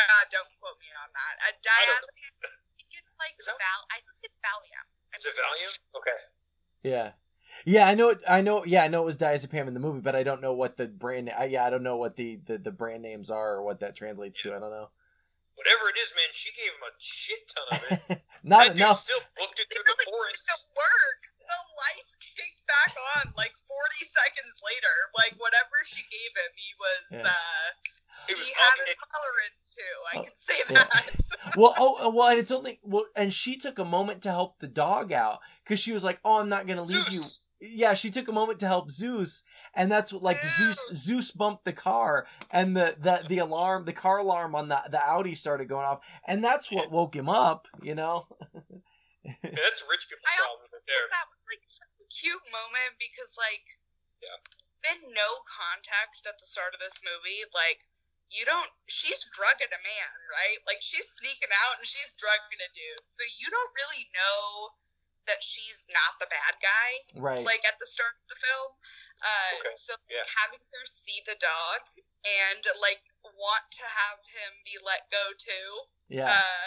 [0.09, 1.35] uh, don't quote me on that.
[1.45, 2.33] A diazepam.
[2.45, 3.81] I think it's like that- Val.
[3.93, 4.87] I think it's Valium.
[5.17, 5.73] Is it Valium?
[5.99, 6.19] Okay.
[6.87, 7.09] yeah,
[7.67, 7.85] yeah.
[7.89, 8.09] I know.
[8.11, 8.65] It, I know.
[8.65, 10.87] Yeah, I know it was diazepam in the movie, but I don't know what the
[10.87, 11.31] brand.
[11.37, 13.97] I, yeah, I don't know what the, the the brand names are or what that
[13.97, 14.55] translates to.
[14.55, 14.89] I don't know.
[15.59, 18.23] Whatever it is, man, she gave him a shit ton of it.
[18.47, 18.97] Not that dude enough.
[18.97, 20.47] still booked it It through the really forest.
[20.49, 21.21] didn't work.
[21.37, 23.77] The lights kicked back on like 40
[24.09, 24.95] seconds later.
[25.19, 27.05] Like whatever she gave him, he was.
[27.27, 27.35] Yeah.
[27.35, 27.67] uh
[28.29, 29.83] It was he had a tolerance to.
[30.15, 30.85] I Oh, can say yeah.
[30.93, 31.57] that.
[31.57, 34.59] well, oh, uh, well, and it's only well, and she took a moment to help
[34.59, 37.21] the dog out because she was like, "Oh, I'm not gonna leave you."
[37.63, 39.43] Yeah, she took a moment to help Zeus,
[39.75, 41.05] and that's what like Zeus Zeus.
[41.05, 45.01] Zeus bumped the car, and the the the alarm, the car alarm on the the
[45.03, 47.69] Audi started going off, and that's what woke him up.
[47.83, 48.27] You know?
[49.21, 51.07] Yeah, that's rich people's I problem right there.
[51.13, 53.65] that was like such a cute moment because like
[54.25, 54.41] Yeah.
[54.81, 57.85] been no context at the start of this movie like
[58.31, 60.59] you don't she's drugging a man right?
[60.67, 63.03] Like she's sneaking out and she's drugging a dude.
[63.11, 64.71] So you don't really know
[65.29, 67.45] that she's not the bad guy right?
[67.45, 68.71] like at the start of the film.
[69.21, 70.25] Uh Okay, so yeah.
[70.43, 71.81] having her see the dog
[72.25, 73.03] and like
[73.37, 75.69] want to have him be let go too
[76.09, 76.67] yeah, uh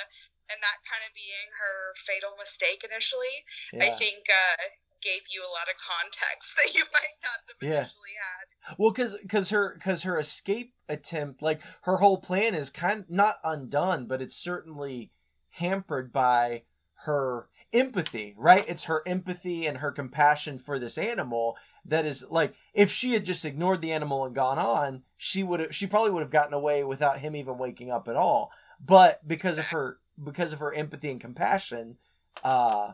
[0.52, 3.42] and that kind of being her fatal mistake initially
[3.80, 4.70] I think uh,
[5.04, 7.78] gave you a lot of context that you might not have Yeah.
[7.80, 8.76] initially had.
[8.78, 13.38] Well, because because her because her escape attempt, like her whole plan, is kind not
[13.44, 15.12] undone, but it's certainly
[15.52, 16.64] hampered by
[17.06, 18.34] her empathy.
[18.38, 18.64] Right?
[18.68, 23.26] It's her empathy and her compassion for this animal that is like if she had
[23.26, 26.54] just ignored the animal and gone on, she would have she probably would have gotten
[26.54, 28.52] away without him even waking up at all.
[28.80, 31.98] But because of her because of her empathy and compassion,
[32.44, 32.94] uh,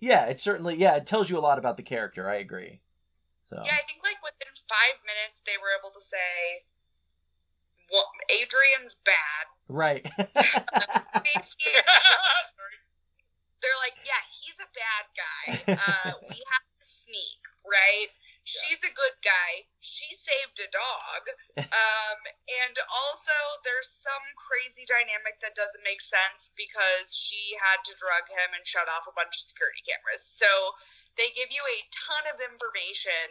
[0.00, 2.28] yeah, it certainly yeah it tells you a lot about the character.
[2.28, 2.80] I agree.
[3.50, 6.64] So Yeah, I think like within five minutes they were able to say,
[7.90, 10.02] "Well, Adrian's bad." right.
[10.04, 12.78] They see it, Sorry.
[13.60, 15.74] They're like, "Yeah, he's a bad guy.
[15.88, 18.08] Uh, we have to sneak, right?"
[18.48, 19.68] She's a good guy.
[19.84, 21.22] She saved a dog.
[21.68, 22.20] Um,
[22.64, 23.34] and also,
[23.66, 28.64] there's some crazy dynamic that doesn't make sense because she had to drug him and
[28.64, 30.24] shut off a bunch of security cameras.
[30.24, 30.48] So
[31.20, 33.26] they give you a ton of information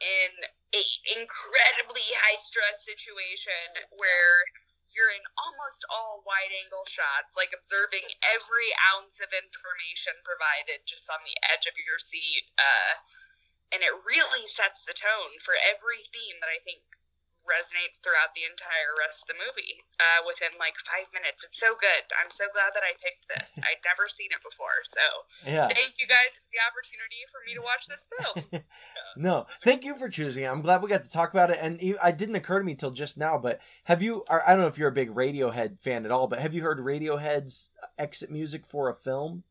[0.00, 0.30] in
[0.76, 0.82] a
[1.18, 4.34] incredibly high stress situation where
[4.94, 11.10] you're in almost all wide angle shots, like observing every ounce of information provided just
[11.10, 12.46] on the edge of your seat.
[12.54, 12.92] Uh,
[13.74, 16.78] and it really sets the tone for every theme that I think
[17.44, 21.44] resonates throughout the entire rest of the movie uh, within like five minutes.
[21.44, 22.02] It's so good.
[22.16, 23.60] I'm so glad that I picked this.
[23.68, 24.80] I'd never seen it before.
[24.88, 25.04] So
[25.44, 25.68] Yeah.
[25.68, 28.64] thank you guys for the opportunity for me to watch this film.
[29.16, 30.42] No, thank you for choosing.
[30.42, 30.48] it.
[30.48, 32.74] I'm glad we got to talk about it, and e- it didn't occur to me
[32.74, 33.38] till just now.
[33.38, 34.24] But have you?
[34.28, 36.78] I don't know if you're a big Radiohead fan at all, but have you heard
[36.80, 39.44] Radiohead's exit music for a film?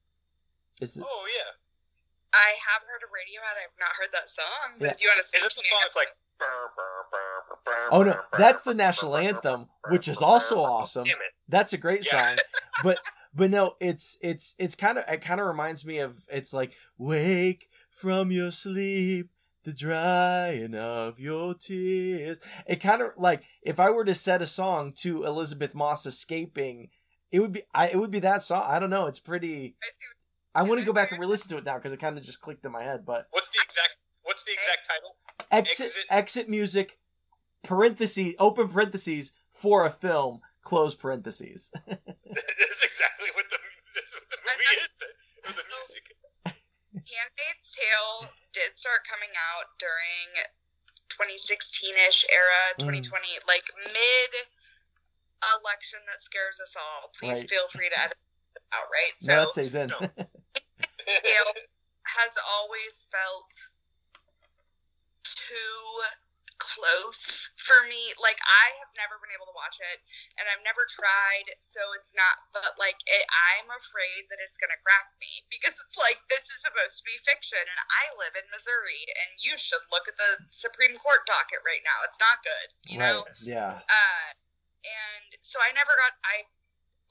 [0.81, 1.51] Is it, oh yeah.
[2.33, 3.55] I have heard of Radiohead.
[3.61, 4.77] I've not heard that song.
[4.79, 4.91] But Yeah.
[4.91, 5.79] if you want to Is sing it to the me, song?
[5.85, 6.07] It's like.
[6.39, 6.45] burr,
[6.75, 10.59] burr, burr, burr, burr, Oh, no, burr, burr, that's the national anthem, which is also
[10.61, 11.03] awesome.
[11.03, 11.33] Damn it.
[11.47, 12.35] That's a great Yeah.
[12.35, 12.37] song,
[12.83, 12.99] but
[13.35, 16.73] but no, it's it's it's kind of it kind of reminds me of it's like
[16.97, 19.29] wake from your sleep,
[19.63, 22.39] the drying of your tears.
[22.67, 26.89] It kind of like if I were to set a song to Elisabeth Moss escaping,
[27.31, 28.63] it would be I it would be that song.
[28.65, 29.05] I don't know.
[29.05, 29.75] It's pretty.
[30.55, 32.41] I want to go back and re-listen to it now because it kind of just
[32.41, 33.05] clicked in my head.
[33.05, 33.97] But What's the exact?
[34.23, 35.15] What's the exact title?
[35.51, 36.05] exit Exit.
[36.09, 36.97] exit music
[37.63, 41.69] parentheses open parentheses for a film close parentheses.
[41.87, 43.57] that's exactly what the
[43.95, 44.95] that's what the movie is.
[44.95, 45.07] The,
[45.61, 46.05] the music.
[46.93, 50.29] Handmaid's Tale did start coming out during
[51.09, 53.01] 2016-ish era, Mm.
[53.01, 54.31] 2020, like mid
[55.59, 57.09] election that scares us all.
[57.19, 57.49] Please Right.
[57.49, 58.17] feel free to edit
[58.55, 59.13] it out, right?
[59.27, 59.89] no, that stays in.
[59.89, 60.05] Tale
[62.17, 63.51] has always felt
[65.23, 65.83] too
[66.63, 67.99] close for me.
[68.21, 69.99] Like I have never been able to watch it,
[70.39, 72.35] and I've never tried, so it's not.
[72.55, 76.63] But like, it, I'm afraid that it's gonna crack me because it's like this is
[76.63, 80.47] supposed to be fiction, and I live in Missouri, and you should look at the
[80.55, 81.99] Supreme Court docket right now.
[82.07, 83.27] It's not good, you know.
[83.43, 83.83] Yeah.
[83.83, 84.27] Uh,
[84.83, 86.15] and so I never got.
[86.23, 86.47] I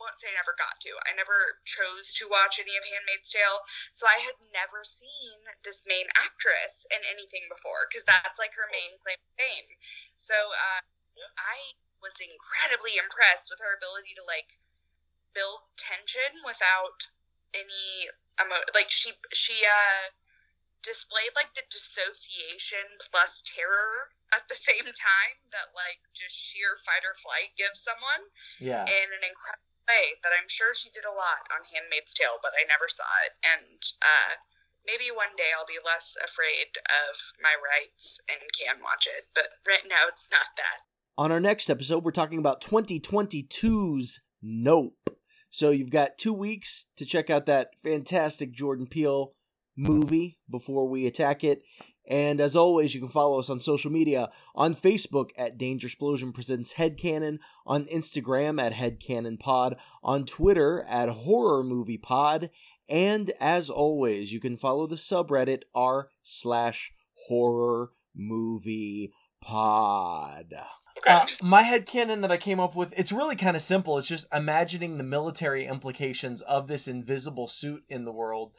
[0.03, 0.93] won't say I never got to.
[1.07, 3.63] I never chose to watch any of *Handmaid's Tale*,
[3.95, 8.67] so I had never seen this main actress in anything before because that's like her
[8.75, 9.69] main claim to fame.
[10.19, 10.83] So uh,
[11.39, 11.57] I
[12.03, 14.59] was incredibly impressed with her ability to like
[15.33, 17.07] build tension without
[17.55, 18.11] any
[18.43, 20.11] emo- like she she uh
[20.83, 27.07] displayed like the dissociation plus terror at the same time that like just sheer fight
[27.07, 28.23] or flight gives someone
[28.59, 28.83] Yeah.
[28.85, 32.53] in an incredible way that I'm sure she did a lot on Handmaid's Tale, but
[32.55, 33.33] I never saw it.
[33.43, 34.33] And uh,
[34.87, 36.75] maybe one day I'll be less afraid
[37.09, 39.29] of my rights and can watch it.
[39.35, 40.79] But right now it's not that.
[41.19, 45.11] On our next episode, we're talking about 2022's Nope.
[45.51, 49.35] So you've got two weeks to check out that fantastic Jordan Peele
[49.77, 51.63] movie before we attack it.
[52.13, 56.33] And as always, you can follow us on social media on Facebook at Danger Explosion
[56.33, 62.51] Presents Head Cannon, on Instagram at Head Cannon Pod, on Twitter at Horror Movie Pod,
[62.87, 66.93] and as always, you can follow the subreddit r slash
[67.29, 70.53] Horror Movie Pod.
[71.09, 73.97] Uh, my head canon that I came up with, it's really kind of simple.
[73.97, 78.53] It's just imagining the military implications of this invisible suit in the world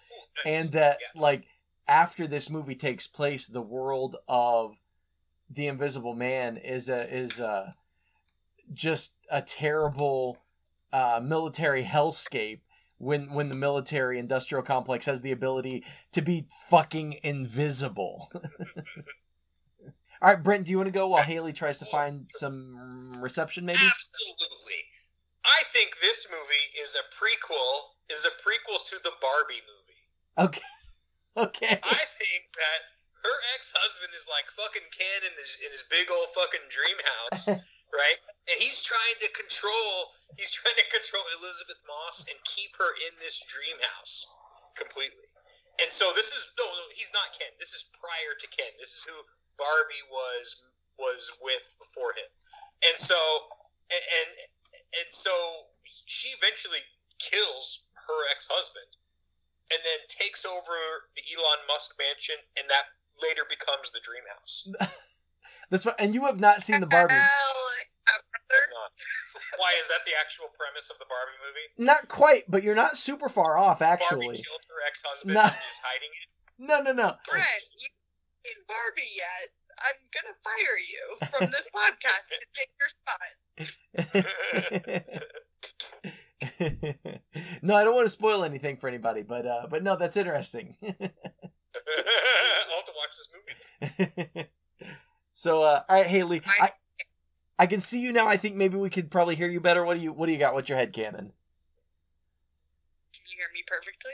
[0.44, 0.66] Nice.
[0.66, 1.22] and that Yeah.
[1.22, 1.46] like
[1.88, 4.76] after this movie takes place the world of
[5.50, 7.76] the invisible man is a is a
[8.74, 10.38] just a terrible
[10.92, 12.62] uh, military hellscape
[12.98, 18.32] when when the military industrial complex has the ability to be fucking invisible
[20.22, 23.66] all right brent do you want to go while hailey tries to find some reception
[23.66, 24.84] maybe Absolutely.
[25.46, 27.92] I think this movie is a prequel.
[28.10, 30.50] Is a prequel to the Barbie movie.
[30.50, 30.62] okay
[31.50, 32.80] okay I think that
[33.24, 37.48] her ex-husband is like fucking Ken in his in his big old fucking dream house,
[38.04, 38.20] right?
[38.52, 40.12] And he's trying to control.
[40.36, 44.28] He's trying to control Elisabeth Moss and keep her in this dream house
[44.76, 45.24] completely.
[45.80, 47.50] And so this is no, no, he's not Ken.
[47.58, 48.70] This is prior to Ken.
[48.76, 49.16] This is who
[49.56, 50.68] Barbie was
[51.00, 52.28] was with before him.
[52.84, 53.18] And so
[53.88, 54.30] and and,
[55.00, 55.32] and so
[55.88, 56.84] she eventually
[57.24, 58.92] kills her ex-husband
[59.74, 60.78] and then takes over
[61.18, 62.86] the Elon Musk mansion, and that
[63.26, 64.70] later becomes the dream house.
[65.70, 67.60] that's what and you have not seen the barbie Well,
[69.58, 71.68] Why is that the actual premise of the Barbie movie?
[71.90, 74.28] not quite but you're not super far off actually.
[74.28, 75.42] Barbie actually killed her ex-husband No.
[75.42, 76.28] and is hiding it.
[76.60, 77.48] no no no Brent,
[77.80, 77.90] you
[78.46, 79.50] ain't Barbie yet.
[79.80, 83.32] I'm gonna fire you from this podcast to take your spot.
[87.62, 90.76] no, I don't want to spoil anything for anybody, but uh, but no, that's interesting.
[90.82, 93.30] I'll have to watch this
[94.30, 94.48] movie.
[95.34, 96.72] so, uh, all right, Hailey, I
[97.60, 98.28] I can see you now.
[98.28, 99.84] I think maybe we could probably hear you better.
[99.86, 100.54] What do you What do you got?
[100.54, 101.32] What's your head cannon?
[103.14, 104.12] Can you hear me perfectly?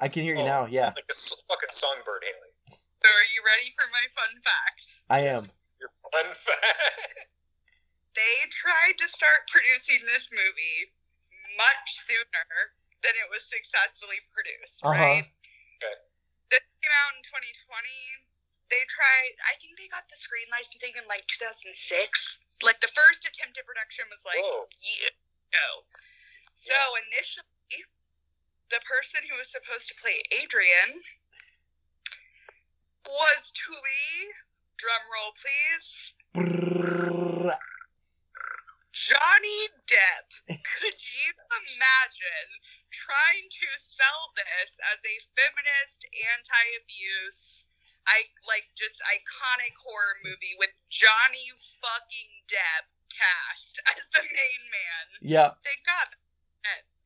[0.00, 0.66] I can hear you Oh, now.
[0.66, 2.78] Yeah, Like a s- fucking songbird, Hailey.
[3.04, 4.96] So are you ready for my fun fact?
[5.10, 5.50] I am.
[5.78, 7.28] Your fun fact.
[8.16, 10.92] They tried to start producing this movie
[11.56, 12.46] much sooner
[13.02, 14.94] than it was successfully produced, Uh-huh.
[14.96, 15.26] right?
[15.82, 15.96] Okay.
[16.50, 17.88] This came out in 2020.
[18.72, 21.70] They tried, I think they got the screen licensing in like 2006.
[22.62, 24.66] Like the first attempt at production was like Whoa.
[24.80, 25.12] years
[25.52, 25.68] ago.
[26.56, 26.74] So
[27.10, 27.78] initially,
[28.70, 31.02] the person who was supposed to play Adrian
[33.04, 34.32] was to be,
[34.80, 36.14] drum roll please.
[38.94, 39.60] Johnny
[39.90, 40.26] Depp.
[40.46, 42.48] Could you imagine
[42.94, 46.06] trying to sell this as a feminist,
[46.38, 47.66] anti-abuse,
[48.06, 51.50] I like just iconic horror movie with Johnny
[51.82, 55.04] fucking Depp cast as the main man?
[55.26, 56.08] Yeah, Thank God.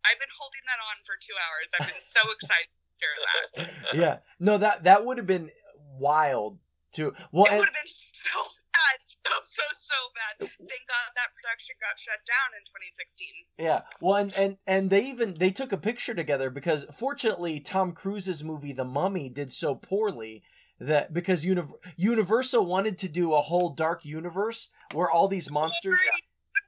[0.07, 1.69] I've been holding that on for two hours.
[1.75, 3.97] I've been so excited to hear that.
[3.99, 4.17] yeah.
[4.39, 5.51] No, that that would have been
[5.99, 6.59] wild
[6.93, 7.13] too.
[7.33, 8.39] Well, It would have been so
[8.79, 10.49] bad, so so so bad.
[10.59, 13.29] Thank God that production got shut down in 2016.
[13.59, 13.83] Yeah.
[14.01, 18.45] Well, and, and and they even they took a picture together because fortunately Tom Cruise's
[18.45, 20.43] movie The Mummy did so poorly
[20.81, 21.63] that because Uni-
[21.97, 25.99] Universal wanted to do a whole dark universe where all these monsters.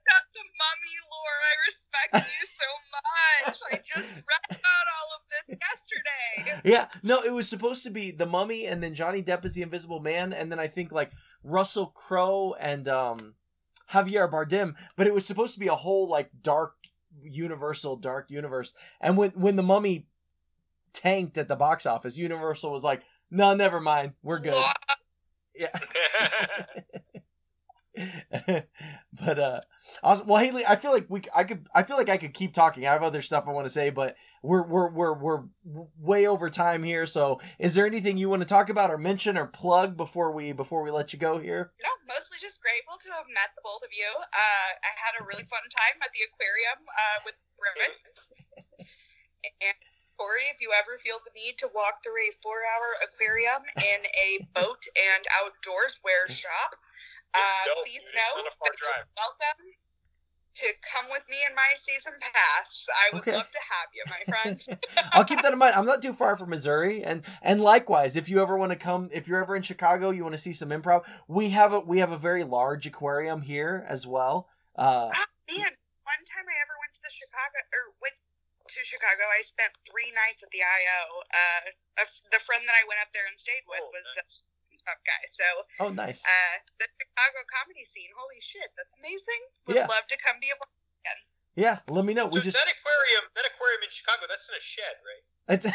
[0.08, 1.38] Got the mummy lore.
[1.46, 3.58] I respect you so much.
[3.70, 6.60] I just read about all of this yesterday.
[6.64, 9.62] Yeah, no, it was supposed to be The Mummy and then Johnny Depp is the
[9.62, 11.12] Invisible Man and then I think like
[11.42, 13.34] Russell Crowe and um
[13.92, 16.74] Javier Bardem, but it was supposed to be a whole like dark
[17.22, 18.74] universal dark universe.
[19.00, 20.06] And when when The Mummy
[20.92, 24.12] tanked at the box office, Universal was like, "No, never mind.
[24.22, 24.64] We're good."
[25.54, 25.78] Yeah.
[29.12, 29.60] but uh
[30.02, 30.26] awesome.
[30.26, 32.86] well Hailey, I feel like we I could I feel like I could keep talking.
[32.86, 35.42] I have other stuff I want to say, but we're we're we're we're
[35.98, 37.06] way over time here.
[37.06, 40.52] So, is there anything you want to talk about or mention or plug before we
[40.52, 41.72] before we let you go here?
[41.82, 44.08] No, mostly just grateful to have met the both of you.
[44.16, 47.92] Uh, I had a really fun time at the aquarium uh, with Ribbon.
[49.44, 49.76] And
[50.20, 54.44] Corey, if you ever feel the need to walk through a four-hour aquarium in a
[54.52, 56.76] boat and outdoors wear shop,
[57.34, 58.14] It's uh, dope, please dude.
[58.14, 59.06] It's know not a far drive.
[59.16, 59.60] welcome
[60.50, 62.88] to come with me in my season pass.
[62.90, 63.38] I would Okay.
[63.38, 64.58] love to have you, my friend.
[65.14, 65.74] I'll keep that in mind.
[65.78, 69.08] I'm not too far from Missouri, and and likewise, if you ever want to come,
[69.12, 71.98] if you're ever in Chicago, you want to see some improv, we have a we
[72.02, 74.48] have a very large aquarium here as well.
[74.74, 75.70] Uh, Ah, man,
[76.02, 78.18] one time I ever went to the Chicago or went
[78.74, 81.00] to Chicago, I spent three nights at the IO.
[81.30, 81.62] Uh,
[82.02, 82.04] a,
[82.34, 84.42] the friend that I went up there and stayed with Oh, was nice.
[84.80, 85.20] A tough guy.
[85.28, 85.44] So,
[85.84, 86.24] oh, nice.
[86.24, 89.40] uh, the Chicago comedy scene, holy shit, that's amazing.
[89.68, 89.86] Would Yeah.
[89.86, 90.70] love to come be a part.
[91.04, 91.20] Again.
[91.56, 92.28] Yeah, let me know.
[92.28, 95.24] So We just that aquarium, that aquarium in Chicago, that's in a shed, right?
[95.50, 95.66] It's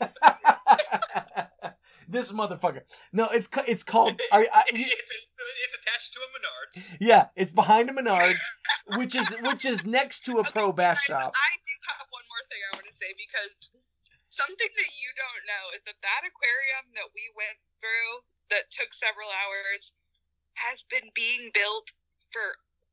[2.08, 2.82] this motherfucker.
[3.12, 4.18] No, it's it's called.
[4.32, 6.96] Are, I, it's, it's, it's attached to a Menards.
[7.00, 8.40] yeah, it's behind a Menards,
[8.96, 11.30] which is which is next to a Okay, pro bass I, shop.
[11.36, 13.70] I do have one more thing I want to say because
[14.32, 18.92] something that you don't know is that that aquarium that we went through that took
[18.92, 19.94] several hours
[20.54, 21.90] has been being built
[22.30, 22.44] for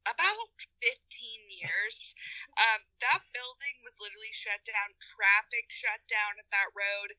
[0.07, 0.47] about
[0.79, 2.15] 15 years.
[2.55, 7.11] Um, that building was literally shut down, traffic shut down at that road.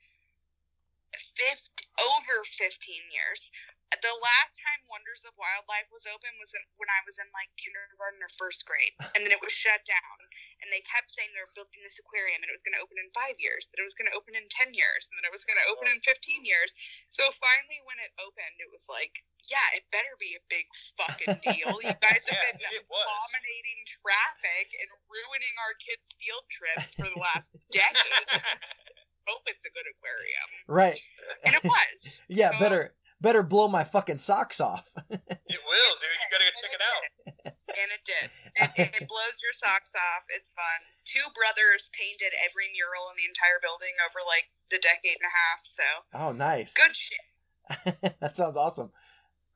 [1.16, 2.69] 50, over 15
[3.10, 3.51] years.
[3.89, 7.48] The last time Wonders of Wildlife was open was in, when I was in like
[7.56, 10.19] kindergarten or first grade, and then it was shut down.
[10.59, 12.99] And they kept saying they were building this aquarium, and it was going to open
[12.99, 15.35] in five years, that it was going to open in 10 years, and then it
[15.35, 15.95] was going to open oh.
[15.95, 16.75] in 15 years.
[17.15, 20.67] So finally, when it opened, it was like, yeah, it better be a big
[20.99, 21.79] fucking deal.
[21.79, 23.07] You guys have Yeah, been it was.
[23.07, 28.43] dominating traffic and ruining our kids' field trips for the last decade.
[29.31, 30.99] Hope it's a good aquarium, Right?
[31.45, 32.23] and it was.
[32.27, 32.83] Yeah, So- better
[33.21, 34.87] better blow my fucking socks off.
[34.97, 36.19] It will, dude.
[36.19, 37.55] You gotta go check it out.
[37.69, 38.31] And it did.
[38.57, 40.24] It, it, it blows your socks off.
[40.36, 40.81] It's fun.
[41.05, 45.35] Two brothers painted every mural in the entire building over like the decade and a
[45.36, 45.61] half.
[45.65, 45.82] So
[46.15, 46.73] Oh, nice.
[46.74, 48.15] good shit.
[48.20, 48.90] that sounds awesome.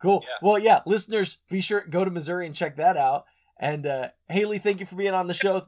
[0.01, 0.25] Cool.
[0.27, 0.35] Yeah.
[0.43, 3.25] Well, yeah, listeners, be sure go to Missouri and check that out.
[3.59, 5.67] And uh Hailey, thank you for being on the show.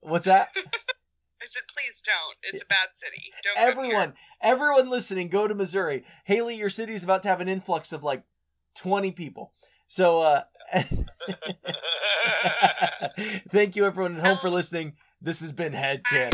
[0.00, 0.48] What's that?
[0.56, 2.36] I said, please don't.
[2.52, 3.22] It's a bad city.
[3.44, 6.04] Don't everyone, everyone listening, go to Missouri.
[6.24, 8.24] Hailey, your city is about to have an influx of like
[8.76, 9.52] 20 people.
[9.86, 10.42] So, uh,
[13.50, 14.94] thank you everyone at home for listening.
[15.20, 16.32] This has been Head Cannon.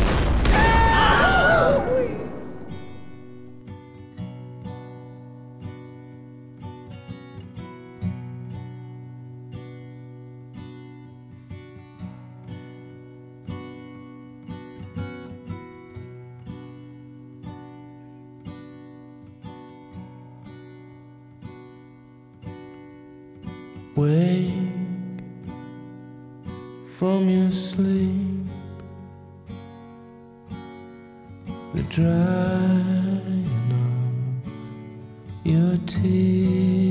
[27.22, 28.48] from your sleep,
[31.72, 36.82] the drying of your tears.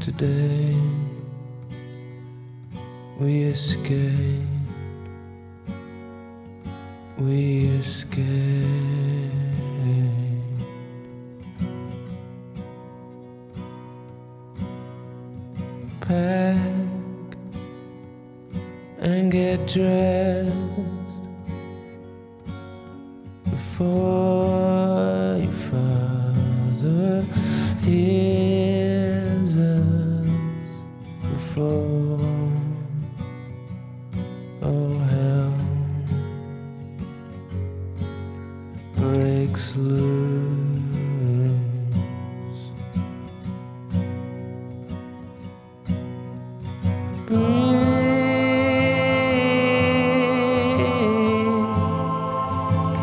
[0.00, 0.76] Today
[3.18, 4.35] we escape,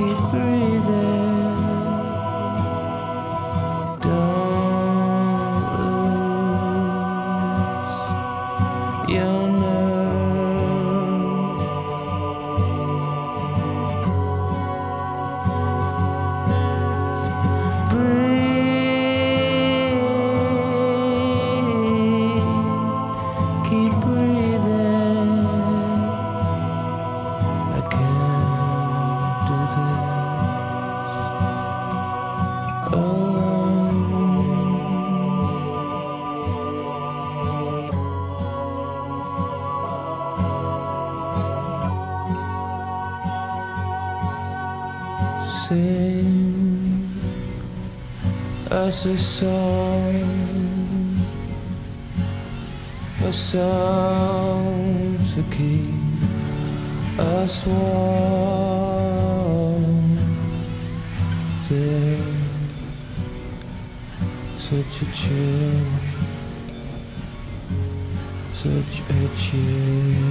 [0.07, 1.02] keep breathing.
[48.93, 50.29] Us a song,
[53.25, 56.21] a song to keep
[57.19, 58.93] us warm.
[61.67, 62.21] There's
[64.59, 65.87] such a chill,
[68.53, 70.22] such a chill.